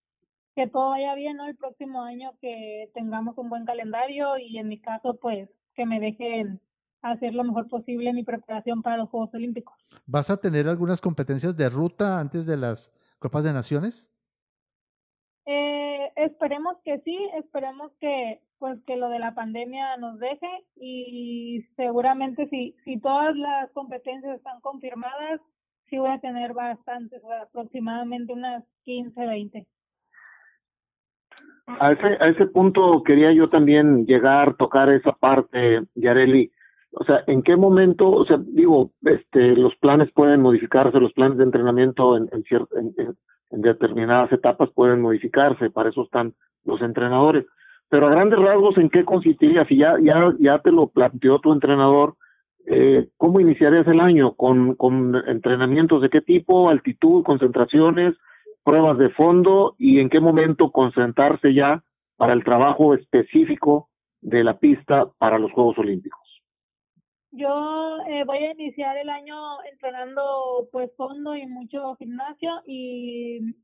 que 0.56 0.68
todo 0.68 0.90
vaya 0.90 1.16
bien, 1.16 1.38
¿no? 1.38 1.48
El 1.48 1.56
próximo 1.56 2.02
año 2.04 2.34
que 2.42 2.90
tengamos 2.94 3.38
un 3.38 3.50
buen 3.50 3.66
calendario 3.66 4.38
y 4.38 4.58
en 4.58 4.68
mi 4.68 4.80
caso 4.80 5.18
pues 5.22 5.50
que 5.76 5.86
me 5.86 6.00
dejen 6.00 6.60
hacer 7.02 7.34
lo 7.34 7.44
mejor 7.44 7.68
posible 7.68 8.14
mi 8.14 8.24
preparación 8.24 8.82
para 8.82 8.98
los 8.98 9.10
Juegos 9.10 9.34
Olímpicos. 9.34 9.76
¿Vas 10.06 10.30
a 10.30 10.38
tener 10.38 10.68
algunas 10.68 11.02
competencias 11.02 11.56
de 11.56 11.70
ruta 11.70 12.20
antes 12.20 12.46
de 12.46 12.58
las 12.58 12.94
Copas 13.20 13.44
de 13.44 13.54
Naciones? 13.54 14.11
Esperemos 16.22 16.78
que 16.86 17.00
sí, 17.00 17.18
esperemos 17.36 17.92
que 18.00 18.40
pues 18.60 18.80
que 18.86 18.96
lo 18.96 19.10
de 19.10 19.18
la 19.18 19.34
pandemia 19.34 19.98
nos 19.98 20.20
deje 20.20 20.48
y 20.76 21.66
seguramente 21.76 22.48
si 22.50 22.76
si 22.86 23.00
todas 23.00 23.36
las 23.36 23.72
competencias 23.72 24.36
están 24.36 24.62
confirmadas, 24.62 25.42
sí 25.90 25.98
voy 25.98 26.12
a 26.12 26.20
tener 26.20 26.54
bastantes, 26.54 27.22
aproximadamente 27.42 28.34
unas 28.34 28.64
15, 28.84 29.26
20. 29.26 29.68
A 31.80 31.92
ese, 31.92 32.08
a 32.20 32.28
ese 32.28 32.46
punto 32.46 33.02
quería 33.04 33.32
yo 33.32 33.50
también 33.50 34.06
llegar, 34.06 34.56
tocar 34.58 34.90
esa 34.90 35.14
parte, 35.14 35.82
Yareli 35.96 36.52
o 36.94 37.04
sea, 37.06 37.24
¿en 37.28 37.42
qué 37.42 37.56
momento, 37.56 38.10
o 38.10 38.26
sea, 38.26 38.38
digo, 38.38 38.92
este, 39.04 39.56
los 39.56 39.76
planes 39.78 40.12
pueden 40.12 40.42
modificarse, 40.42 41.00
los 41.00 41.14
planes 41.14 41.38
de 41.38 41.46
entrenamiento 41.46 42.18
en, 42.18 42.30
en, 42.34 42.44
cier, 42.44 42.68
en, 42.74 42.94
en, 42.98 43.18
determinadas 43.52 44.32
etapas 44.32 44.70
pueden 44.72 45.02
modificarse, 45.02 45.70
para 45.70 45.90
eso 45.90 46.04
están 46.04 46.34
los 46.66 46.82
entrenadores. 46.82 47.46
Pero 47.90 48.08
a 48.08 48.12
grandes 48.12 48.40
rasgos, 48.40 48.78
¿en 48.78 48.90
qué 48.90 49.04
consistiría? 49.04 49.66
Si 49.66 49.78
ya, 49.78 49.96
ya, 50.02 50.34
ya 50.40 50.60
te 50.60 50.72
lo 50.72 50.88
planteó 50.88 51.40
tu 51.40 51.52
entrenador, 51.52 52.16
eh, 52.66 53.10
¿cómo 53.18 53.40
iniciarías 53.40 53.88
el 53.88 54.00
año? 54.00 54.34
¿Con, 54.34 54.76
¿Con 54.76 55.16
entrenamientos 55.28 56.02
de 56.02 56.10
qué 56.10 56.22
tipo? 56.22 56.70
¿Altitud? 56.70 57.24
¿Concentraciones? 57.24 58.16
¿Pruebas 58.64 58.98
de 58.98 59.10
fondo? 59.10 59.76
¿Y 59.78 60.00
en 60.00 60.10
qué 60.10 60.20
momento 60.20 60.72
concentrarse 60.72 61.54
ya 61.54 61.84
para 62.16 62.34
el 62.34 62.44
trabajo 62.44 62.94
específico 62.94 63.90
de 64.22 64.44
la 64.44 64.58
pista 64.58 65.08
para 65.18 65.40
los 65.40 65.52
Juegos 65.52 65.78
Olímpicos? 65.78 66.21
Yo 67.32 67.98
eh, 68.08 68.26
voy 68.26 68.40
a 68.40 68.52
iniciar 68.52 68.98
el 68.98 69.10
año 69.10 69.36
entrenando 69.72 70.68
pues 70.72 70.92
fondo 70.98 71.36
y 71.36 71.48
mucho 71.48 71.96
gimnasio 71.96 72.52
y 72.66 73.56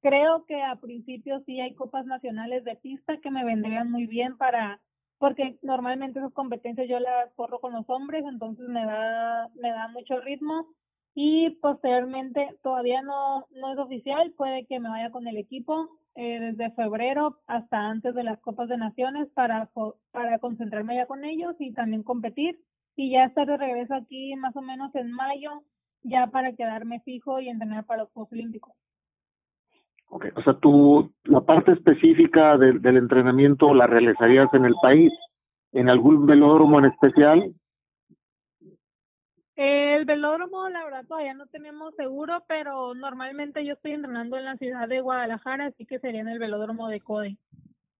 creo 0.00 0.44
que 0.46 0.62
a 0.62 0.76
principio 0.76 1.40
sí 1.44 1.60
hay 1.60 1.74
copas 1.74 2.06
nacionales 2.06 2.64
de 2.64 2.76
pista 2.76 3.18
que 3.20 3.32
me 3.32 3.44
vendrían 3.44 3.90
muy 3.90 4.06
bien 4.06 4.36
para 4.36 4.80
porque 5.18 5.58
normalmente 5.62 6.20
esas 6.20 6.32
competencias 6.32 6.88
yo 6.88 7.00
las 7.00 7.32
corro 7.34 7.58
con 7.58 7.72
los 7.72 7.90
hombres, 7.90 8.24
entonces 8.24 8.68
me 8.68 8.84
da 8.86 9.48
me 9.56 9.70
da 9.70 9.88
mucho 9.88 10.20
ritmo 10.20 10.68
y 11.14 11.50
posteriormente 11.60 12.56
todavía 12.62 13.02
no 13.02 13.46
no 13.50 13.72
es 13.72 13.78
oficial, 13.78 14.32
puede 14.36 14.64
que 14.66 14.78
me 14.78 14.90
vaya 14.90 15.10
con 15.10 15.26
el 15.26 15.38
equipo 15.38 15.88
eh, 16.14 16.38
desde 16.38 16.70
febrero 16.76 17.40
hasta 17.48 17.78
antes 17.80 18.14
de 18.14 18.22
las 18.22 18.38
copas 18.40 18.68
de 18.68 18.76
naciones 18.76 19.28
para 19.34 19.70
para 20.12 20.38
concentrarme 20.38 20.94
ya 20.94 21.06
con 21.06 21.24
ellos 21.24 21.56
y 21.58 21.72
también 21.72 22.04
competir 22.04 22.60
y 22.98 23.12
ya 23.12 23.26
estar 23.26 23.46
de 23.46 23.56
regreso 23.56 23.94
aquí 23.94 24.34
más 24.34 24.56
o 24.56 24.60
menos 24.60 24.92
en 24.96 25.12
mayo, 25.12 25.62
ya 26.02 26.26
para 26.26 26.52
quedarme 26.54 27.00
fijo 27.04 27.38
y 27.38 27.48
entrenar 27.48 27.86
para 27.86 28.02
los 28.02 28.10
Juegos 28.10 28.32
Olímpicos. 28.32 28.74
Ok, 30.08 30.26
o 30.34 30.42
sea, 30.42 30.54
tú, 30.54 31.12
la 31.22 31.42
parte 31.42 31.72
específica 31.72 32.58
de, 32.58 32.80
del 32.80 32.96
entrenamiento 32.96 33.72
la 33.72 33.86
realizarías 33.86 34.52
en 34.52 34.64
el 34.64 34.74
país, 34.82 35.12
en 35.70 35.88
algún 35.88 36.26
velódromo 36.26 36.80
en 36.80 36.86
especial. 36.86 37.54
El 39.54 40.04
velódromo, 40.04 40.68
la 40.68 40.82
verdad, 40.82 41.04
todavía 41.06 41.34
no 41.34 41.46
tenemos 41.46 41.94
seguro, 41.94 42.42
pero 42.48 42.94
normalmente 42.96 43.64
yo 43.64 43.74
estoy 43.74 43.92
entrenando 43.92 44.38
en 44.38 44.44
la 44.44 44.56
ciudad 44.56 44.88
de 44.88 45.00
Guadalajara, 45.00 45.66
así 45.66 45.86
que 45.86 46.00
sería 46.00 46.22
en 46.22 46.28
el 46.28 46.40
velódromo 46.40 46.88
de 46.88 47.00
CODE. 47.00 47.36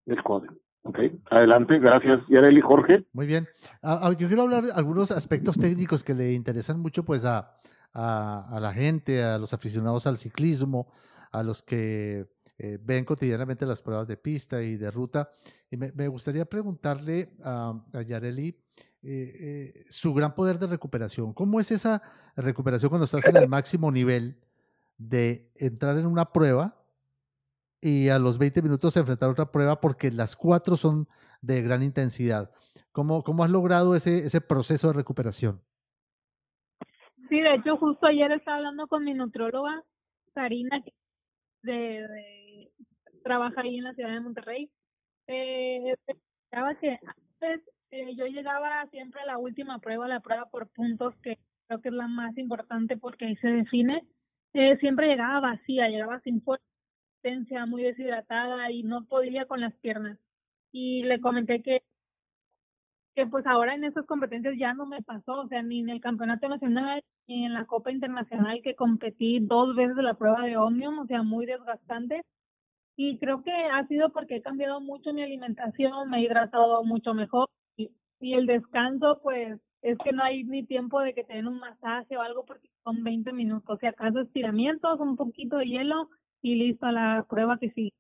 Del 0.07 0.23
CODE. 0.25 0.49
Ok, 0.83 0.99
adelante, 1.31 1.79
gracias. 1.79 2.21
Yareli, 2.29 2.61
Jorge. 2.61 3.07
Muy 3.13 3.27
bien. 3.27 3.47
Uh, 3.83 4.13
yo 4.13 4.27
quiero 4.29 4.43
hablar 4.43 4.65
de 4.65 4.73
algunos 4.73 5.11
aspectos 5.11 5.59
técnicos 5.59 6.03
que 6.03 6.15
le 6.15 6.33
interesan 6.33 6.81
mucho 6.81 7.05
pues 7.05 7.25
a, 7.25 7.59
la 7.95 8.73
gente, 8.75 9.23
a 9.23 9.39
los 9.39 9.53
aficionados 9.53 10.07
al 10.07 10.19
ciclismo. 10.19 10.91
a 11.31 11.43
los 11.43 11.63
que 11.63 12.27
eh, 12.57 12.79
ven 12.81 13.05
cotidianamente 13.05 13.67
las 13.67 13.83
pruebas 13.83 14.09
de 14.09 14.17
pista 14.17 14.63
y 14.63 14.77
de 14.77 14.91
ruta. 14.91 15.31
Y 15.71 15.77
me, 15.77 16.09
gustaría 16.09 16.47
preguntarle 16.47 17.31
a, 17.45 17.75
Yareli 18.07 18.57
eh, 19.03 19.85
su 19.91 20.15
gran 20.15 20.35
poder 20.35 20.59
de 20.59 20.69
recuperación. 20.69 21.35
¿Cómo 21.35 21.61
es 21.61 21.71
esa 21.71 22.01
recuperación 22.35 22.89
cuando 22.89 23.05
estás 23.05 23.27
en 23.27 23.37
el 23.37 23.49
máximo 23.49 23.91
nivel 23.91 24.39
de 24.97 25.51
entrar 25.57 25.99
en 25.99 26.07
una 26.07 26.33
prueba 26.33 26.79
y 27.81 28.09
a 28.09 28.19
los 28.19 28.39
20 28.39 28.63
minutos 28.63 28.97
enfrentar 28.97 29.29
otra 29.29 29.51
prueba 29.51 29.81
porque 29.81 30.11
las 30.11 30.37
cuatro 30.37 30.77
son 30.77 31.07
de 31.41 31.63
gran 31.63 31.83
intensidad? 31.83 32.51
¿Cómo, 32.93 33.23
cómo 33.23 33.45
has 33.45 33.51
logrado 33.51 33.95
ese, 33.95 34.27
ese 34.27 34.41
proceso 34.41 34.89
de 34.89 34.95
recuperación? 34.95 35.63
Sí, 37.29 37.41
de 37.41 37.55
hecho, 37.55 37.77
justo 37.77 38.07
ayer 38.07 38.33
estaba 38.33 38.57
hablando 38.57 38.87
con 38.87 39.05
mi 39.05 39.13
nutróloga, 39.13 39.85
Sarina, 40.35 40.83
que 40.83 40.95
de, 41.63 42.71
trabaja 43.23 43.61
ahí 43.61 43.77
en 43.77 43.85
la 43.85 43.95
ciudad 43.95 44.13
de 44.13 44.21
Monterrey. 44.21 44.71
Eh, 45.27 45.95
que 46.81 46.99
antes 47.07 47.61
eh, 47.91 48.15
yo 48.17 48.27
llegaba 48.27 48.87
siempre 48.91 49.21
a 49.21 49.27
la 49.27 49.39
última 49.39 49.79
prueba, 49.79 50.09
la 50.09 50.21
prueba 50.21 50.47
por 50.47 50.69
puntos, 50.69 51.15
que 51.23 51.39
creo 51.67 51.81
que 51.83 51.89
es 51.89 51.95
la 51.95 52.09
más 52.09 52.37
importante 52.39 52.97
porque 52.97 53.27
ahí 53.27 53.37
se 53.37 53.49
define. 53.49 54.07
Eh, 54.55 54.79
siempre 54.79 55.09
llegaba 55.09 55.41
vacía, 55.41 55.89
llegaba 55.89 56.21
sin 56.21 56.41
fuerza, 56.43 56.65
muy 57.67 57.83
deshidratada 57.83 58.71
y 58.71 58.83
no 58.83 59.05
podía 59.07 59.47
con 59.47 59.61
las 59.61 59.75
piernas. 59.77 60.19
Y 60.73 61.03
le 61.05 61.21
comenté 61.21 61.63
que 61.63 61.83
que 63.15 63.27
pues 63.27 63.45
ahora 63.47 63.75
en 63.75 63.83
esas 63.83 64.07
competencias 64.07 64.55
ya 64.57 64.75
no 64.75 64.87
me 64.87 65.03
pasó, 65.03 65.41
o 65.41 65.49
sea, 65.49 65.61
ni 65.61 65.81
en 65.81 65.89
el 65.89 66.01
campeonato 66.01 66.49
nacional 66.49 67.03
ni 67.27 67.47
en 67.47 67.53
la 67.53 67.65
Copa 67.65 67.91
Internacional 67.91 68.61
que 68.63 68.77
competí 68.77 69.41
dos 69.41 69.75
veces 69.75 69.97
la 69.97 70.15
prueba 70.15 70.43
de 70.43 70.57
Omnium, 70.57 71.01
o 71.01 71.07
sea, 71.07 71.25
muy 71.25 71.45
desgastante. 71.45 72.23
Y 72.97 73.19
creo 73.19 73.43
que 73.43 73.51
ha 73.51 73.85
sido 73.89 74.11
porque 74.13 74.37
he 74.37 74.43
cambiado 74.43 74.81
mucho 74.81 75.13
mi 75.13 75.23
alimentación, 75.23 76.09
me 76.09 76.19
he 76.19 76.23
hidratado 76.23 76.85
mucho 76.85 77.13
mejor 77.13 77.49
y, 77.77 77.91
y 78.21 78.35
el 78.35 78.47
descanso, 78.47 79.19
pues 79.21 79.59
es 79.83 79.99
que 79.99 80.13
no 80.13 80.23
hay 80.23 80.45
ni 80.45 80.65
tiempo 80.65 81.01
de 81.01 81.13
que 81.13 81.25
te 81.25 81.35
den 81.35 81.49
un 81.49 81.59
masaje 81.59 82.17
o 82.17 82.23
algo 82.23 82.45
porque 82.45 82.69
son 82.85 83.03
20 83.03 83.33
minutos, 83.33 83.69
o 83.69 83.79
sea, 83.79 83.91
acaso 83.91 84.21
estiramientos, 84.21 85.01
un 85.01 85.17
poquito 85.17 85.57
de 85.57 85.67
hielo 85.67 86.09
y 86.43 86.55
listo 86.55 86.87
a 86.87 86.93
la 86.93 87.27
prueba 87.29 87.59
que 87.59 87.71
sí. 87.71 87.93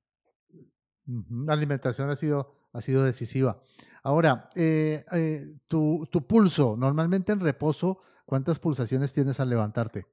La 1.06 1.54
alimentación 1.54 2.10
ha 2.10 2.16
sido, 2.16 2.54
ha 2.72 2.80
sido 2.80 3.04
decisiva. 3.04 3.60
Ahora, 4.02 4.50
eh, 4.54 5.04
eh, 5.12 5.54
tu, 5.66 6.06
tu 6.10 6.26
pulso, 6.26 6.76
normalmente 6.76 7.32
en 7.32 7.40
reposo, 7.40 8.00
¿cuántas 8.24 8.58
pulsaciones 8.58 9.12
tienes 9.14 9.40
al 9.40 9.50
levantarte? 9.50 10.06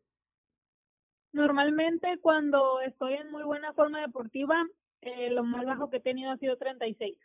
Normalmente 1.33 2.17
cuando 2.21 2.79
estoy 2.81 3.15
en 3.15 3.29
muy 3.29 3.43
buena 3.43 3.73
forma 3.73 3.99
deportiva, 3.99 4.55
eh, 5.01 5.29
lo 5.31 5.43
más 5.43 5.65
bajo 5.65 5.89
que 5.89 5.97
he 5.97 6.01
tenido 6.01 6.31
ha 6.31 6.37
sido 6.37 6.57
36. 6.57 7.17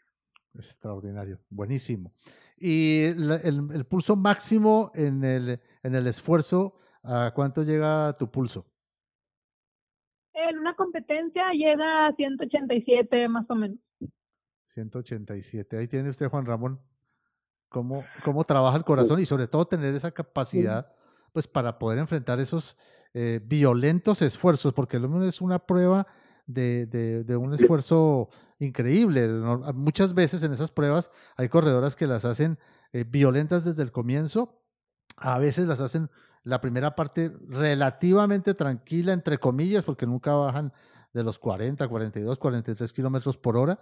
Extraordinario, 0.54 1.38
buenísimo. 1.48 2.12
¿Y 2.56 3.04
el, 3.04 3.30
el, 3.72 3.86
pulso 3.86 4.16
máximo 4.16 4.90
en 4.94 5.22
el, 5.22 5.60
en 5.82 5.94
el 5.94 6.06
esfuerzo, 6.08 6.74
a 7.04 7.32
cuánto 7.34 7.62
llega 7.62 8.12
tu 8.14 8.30
pulso? 8.30 8.69
En 10.50 10.58
una 10.58 10.74
competencia 10.74 11.52
llega 11.52 12.08
a 12.08 12.12
187 12.16 13.28
más 13.28 13.48
o 13.48 13.54
menos. 13.54 13.78
187. 14.66 15.78
Ahí 15.78 15.86
tiene 15.86 16.10
usted, 16.10 16.28
Juan 16.28 16.44
Ramón, 16.44 16.80
cómo, 17.68 18.04
cómo 18.24 18.42
trabaja 18.42 18.76
el 18.76 18.84
corazón 18.84 19.20
y 19.20 19.26
sobre 19.26 19.46
todo 19.46 19.64
tener 19.66 19.94
esa 19.94 20.10
capacidad 20.10 20.92
pues 21.32 21.46
para 21.46 21.78
poder 21.78 22.00
enfrentar 22.00 22.40
esos 22.40 22.76
eh, 23.14 23.40
violentos 23.44 24.22
esfuerzos, 24.22 24.72
porque 24.74 24.98
lo 24.98 25.08
menos 25.08 25.28
es 25.28 25.40
una 25.40 25.60
prueba 25.60 26.08
de, 26.46 26.86
de, 26.86 27.36
un 27.36 27.54
esfuerzo 27.54 28.28
increíble. 28.58 29.28
Muchas 29.72 30.14
veces 30.14 30.42
en 30.42 30.52
esas 30.52 30.72
pruebas 30.72 31.12
hay 31.36 31.48
corredoras 31.48 31.94
que 31.94 32.08
las 32.08 32.24
hacen 32.24 32.58
eh, 32.92 33.04
violentas 33.06 33.64
desde 33.64 33.84
el 33.84 33.92
comienzo, 33.92 34.60
a 35.16 35.38
veces 35.38 35.68
las 35.68 35.80
hacen 35.80 36.10
la 36.42 36.60
primera 36.60 36.94
parte 36.94 37.32
relativamente 37.48 38.54
tranquila, 38.54 39.12
entre 39.12 39.38
comillas, 39.38 39.84
porque 39.84 40.06
nunca 40.06 40.34
bajan 40.34 40.72
de 41.12 41.24
los 41.24 41.38
40, 41.38 41.86
42, 41.88 42.38
43 42.38 42.92
kilómetros 42.92 43.36
por 43.36 43.56
hora 43.56 43.78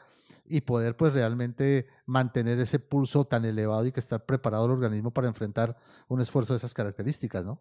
y 0.46 0.62
poder 0.62 0.96
pues 0.96 1.12
realmente 1.12 1.86
mantener 2.06 2.58
ese 2.58 2.78
pulso 2.78 3.24
tan 3.24 3.44
elevado 3.44 3.86
y 3.86 3.92
que 3.92 4.00
estar 4.00 4.24
preparado 4.24 4.66
el 4.66 4.72
organismo 4.72 5.10
para 5.10 5.28
enfrentar 5.28 5.76
un 6.08 6.20
esfuerzo 6.20 6.54
de 6.54 6.58
esas 6.58 6.74
características, 6.74 7.44
¿no? 7.44 7.60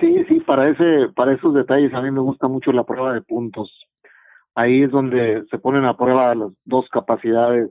Sí, 0.00 0.24
sí, 0.28 0.40
para 0.40 0.68
ese, 0.68 1.08
para 1.14 1.32
esos 1.32 1.54
detalles 1.54 1.92
a 1.94 2.02
mí 2.02 2.10
me 2.10 2.20
gusta 2.20 2.48
mucho 2.48 2.70
la 2.70 2.84
prueba 2.84 3.14
de 3.14 3.22
puntos. 3.22 3.70
Ahí 4.54 4.82
es 4.82 4.90
donde 4.90 5.44
se 5.50 5.58
ponen 5.58 5.84
a 5.84 5.96
prueba 5.96 6.34
las 6.34 6.52
dos 6.64 6.86
capacidades, 6.90 7.70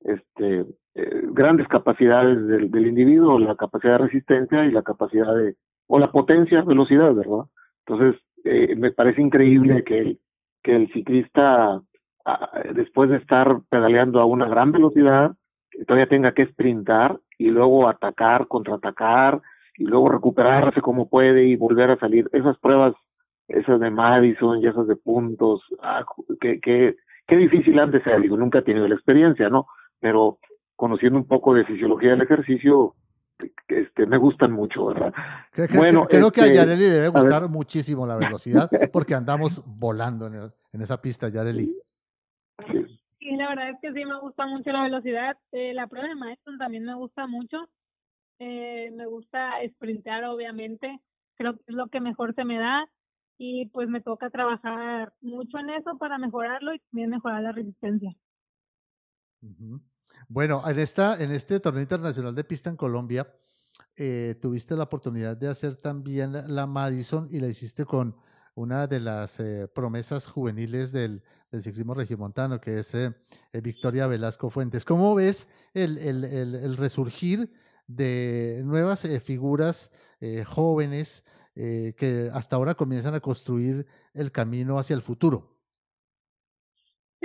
este, 0.00 0.64
eh, 0.98 1.22
grandes 1.32 1.68
capacidades 1.68 2.46
del, 2.46 2.70
del 2.70 2.86
individuo, 2.86 3.38
la 3.38 3.54
capacidad 3.54 3.98
de 3.98 4.06
resistencia 4.06 4.64
y 4.64 4.70
la 4.70 4.82
capacidad 4.82 5.34
de, 5.36 5.54
o 5.88 5.98
la 5.98 6.10
potencia, 6.10 6.62
velocidad, 6.62 7.14
¿verdad? 7.14 7.44
Entonces, 7.86 8.18
eh, 8.44 8.74
me 8.76 8.92
parece 8.92 9.20
increíble 9.20 9.84
que 9.84 9.98
el, 9.98 10.20
que 10.62 10.74
el 10.74 10.90
ciclista, 10.94 11.82
después 12.74 13.10
de 13.10 13.18
estar 13.18 13.60
pedaleando 13.68 14.20
a 14.20 14.24
una 14.24 14.48
gran 14.48 14.72
velocidad, 14.72 15.36
todavía 15.86 16.08
tenga 16.08 16.32
que 16.32 16.46
sprintar 16.46 17.20
y 17.36 17.50
luego 17.50 17.88
atacar, 17.88 18.48
contraatacar 18.48 19.42
y 19.76 19.84
luego 19.84 20.08
recuperarse 20.08 20.80
como 20.80 21.10
puede 21.10 21.44
y 21.44 21.56
volver 21.56 21.90
a 21.90 21.98
salir. 21.98 22.26
Esas 22.32 22.56
pruebas, 22.58 22.94
esas 23.48 23.80
de 23.80 23.90
Madison 23.90 24.62
y 24.62 24.66
esas 24.66 24.86
de 24.86 24.96
puntos, 24.96 25.62
ah, 25.82 26.06
qué, 26.40 26.58
qué 27.26 27.36
difícil 27.36 27.78
han 27.78 27.90
de. 27.90 28.00
Digo, 28.22 28.38
nunca 28.38 28.60
he 28.60 28.62
tenido 28.62 28.88
la 28.88 28.94
experiencia, 28.94 29.50
¿no? 29.50 29.66
Pero 30.00 30.38
conociendo 30.76 31.18
un 31.18 31.26
poco 31.26 31.54
de 31.54 31.64
fisiología 31.64 32.10
del 32.10 32.22
ejercicio, 32.22 32.94
este, 33.68 34.06
me 34.06 34.18
gustan 34.18 34.52
mucho, 34.52 34.86
¿verdad? 34.86 35.12
Creo, 35.50 35.68
bueno, 35.74 36.04
creo 36.04 36.30
que 36.30 36.42
a 36.42 36.44
este, 36.44 36.56
Yareli 36.56 36.84
debe 36.84 37.08
gustar 37.08 37.48
muchísimo 37.48 38.06
la 38.06 38.16
velocidad 38.16 38.70
porque 38.92 39.14
andamos 39.14 39.62
volando 39.66 40.26
en, 40.26 40.34
en 40.72 40.80
esa 40.80 41.00
pista, 41.00 41.28
Yareli. 41.28 41.66
Sí. 42.70 43.00
sí. 43.18 43.36
la 43.36 43.48
verdad 43.48 43.70
es 43.70 43.76
que 43.80 43.92
sí 43.92 44.04
me 44.04 44.18
gusta 44.20 44.46
mucho 44.46 44.70
la 44.70 44.82
velocidad. 44.82 45.36
Eh, 45.52 45.74
la 45.74 45.86
prueba 45.86 46.08
de 46.08 46.14
Maestro 46.14 46.56
también 46.58 46.84
me 46.84 46.94
gusta 46.94 47.26
mucho. 47.26 47.68
Eh, 48.38 48.90
me 48.94 49.06
gusta 49.06 49.54
sprintear, 49.74 50.24
obviamente. 50.24 51.00
Creo 51.36 51.54
que 51.54 51.62
es 51.66 51.74
lo 51.74 51.88
que 51.88 52.00
mejor 52.00 52.34
se 52.34 52.44
me 52.44 52.58
da 52.58 52.88
y 53.38 53.66
pues 53.66 53.88
me 53.88 54.00
toca 54.00 54.30
trabajar 54.30 55.12
mucho 55.20 55.58
en 55.58 55.70
eso 55.70 55.98
para 55.98 56.18
mejorarlo 56.18 56.74
y 56.74 56.78
también 56.90 57.10
mejorar 57.10 57.42
la 57.42 57.52
resistencia. 57.52 58.14
Bueno, 60.28 60.62
en, 60.66 60.78
esta, 60.78 61.22
en 61.22 61.30
este 61.32 61.60
torneo 61.60 61.82
internacional 61.82 62.34
de 62.34 62.44
pista 62.44 62.68
en 62.68 62.76
Colombia, 62.76 63.26
eh, 63.96 64.34
tuviste 64.42 64.76
la 64.76 64.84
oportunidad 64.84 65.36
de 65.36 65.48
hacer 65.48 65.76
también 65.76 66.32
la 66.54 66.66
Madison 66.66 67.28
y 67.30 67.40
la 67.40 67.48
hiciste 67.48 67.84
con 67.84 68.16
una 68.54 68.86
de 68.86 69.00
las 69.00 69.40
eh, 69.40 69.68
promesas 69.74 70.26
juveniles 70.26 70.92
del, 70.92 71.22
ciclismo 71.60 71.94
regiomontano, 71.94 72.60
que 72.60 72.80
es 72.80 72.94
eh, 72.94 73.14
Victoria 73.62 74.06
Velasco 74.06 74.50
Fuentes. 74.50 74.84
¿Cómo 74.84 75.14
ves 75.14 75.48
el, 75.72 75.96
el, 75.96 76.24
el 76.24 76.76
resurgir 76.76 77.50
de 77.86 78.60
nuevas 78.64 79.08
figuras 79.22 79.90
jóvenes 80.44 81.24
que 81.54 82.30
hasta 82.34 82.56
ahora 82.56 82.74
comienzan 82.74 83.14
a 83.14 83.20
construir 83.20 83.86
el 84.12 84.32
camino 84.32 84.78
hacia 84.78 84.94
el 84.94 85.02
futuro? 85.02 85.55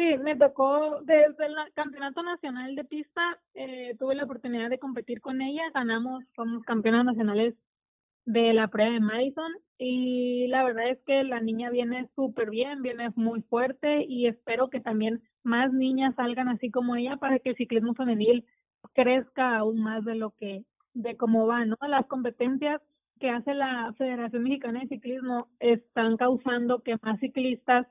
Sí, 0.01 0.17
me 0.17 0.35
tocó 0.35 0.99
desde 1.01 1.45
el 1.45 1.55
campeonato 1.75 2.23
nacional 2.23 2.75
de 2.75 2.83
pista, 2.85 3.21
eh, 3.53 3.95
tuve 3.99 4.15
la 4.15 4.23
oportunidad 4.23 4.67
de 4.71 4.79
competir 4.79 5.21
con 5.21 5.43
ella, 5.43 5.61
ganamos, 5.75 6.23
somos 6.35 6.63
campeonas 6.63 7.05
nacionales 7.05 7.53
de 8.25 8.51
la 8.53 8.67
prueba 8.69 8.93
de 8.93 8.99
Madison 8.99 9.51
y 9.77 10.47
la 10.47 10.63
verdad 10.63 10.89
es 10.89 10.97
que 11.05 11.23
la 11.23 11.39
niña 11.39 11.69
viene 11.69 12.09
súper 12.15 12.49
bien, 12.49 12.81
viene 12.81 13.11
muy 13.15 13.43
fuerte 13.43 14.03
y 14.07 14.25
espero 14.25 14.71
que 14.71 14.79
también 14.79 15.21
más 15.43 15.71
niñas 15.71 16.15
salgan 16.15 16.47
así 16.49 16.71
como 16.71 16.95
ella 16.95 17.17
para 17.17 17.37
que 17.37 17.51
el 17.51 17.55
ciclismo 17.57 17.93
femenil 17.93 18.43
crezca 18.93 19.55
aún 19.55 19.83
más 19.83 20.03
de 20.03 20.15
lo 20.15 20.31
que, 20.31 20.63
de 20.95 21.15
cómo 21.15 21.45
va, 21.45 21.63
¿no? 21.65 21.77
Las 21.87 22.07
competencias 22.07 22.81
que 23.19 23.29
hace 23.29 23.53
la 23.53 23.93
Federación 23.99 24.41
Mexicana 24.41 24.79
de 24.79 24.87
Ciclismo 24.87 25.47
están 25.59 26.17
causando 26.17 26.81
que 26.81 26.97
más 27.03 27.19
ciclistas 27.19 27.85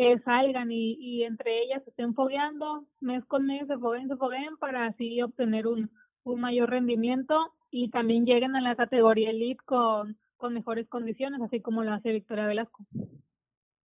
que 0.00 0.18
salgan 0.24 0.72
y, 0.72 1.24
entre 1.24 1.62
ellas 1.62 1.82
estén 1.86 2.14
fogueando, 2.14 2.86
mes 3.00 3.22
con 3.26 3.44
mes 3.44 3.66
se 3.66 3.76
fogueen, 3.76 4.08
se 4.08 4.16
fogueen 4.16 4.56
para 4.58 4.86
así 4.86 5.20
obtener 5.20 5.66
un, 5.66 5.90
mayor 6.24 6.70
rendimiento 6.70 7.34
y 7.70 7.90
también 7.90 8.24
lleguen 8.24 8.56
a 8.56 8.62
la 8.62 8.76
categoría 8.76 9.28
elite 9.28 9.62
con, 9.66 10.16
mejores 10.54 10.88
condiciones, 10.88 11.42
así 11.42 11.60
como 11.60 11.84
lo 11.84 11.92
hace 11.92 12.12
Victoria 12.12 12.46
Velasco. 12.46 12.86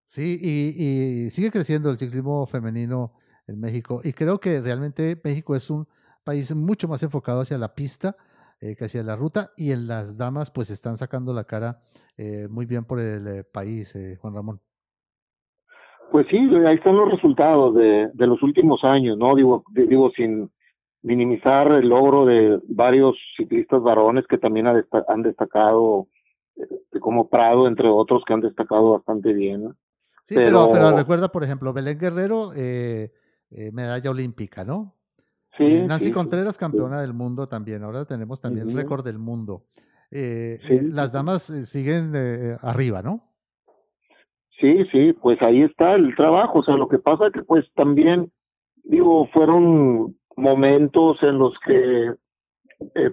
Sí, 0.05 0.39
y, 0.39 1.31
sigue 1.31 1.49
creciendo 1.49 1.89
el 1.89 1.97
ciclismo 1.97 2.45
femenino 2.45 3.13
en 3.47 3.59
México 3.59 4.01
y 4.03 4.13
creo 4.13 4.39
que 4.39 4.61
realmente 4.61 5.19
México 5.23 5.55
es 5.55 5.71
un 5.71 5.87
país 6.23 6.53
mucho 6.53 6.87
más 6.87 7.01
enfocado 7.01 7.41
hacia 7.41 7.57
la 7.57 7.73
pista 7.73 8.15
eh, 8.59 8.75
que 8.75 8.85
hacía 8.85 9.01
la 9.01 9.15
ruta 9.15 9.51
y 9.57 9.71
en 9.71 9.87
las 9.87 10.15
damas 10.15 10.51
pues 10.51 10.69
están 10.69 10.95
sacando 10.95 11.33
la 11.33 11.45
cara 11.45 11.81
eh, 12.17 12.47
muy 12.49 12.67
bien 12.67 12.85
por 12.85 12.99
el 12.99 13.27
eh, 13.27 13.43
país, 13.43 13.95
Juan 14.19 14.35
Ramón. 14.35 14.61
Pues 16.11 16.27
sí, 16.29 16.37
ahí 16.65 16.75
están 16.75 16.95
los 16.95 17.11
resultados 17.11 17.73
de, 17.75 18.09
de 18.13 18.27
los 18.27 18.41
últimos 18.43 18.83
años, 18.83 19.17
¿no? 19.17 19.35
Digo, 19.35 19.63
digo 19.71 20.11
sin 20.15 20.51
minimizar 21.01 21.71
el 21.71 21.89
logro 21.89 22.25
de 22.25 22.59
varios 22.67 23.15
ciclistas 23.35 23.81
varones 23.81 24.25
que 24.27 24.37
también 24.37 24.67
han 24.67 25.23
destacado, 25.23 26.07
como 26.99 27.29
Prado, 27.29 27.67
entre 27.67 27.89
otros, 27.89 28.23
que 28.25 28.33
han 28.33 28.41
destacado 28.41 28.91
bastante 28.91 29.33
bien. 29.33 29.75
Sí, 30.23 30.35
pero, 30.35 30.69
pero, 30.71 30.95
recuerda, 30.95 31.29
por 31.31 31.43
ejemplo, 31.43 31.73
Belén 31.73 31.99
Guerrero, 31.99 32.51
medalla 33.73 34.11
olímpica, 34.11 34.63
¿no? 34.63 34.95
Eh, 35.59 35.85
Nancy 35.87 36.11
Contreras, 36.11 36.57
campeona 36.57 37.01
del 37.01 37.13
mundo 37.13 37.47
también. 37.47 37.83
Ahora 37.83 38.05
tenemos 38.05 38.41
también 38.41 38.69
el 38.69 38.75
récord 38.75 39.03
del 39.03 39.19
mundo. 39.19 39.65
Eh, 40.09 40.59
eh, 40.69 40.81
las 40.83 41.11
damas 41.11 41.43
siguen 41.43 42.15
arriba, 42.61 43.01
¿no? 43.01 43.32
Sí, 44.63 44.85
sí, 44.93 45.11
pues 45.11 45.41
ahí 45.41 45.61
está 45.63 45.95
el 45.95 46.15
trabajo. 46.15 46.59
O 46.59 46.63
sea, 46.63 46.77
lo 46.77 46.87
que 46.87 46.97
pasa 46.97 47.27
es 47.27 47.33
que 47.33 47.43
pues 47.43 47.65
también, 47.75 48.31
digo, 48.85 49.27
fueron 49.33 50.15
momentos 50.37 51.21
en 51.21 51.37
los 51.37 51.53
que 51.65 52.13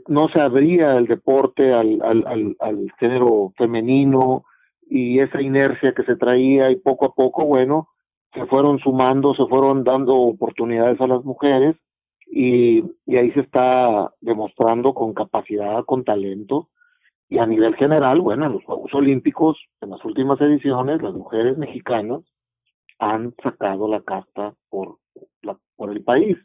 no 0.07 0.29
se 0.29 0.41
abría 0.41 0.97
el 0.97 1.09
deporte 1.09 1.73
al, 1.73 2.01
al, 2.03 2.25
al, 2.29 2.57
al 2.61 2.93
género 3.01 3.53
femenino 3.57 4.45
y 4.89 5.19
esa 5.19 5.43
inercia 5.43 5.93
que 5.93 6.05
se 6.05 6.15
traía 6.15 6.71
y 6.71 6.77
poco 6.77 7.07
a 7.07 7.15
poco, 7.15 7.45
bueno, 7.45 7.89
se 8.33 8.47
fueron 8.47 8.79
sumando, 8.79 9.35
se 9.35 9.47
fueron 9.47 9.83
dando 9.83 10.13
oportunidades 10.15 11.01
a 11.01 11.09
las 11.09 11.25
mujeres 11.25 11.75
y, 12.31 12.85
y 13.07 13.17
ahí 13.17 13.33
se 13.33 13.41
está 13.41 14.13
demostrando 14.21 14.95
con 14.95 15.15
capacidad, 15.15 15.85
con 15.85 16.05
talento. 16.05 16.69
Y 17.31 17.39
a 17.39 17.47
nivel 17.47 17.77
general, 17.77 18.21
bueno, 18.21 18.47
en 18.47 18.53
los 18.55 18.65
Juegos 18.65 18.93
Olímpicos, 18.93 19.57
en 19.81 19.91
las 19.91 20.05
últimas 20.05 20.41
ediciones, 20.41 21.01
las 21.01 21.15
mujeres 21.15 21.57
mexicanas 21.57 22.23
han 22.99 23.35
sacado 23.43 23.89
la 23.89 24.03
casta 24.03 24.55
por, 24.69 24.99
la, 25.43 25.57
por 25.77 25.93
el 25.93 26.03
país. 26.03 26.37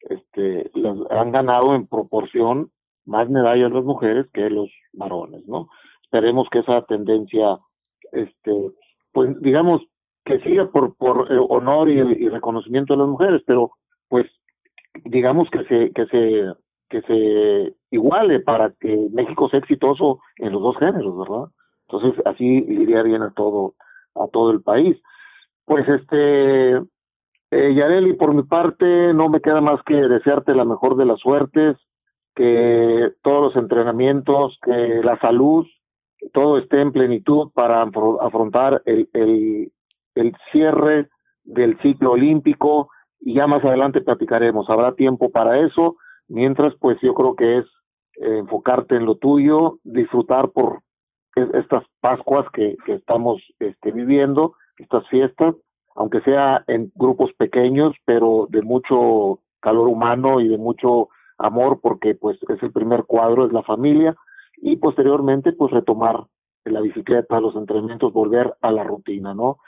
Este, 0.00 0.70
las, 0.74 0.98
han 1.10 1.32
ganado 1.32 1.74
en 1.74 1.86
proporción 1.86 2.70
más 3.06 3.30
medallas 3.30 3.72
las 3.72 3.84
mujeres 3.84 4.26
que 4.34 4.50
los 4.50 4.70
varones, 4.92 5.46
¿no? 5.48 5.68
Esperemos 6.02 6.48
que 6.50 6.58
esa 6.58 6.82
tendencia, 6.82 7.58
este, 8.12 8.52
pues 9.12 9.40
digamos, 9.40 9.80
que 10.24 10.38
siga 10.40 10.70
por, 10.70 10.96
por 10.96 11.32
eh, 11.32 11.38
honor 11.48 11.88
y, 11.88 11.98
y, 11.98 12.28
reconocimiento 12.28 12.92
de 12.92 12.98
las 12.98 13.08
mujeres, 13.08 13.42
pero 13.46 13.70
pues 14.08 14.26
digamos 15.04 15.48
que 15.50 15.64
se 15.64 15.92
que 15.92 16.06
se 16.06 16.52
que 16.88 17.02
se 17.02 17.74
iguale 17.90 18.40
para 18.40 18.72
que 18.80 19.08
México 19.12 19.48
sea 19.48 19.60
exitoso 19.60 20.20
en 20.36 20.52
los 20.52 20.62
dos 20.62 20.76
géneros, 20.78 21.18
¿verdad? 21.18 21.48
Entonces 21.88 22.26
así 22.26 22.44
iría 22.44 23.02
bien 23.02 23.22
a 23.22 23.32
todo 23.32 23.74
a 24.14 24.26
todo 24.28 24.50
el 24.50 24.62
país. 24.62 24.96
Pues 25.64 25.86
este 25.88 26.80
eh, 27.50 27.74
Yareli, 27.74 28.14
por 28.14 28.34
mi 28.34 28.42
parte 28.42 29.12
no 29.14 29.28
me 29.28 29.40
queda 29.40 29.60
más 29.60 29.80
que 29.84 29.94
desearte 29.94 30.54
la 30.54 30.64
mejor 30.64 30.96
de 30.96 31.06
las 31.06 31.20
suertes, 31.20 31.76
que 32.34 33.12
todos 33.22 33.42
los 33.42 33.56
entrenamientos, 33.56 34.58
que 34.62 35.00
la 35.02 35.18
salud, 35.20 35.66
todo 36.32 36.58
esté 36.58 36.80
en 36.80 36.92
plenitud 36.92 37.50
para 37.54 37.82
afrontar 38.20 38.82
el, 38.84 39.08
el, 39.12 39.72
el 40.14 40.36
cierre 40.50 41.08
del 41.44 41.78
ciclo 41.80 42.12
olímpico 42.12 42.90
y 43.20 43.34
ya 43.34 43.46
más 43.46 43.64
adelante 43.64 44.00
platicaremos. 44.00 44.68
Habrá 44.68 44.94
tiempo 44.94 45.30
para 45.30 45.60
eso. 45.60 45.96
Mientras, 46.28 46.74
pues 46.80 46.98
yo 47.02 47.14
creo 47.14 47.34
que 47.34 47.58
es 47.58 47.64
eh, 48.20 48.38
enfocarte 48.38 48.96
en 48.96 49.04
lo 49.06 49.16
tuyo, 49.16 49.78
disfrutar 49.84 50.50
por 50.50 50.80
estas 51.34 51.84
Pascuas 52.00 52.46
que, 52.52 52.76
que 52.86 52.94
estamos 52.94 53.42
este, 53.58 53.92
viviendo, 53.92 54.54
estas 54.78 55.06
fiestas, 55.08 55.54
aunque 55.94 56.20
sea 56.22 56.64
en 56.66 56.90
grupos 56.94 57.30
pequeños, 57.34 57.94
pero 58.04 58.46
de 58.48 58.62
mucho 58.62 59.40
calor 59.60 59.88
humano 59.88 60.40
y 60.40 60.48
de 60.48 60.56
mucho 60.56 61.08
amor, 61.38 61.80
porque 61.82 62.14
pues 62.14 62.38
es 62.48 62.62
el 62.62 62.72
primer 62.72 63.04
cuadro, 63.04 63.46
es 63.46 63.52
la 63.52 63.62
familia, 63.62 64.16
y 64.56 64.76
posteriormente 64.76 65.52
pues 65.52 65.72
retomar 65.72 66.24
la 66.64 66.80
bicicleta, 66.80 67.40
los 67.40 67.54
entrenamientos, 67.54 68.12
volver 68.12 68.54
a 68.62 68.72
la 68.72 68.84
rutina, 68.84 69.34
¿no? 69.34 69.58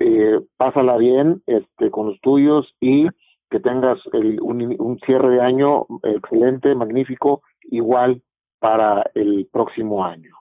eh, 0.00 0.40
pásala 0.56 0.96
bien 0.96 1.42
este, 1.46 1.90
con 1.90 2.08
los 2.08 2.20
tuyos 2.20 2.74
y 2.80 3.08
que 3.50 3.60
tengas 3.60 3.98
el, 4.12 4.40
un, 4.40 4.76
un 4.78 4.98
cierre 5.00 5.36
de 5.36 5.40
año 5.40 5.86
excelente, 6.02 6.74
magnífico, 6.74 7.42
igual 7.62 8.22
para 8.58 9.10
el 9.14 9.48
próximo 9.52 10.04
año. 10.04 10.34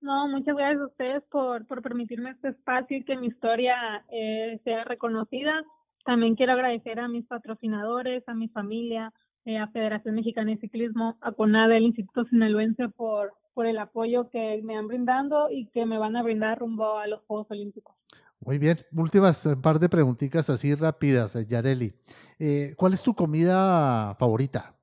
No, 0.00 0.28
muchas 0.28 0.56
gracias 0.56 0.80
a 0.80 0.86
ustedes 0.86 1.22
por, 1.24 1.66
por 1.66 1.82
permitirme 1.82 2.30
este 2.30 2.48
espacio 2.48 2.98
y 2.98 3.04
que 3.04 3.16
mi 3.16 3.28
historia 3.28 4.04
eh, 4.10 4.60
sea 4.64 4.84
reconocida. 4.84 5.64
También 6.04 6.36
quiero 6.36 6.52
agradecer 6.52 7.00
a 7.00 7.08
mis 7.08 7.26
patrocinadores, 7.26 8.26
a 8.28 8.34
mi 8.34 8.48
familia, 8.48 9.12
eh, 9.44 9.58
a 9.58 9.68
Federación 9.68 10.14
Mexicana 10.14 10.52
de 10.52 10.58
Ciclismo, 10.58 11.16
a 11.20 11.32
CONADE, 11.32 11.78
el 11.78 11.84
Instituto 11.84 12.24
Sinaloense 12.24 12.88
por, 12.90 13.32
por 13.54 13.66
el 13.66 13.78
apoyo 13.78 14.30
que 14.30 14.60
me 14.62 14.76
han 14.76 14.86
brindando 14.86 15.50
y 15.50 15.66
que 15.70 15.84
me 15.84 15.98
van 15.98 16.16
a 16.16 16.22
brindar 16.22 16.58
rumbo 16.58 16.96
a 16.96 17.06
los 17.08 17.20
Juegos 17.26 17.50
Olímpicos. 17.50 17.96
Muy 18.40 18.58
bien, 18.58 18.78
últimas 18.92 19.44
un 19.46 19.60
par 19.60 19.78
de 19.78 19.88
preguntitas 19.88 20.48
así 20.48 20.74
rápidas, 20.74 21.34
eh, 21.34 21.46
Yareli. 21.46 21.92
Eh, 22.38 22.74
¿Cuál 22.76 22.94
es 22.94 23.02
tu 23.02 23.14
comida 23.14 24.14
favorita? 24.14 24.76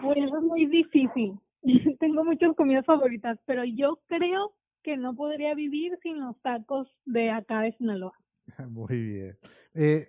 Pues 0.00 0.18
eso 0.18 0.36
es 0.36 0.42
muy 0.42 0.66
difícil. 0.66 1.40
Tengo 1.98 2.24
muchas 2.24 2.54
comidas 2.56 2.84
favoritas, 2.84 3.38
pero 3.46 3.64
yo 3.64 4.00
creo 4.06 4.54
que 4.82 4.96
no 4.96 5.14
podría 5.14 5.54
vivir 5.54 5.98
sin 6.02 6.20
los 6.20 6.40
tacos 6.42 6.88
de 7.06 7.30
acá 7.30 7.60
de 7.62 7.72
Sinaloa. 7.76 8.12
Muy 8.68 9.02
bien. 9.02 9.38
Eh, 9.74 10.06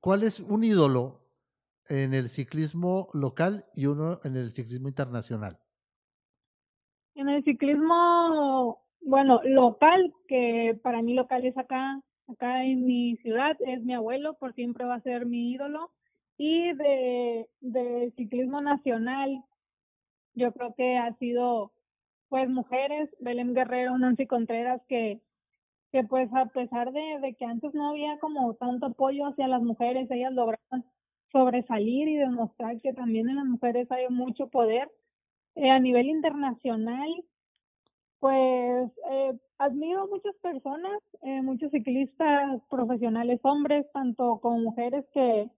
¿Cuál 0.00 0.22
es 0.22 0.40
un 0.40 0.64
ídolo 0.64 1.26
en 1.88 2.14
el 2.14 2.28
ciclismo 2.28 3.08
local 3.12 3.64
y 3.74 3.86
uno 3.86 4.20
en 4.24 4.36
el 4.36 4.50
ciclismo 4.50 4.88
internacional? 4.88 5.58
En 7.14 7.30
el 7.30 7.42
ciclismo, 7.44 8.85
bueno, 9.00 9.40
local, 9.44 10.12
que 10.28 10.78
para 10.82 11.02
mí 11.02 11.14
local 11.14 11.44
es 11.44 11.56
acá, 11.56 12.00
acá 12.28 12.64
en 12.64 12.86
mi 12.86 13.16
ciudad, 13.18 13.56
es 13.60 13.82
mi 13.84 13.94
abuelo, 13.94 14.34
por 14.34 14.54
siempre 14.54 14.84
va 14.84 14.96
a 14.96 15.00
ser 15.00 15.26
mi 15.26 15.52
ídolo. 15.52 15.90
Y 16.38 16.72
de, 16.74 18.12
ciclismo 18.16 18.60
nacional, 18.60 19.42
yo 20.34 20.52
creo 20.52 20.74
que 20.74 20.98
ha 20.98 21.14
sido, 21.14 21.72
pues, 22.28 22.48
mujeres, 22.48 23.08
Belén 23.20 23.54
Guerrero, 23.54 23.96
Nancy 23.98 24.26
Contreras, 24.26 24.82
que, 24.88 25.20
que 25.92 26.04
pues 26.04 26.28
a 26.34 26.46
pesar 26.46 26.92
de, 26.92 27.20
de 27.20 27.34
que 27.34 27.44
antes 27.44 27.72
no 27.74 27.90
había 27.90 28.18
como 28.18 28.54
tanto 28.54 28.86
apoyo 28.86 29.26
hacia 29.26 29.48
las 29.48 29.62
mujeres, 29.62 30.10
ellas 30.10 30.32
lograron 30.32 30.84
sobresalir 31.32 32.08
y 32.08 32.16
demostrar 32.16 32.80
que 32.80 32.92
también 32.92 33.28
en 33.28 33.36
las 33.36 33.46
mujeres 33.46 33.90
hay 33.90 34.08
mucho 34.08 34.48
poder 34.48 34.90
eh, 35.54 35.70
a 35.70 35.78
nivel 35.78 36.06
internacional, 36.06 37.08
pues 38.26 38.90
eh, 39.08 39.38
admiro 39.58 40.08
muchas 40.08 40.34
personas, 40.42 41.00
eh, 41.22 41.42
muchos 41.42 41.70
ciclistas 41.70 42.60
profesionales, 42.68 43.38
hombres, 43.44 43.86
tanto 43.92 44.40
como 44.40 44.58
mujeres 44.58 45.04
que, 45.14 45.48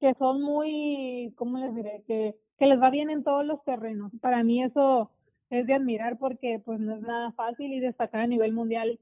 que 0.00 0.14
son 0.14 0.42
muy, 0.42 1.32
¿cómo 1.36 1.58
les 1.58 1.72
diré? 1.72 2.02
Que, 2.08 2.34
que 2.58 2.66
les 2.66 2.82
va 2.82 2.90
bien 2.90 3.10
en 3.10 3.22
todos 3.22 3.46
los 3.46 3.62
terrenos. 3.62 4.10
Para 4.20 4.42
mí 4.42 4.60
eso 4.60 5.12
es 5.50 5.68
de 5.68 5.74
admirar 5.74 6.18
porque 6.18 6.60
pues 6.64 6.80
no 6.80 6.96
es 6.96 7.02
nada 7.02 7.30
fácil 7.30 7.72
y 7.72 7.78
destacar 7.78 8.22
a 8.22 8.26
nivel 8.26 8.54
mundial 8.54 8.98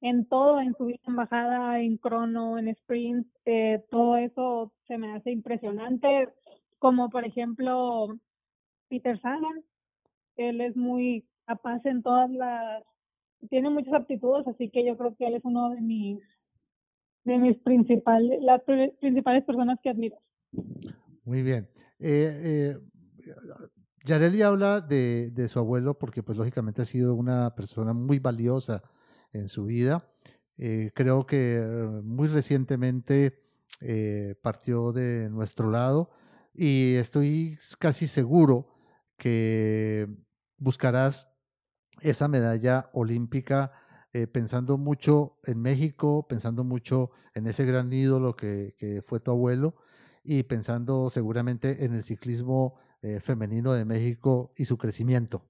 en 0.00 0.24
todo, 0.24 0.58
en 0.58 0.74
subida, 0.78 0.98
en 1.06 1.16
bajada, 1.16 1.78
en 1.80 1.98
crono, 1.98 2.56
en 2.56 2.68
sprint, 2.68 3.26
eh, 3.44 3.84
todo 3.90 4.16
eso 4.16 4.72
se 4.88 4.96
me 4.96 5.12
hace 5.12 5.30
impresionante, 5.30 6.30
como 6.78 7.10
por 7.10 7.26
ejemplo 7.26 8.16
Peter 8.88 9.20
Sagan, 9.20 9.62
él 10.36 10.62
es 10.62 10.74
muy 10.74 11.26
capaz 11.46 11.84
en 11.86 12.02
todas 12.02 12.30
las, 12.30 12.82
tiene 13.48 13.70
muchas 13.70 13.94
aptitudes, 13.94 14.46
así 14.46 14.70
que 14.70 14.84
yo 14.84 14.96
creo 14.96 15.14
que 15.16 15.26
él 15.26 15.34
es 15.34 15.44
uno 15.44 15.70
de 15.70 15.80
mis, 15.80 16.20
de 17.24 17.38
mis 17.38 17.58
principales, 17.58 18.42
las 18.42 18.62
principales 19.00 19.44
personas 19.44 19.78
que 19.82 19.90
admiro. 19.90 20.16
Muy 21.24 21.42
bien. 21.42 21.68
Eh, 21.98 22.76
eh, 22.78 22.78
Yareli 24.04 24.42
habla 24.42 24.80
de, 24.80 25.30
de 25.30 25.48
su 25.48 25.58
abuelo 25.58 25.98
porque 25.98 26.22
pues 26.22 26.38
lógicamente 26.38 26.82
ha 26.82 26.84
sido 26.84 27.14
una 27.14 27.54
persona 27.54 27.92
muy 27.92 28.18
valiosa 28.18 28.82
en 29.32 29.48
su 29.48 29.64
vida. 29.64 30.08
Eh, 30.58 30.90
creo 30.94 31.26
que 31.26 31.60
muy 32.02 32.28
recientemente 32.28 33.42
eh, 33.80 34.36
partió 34.42 34.92
de 34.92 35.28
nuestro 35.28 35.70
lado 35.70 36.10
y 36.54 36.94
estoy 36.94 37.58
casi 37.78 38.08
seguro 38.08 38.72
que 39.18 40.08
buscarás 40.56 41.35
esa 42.00 42.28
medalla 42.28 42.90
olímpica 42.92 43.72
eh, 44.12 44.26
pensando 44.26 44.78
mucho 44.78 45.38
en 45.44 45.60
México, 45.60 46.26
pensando 46.28 46.64
mucho 46.64 47.10
en 47.34 47.46
ese 47.46 47.64
gran 47.64 47.92
ídolo 47.92 48.34
que, 48.34 48.74
fue 49.02 49.20
tu 49.20 49.30
abuelo 49.30 49.74
y 50.24 50.42
pensando 50.44 51.10
seguramente 51.10 51.84
en 51.84 51.94
el 51.94 52.02
ciclismo 52.02 52.74
eh, 53.02 53.20
femenino 53.20 53.72
de 53.72 53.84
México 53.84 54.52
y 54.56 54.64
su 54.64 54.78
crecimiento. 54.78 55.42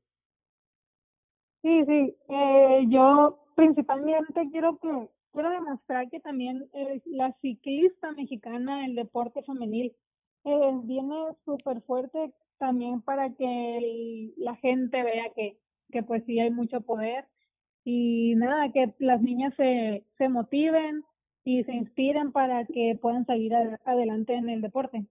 Sí, 1.63 1.85
sí, 1.87 2.17
eh, 2.29 2.85
yo 2.89 3.39
principalmente 3.55 4.49
quiero 4.51 4.79
que 4.79 5.09
quiero 5.37 5.51
demostrar 5.51 6.09
que 6.09 6.19
también 6.21 6.67
la 7.05 7.31
ciclista 7.43 8.11
mexicana, 8.13 8.87
el 8.87 8.95
deporte 8.95 9.43
femenil, 9.43 9.95
eh, 10.45 10.81
viene 10.85 11.37
súper 11.45 11.83
fuerte 11.83 12.33
también 12.59 13.03
para 13.03 13.35
que 13.35 14.33
la 14.39 14.57
gente 14.57 15.03
vea 15.03 15.25
que, 15.35 15.59
que 15.91 16.03
pues 16.03 16.25
sí 16.27 16.39
hay 16.39 16.51
mucho 16.51 16.81
poder 16.81 17.27
y 17.85 18.35
nada, 18.37 18.73
que 18.73 18.95
las 18.99 19.23
niñas 19.23 19.55
se, 19.57 20.05
se 20.19 20.29
motiven 20.29 21.05
y 21.45 21.63
se 21.65 21.73
inspiren 21.73 22.33
para 22.33 22.65
que 22.67 22.99
puedan 23.01 23.25
salir 23.27 23.53
adelante 23.85 24.35
en 24.35 24.49
el 24.49 24.61
deporte. 24.61 25.07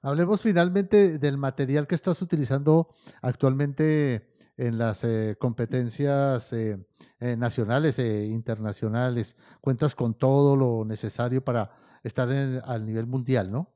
Hablemos 0.00 0.42
finalmente 0.42 1.18
del 1.18 1.36
material 1.36 1.86
que 1.86 1.94
estás 1.94 2.22
utilizando 2.22 2.88
actualmente 3.20 4.34
en 4.56 4.78
las 4.78 5.04
eh, 5.04 5.36
competencias 5.38 6.52
eh, 6.52 6.78
eh, 7.20 7.36
nacionales 7.36 7.98
e 7.98 8.26
internacionales. 8.26 9.36
Cuentas 9.60 9.94
con 9.94 10.14
todo 10.14 10.56
lo 10.56 10.84
necesario 10.84 11.44
para 11.44 11.70
estar 12.02 12.30
en, 12.30 12.60
al 12.64 12.86
nivel 12.86 13.06
mundial, 13.06 13.50
¿no? 13.50 13.68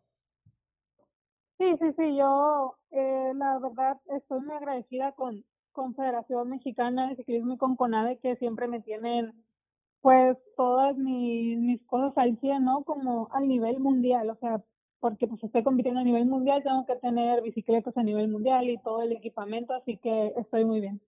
Sí, 1.59 1.67
sí, 1.81 1.87
sí. 1.97 2.17
Yo, 2.17 2.77
la 2.93 3.59
verdad, 3.59 4.01
estoy 4.17 4.41
muy 4.41 4.57
agradecida 4.57 5.13
con 5.13 5.45
Confederación 5.79 6.51
Mexicana 6.51 7.09
de 7.09 7.15
Ciclismo 7.15 7.55
y 7.55 7.57
con 7.57 7.77
CONADE 7.77 8.19
que 8.19 8.35
siempre 8.35 8.67
me 8.67 8.81
tienen 8.81 9.33
pues 10.01 10.37
todas 10.57 10.97
mis, 10.97 11.57
mis 11.57 11.81
cosas 11.87 12.19
al 12.19 12.37
100, 12.41 12.65
¿no? 12.65 12.83
Como 12.83 13.29
al 13.33 13.47
nivel 13.47 13.79
mundial, 13.79 14.29
o 14.29 14.35
sea, 14.41 14.61
porque 14.99 15.29
pues 15.29 15.43
estoy 15.45 15.63
compitiendo 15.63 16.01
a 16.01 16.05
nivel 16.05 16.27
mundial, 16.27 16.65
tengo 16.65 16.85
que 16.85 16.97
tener 16.97 17.43
bicicletas 17.43 17.97
a 17.97 18.03
nivel 18.03 18.27
mundial 18.27 18.69
y 18.69 18.79
todo 18.79 19.03
el 19.03 19.13
equipamiento, 19.13 19.73
así 19.73 19.97
que 19.99 20.33
estoy 20.37 20.65
muy 20.65 20.81
bien. 20.81 21.01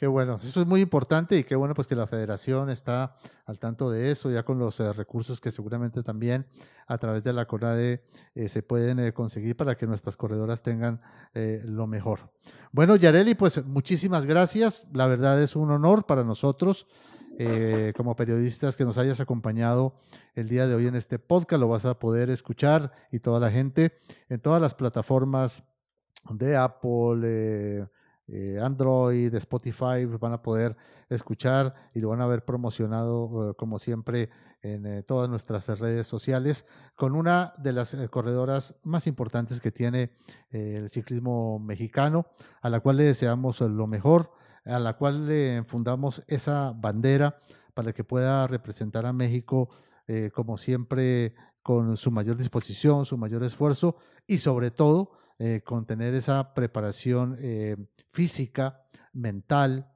Qué 0.00 0.06
bueno, 0.06 0.40
eso 0.42 0.62
es 0.62 0.66
muy 0.66 0.80
importante 0.80 1.36
y 1.36 1.44
qué 1.44 1.54
bueno 1.54 1.74
pues 1.74 1.86
que 1.86 1.94
la 1.94 2.06
federación 2.06 2.70
está 2.70 3.16
al 3.44 3.58
tanto 3.58 3.90
de 3.90 4.10
eso, 4.10 4.30
ya 4.30 4.44
con 4.44 4.58
los 4.58 4.80
eh, 4.80 4.90
recursos 4.94 5.42
que 5.42 5.50
seguramente 5.50 6.02
también 6.02 6.46
a 6.86 6.96
través 6.96 7.22
de 7.22 7.34
la 7.34 7.44
CONADE 7.44 8.02
eh, 8.34 8.48
se 8.48 8.62
pueden 8.62 8.98
eh, 8.98 9.12
conseguir 9.12 9.58
para 9.58 9.76
que 9.76 9.86
nuestras 9.86 10.16
corredoras 10.16 10.62
tengan 10.62 11.02
lo 11.34 11.86
mejor. 11.86 12.32
Bueno, 12.72 12.96
Yareli, 12.96 13.34
pues 13.34 13.62
muchísimas 13.66 14.24
gracias, 14.24 14.86
la 14.94 15.06
verdad 15.06 15.42
es 15.42 15.54
un 15.54 15.70
honor 15.70 16.06
para 16.06 16.24
nosotros 16.24 16.86
como 17.94 18.16
periodistas 18.16 18.76
que 18.76 18.86
nos 18.86 18.96
hayas 18.96 19.20
acompañado 19.20 19.96
el 20.34 20.48
día 20.48 20.66
de 20.66 20.74
hoy 20.74 20.86
en 20.86 20.94
este 20.94 21.18
podcast. 21.18 21.60
Lo 21.60 21.68
vas 21.68 21.84
a 21.84 21.98
poder 21.98 22.30
escuchar 22.30 22.92
y 23.12 23.18
toda 23.18 23.38
la 23.38 23.50
gente 23.50 23.98
en 24.30 24.40
todas 24.40 24.62
las 24.62 24.74
plataformas 24.74 25.62
de 26.30 26.56
Apple, 26.56 27.88
eh, 28.32 28.54
eh, 28.56 28.60
Android, 28.60 29.34
Spotify, 29.34 30.04
van 30.04 30.32
a 30.32 30.42
poder 30.42 30.76
escuchar 31.08 31.74
y 31.94 32.00
lo 32.00 32.10
van 32.10 32.20
a 32.20 32.26
ver 32.26 32.44
promocionado 32.44 33.54
como 33.56 33.78
siempre 33.78 34.30
en 34.62 35.02
todas 35.04 35.28
nuestras 35.28 35.66
redes 35.78 36.06
sociales 36.06 36.66
con 36.96 37.16
una 37.16 37.54
de 37.58 37.72
las 37.72 37.96
corredoras 38.10 38.74
más 38.82 39.06
importantes 39.06 39.60
que 39.60 39.72
tiene 39.72 40.10
el 40.50 40.90
ciclismo 40.90 41.58
mexicano, 41.58 42.26
a 42.60 42.68
la 42.68 42.80
cual 42.80 42.98
le 42.98 43.04
deseamos 43.04 43.60
lo 43.60 43.86
mejor 43.86 44.30
a 44.64 44.78
la 44.78 44.96
cual 44.96 45.26
le 45.26 45.64
fundamos 45.64 46.22
esa 46.26 46.72
bandera 46.72 47.40
para 47.74 47.92
que 47.92 48.04
pueda 48.04 48.46
representar 48.46 49.06
a 49.06 49.12
México 49.12 49.68
eh, 50.06 50.30
como 50.34 50.58
siempre 50.58 51.34
con 51.62 51.96
su 51.96 52.10
mayor 52.10 52.36
disposición, 52.36 53.06
su 53.06 53.16
mayor 53.16 53.42
esfuerzo 53.42 53.96
y 54.26 54.38
sobre 54.38 54.70
todo 54.70 55.12
eh, 55.40 55.62
con 55.64 55.86
tener 55.86 56.14
esa 56.14 56.54
preparación 56.54 57.34
eh, 57.40 57.76
física, 58.12 58.86
mental, 59.12 59.90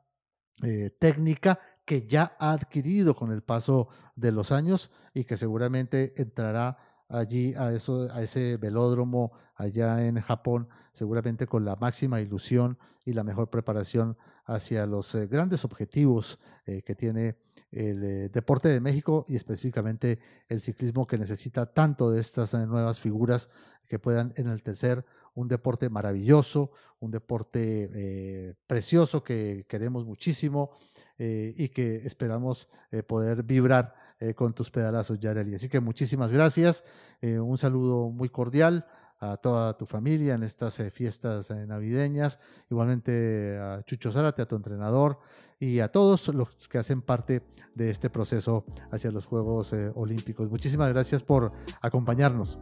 técnica 1.01 1.59
que 1.85 2.07
ya 2.07 2.37
ha 2.39 2.53
adquirido 2.53 3.15
con 3.15 3.33
el 3.33 3.43
paso 3.43 3.89
de 4.15 4.33
los 4.33 4.53
años 4.53 4.91
y 5.13 5.25
que 5.25 5.37
seguramente 5.37 6.15
entrará 6.17 6.79
allí 7.09 7.55
a, 7.55 7.73
eso, 7.73 8.09
a 8.13 8.23
ese 8.23 8.57
velódromo 8.57 9.33
allá 9.55 10.07
en 10.07 10.21
Japón, 10.21 10.69
seguramente 10.93 11.47
con 11.47 11.65
la 11.65 11.77
máxima 11.77 12.21
ilusión 12.21 12.79
y 13.05 13.13
la 13.13 13.25
mejor 13.25 13.51
preparación 13.51 14.17
hacia 14.45 14.87
los 14.87 15.15
eh, 15.15 15.27
grandes 15.27 15.65
objetivos 15.65 16.39
eh, 16.67 16.83
que 16.83 16.95
tiene 16.95 17.37
el 17.71 18.05
eh, 18.05 18.29
deporte 18.29 18.69
de 18.69 18.81
México 18.81 19.25
y 19.29 19.37
específicamente 19.37 20.19
el 20.49 20.61
ciclismo 20.61 21.07
que 21.07 21.19
necesita 21.19 21.67
tanto 21.67 22.11
de 22.11 22.21
estas 22.21 22.55
nuevas 22.55 23.01
figuras 23.01 23.49
que 23.89 23.99
puedan 23.99 24.33
enaltecer 24.37 25.05
un 25.35 25.49
deporte 25.49 25.89
maravilloso, 25.91 26.71
un 27.01 27.11
deporte 27.11 28.57
precioso 28.67 29.23
que 29.25 29.67
queremos 29.69 30.07
muchísimo 30.07 30.71
y 31.19 31.69
que 31.69 31.97
esperamos 31.97 32.69
poder 33.09 33.43
vibrar 33.43 33.95
con 34.37 34.55
tus 34.55 34.71
pedalazos, 34.71 35.19
Yareli. 35.19 35.57
Así 35.57 35.69
que 35.69 35.81
muchísimas 35.81 36.31
gracias, 36.31 36.85
un 37.21 37.59
saludo 37.59 38.09
muy 38.11 38.31
cordial 38.31 38.87
a 39.21 39.37
toda 39.37 39.77
tu 39.77 39.87
familia 39.87 40.35
en 40.35 40.43
estas 40.43 40.79
eh, 40.81 40.91
fiestas 40.91 41.51
eh, 41.51 41.67
navideñas, 41.67 42.39
igualmente 42.71 43.59
a 43.59 43.83
Chucho 43.85 44.13
Zárate, 44.13 44.43
a 44.43 44.47
tu 44.47 44.57
entrenador 44.57 45.19
y 45.59 45.81
a 45.81 45.91
todos 45.91 46.29
los 46.29 46.69
que 46.69 46.79
hacen 46.79 47.01
parte 47.03 47.43
de 47.75 47.91
este 47.91 48.11
proceso 48.11 48.65
hacia 48.93 49.11
los 49.11 49.27
Juegos 49.27 49.73
eh, 49.73 49.91
Olímpicos. 49.95 50.51
Muchísimas 50.51 50.93
gracias 50.93 51.23
por 51.23 51.53
acompañarnos. 51.81 52.59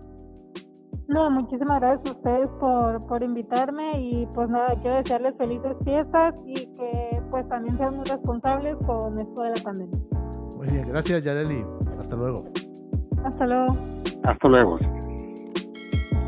No, 1.09 1.31
muchísimas 1.31 1.81
gracias 1.81 2.15
a 2.15 2.19
ustedes 2.19 2.49
por, 2.61 3.07
por 3.07 3.23
invitarme 3.23 3.99
y 3.99 4.27
pues 4.35 4.49
nada, 4.51 4.75
quiero 4.81 4.97
desearles 4.99 5.35
felices 5.37 5.73
fiestas 5.85 6.35
y 6.47 6.55
que 6.75 7.23
pues 7.31 7.49
también 7.49 7.77
sean 7.77 7.97
muy 7.97 8.05
responsables 8.05 8.77
con 8.87 9.19
esto 9.19 9.43
de 9.43 9.49
la 9.49 9.63
pandemia. 9.63 10.01
Muy 10.57 10.69
bien, 10.69 10.89
gracias 10.89 11.23
Yareli. 11.23 11.65
Hasta 11.99 12.17
luego. 12.17 12.45
Hasta 13.25 13.47
luego. 13.47 13.77
Hasta 14.25 14.49
luego. 14.49 14.79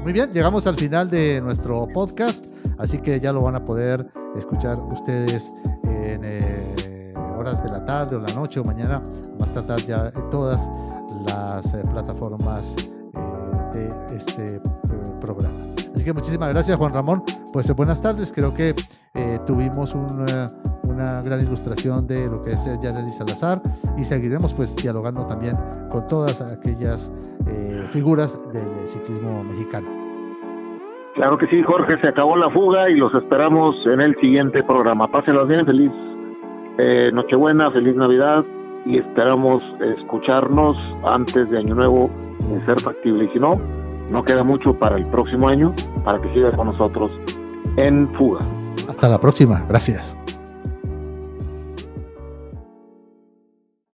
Muy 0.05 0.13
bien, 0.13 0.31
llegamos 0.35 0.67
al 0.67 0.77
final 0.77 1.09
de 1.09 1.41
nuestro 1.41 1.89
podcast, 1.89 2.45
así 2.77 2.99
que 2.99 3.19
ya 3.21 3.33
lo 3.33 3.41
van 3.41 3.57
a 3.57 3.65
poder 3.65 4.07
escuchar 4.37 4.79
ustedes 4.79 5.55
en 5.85 6.21
eh, 6.25 7.15
horas 7.39 7.65
de 7.65 7.71
la 7.71 7.87
tarde 7.87 8.17
o 8.17 8.21
la 8.21 8.31
noche 8.35 8.61
o 8.61 8.65
mañana, 8.65 9.03
más 9.41 9.55
tarde 9.55 9.83
ya 9.89 10.13
en 10.15 10.29
todas 10.29 10.61
las 11.27 11.73
eh, 11.73 11.83
plataformas 11.91 12.77
eh, 13.15 13.73
de 13.73 14.17
este 14.19 14.61
programa. 15.23 15.55
Así 15.95 16.05
que 16.05 16.13
muchísimas 16.13 16.51
gracias 16.51 16.77
Juan 16.77 16.93
Ramón. 16.93 17.25
Pues 17.51 17.75
buenas 17.75 18.03
tardes, 18.03 18.31
creo 18.31 18.53
que 18.53 18.75
tuvimos 19.47 19.95
una, 19.95 20.49
una, 20.89 21.23
gran 21.23 21.41
ilustración 21.41 22.07
de 22.07 22.27
lo 22.27 22.43
que 22.43 22.53
es 22.53 22.65
Yaneli 22.83 23.11
Salazar 23.11 23.61
y 23.97 24.05
seguiremos 24.05 24.55
pues 24.55 24.75
dialogando 24.77 25.27
también 25.27 25.55
con 25.91 26.07
todas 26.07 26.41
aquellas 26.41 27.13
figuras 27.91 28.39
del 28.53 28.89
ciclismo 28.89 29.45
mexicano. 29.45 30.05
Claro 31.15 31.39
que 31.39 31.47
sí, 31.47 31.63
Jorge, 31.63 31.97
se 32.01 32.09
acabó 32.09 32.37
la 32.37 32.51
fuga 32.51 32.91
y 32.91 32.97
los 32.97 33.15
esperamos 33.15 33.77
en 33.87 34.01
el 34.01 34.17
siguiente 34.21 34.65
programa. 34.65 35.07
Pásenlos 35.07 35.47
bien, 35.47 35.65
feliz 35.65 35.93
eh, 36.77 37.11
Nochebuena, 37.13 37.71
feliz 37.71 37.95
Navidad 37.95 38.45
y 38.85 38.99
esperamos 38.99 39.63
escucharnos 39.99 40.77
antes 41.05 41.51
de 41.51 41.59
Año 41.59 41.77
Nuevo 41.77 42.11
de 42.51 42.61
ser 42.63 42.81
factible. 42.81 43.27
Y 43.27 43.29
si 43.29 43.39
no, 43.39 43.53
no 44.11 44.25
queda 44.25 44.43
mucho 44.43 44.77
para 44.77 44.97
el 44.97 45.05
próximo 45.05 45.47
año 45.47 45.73
para 46.05 46.19
que 46.21 46.35
siga 46.35 46.51
con 46.51 46.67
nosotros 46.67 47.17
en 47.77 48.05
fuga. 48.17 48.41
Hasta 48.89 49.09
la 49.09 49.21
próxima, 49.21 49.65
gracias. 49.69 50.19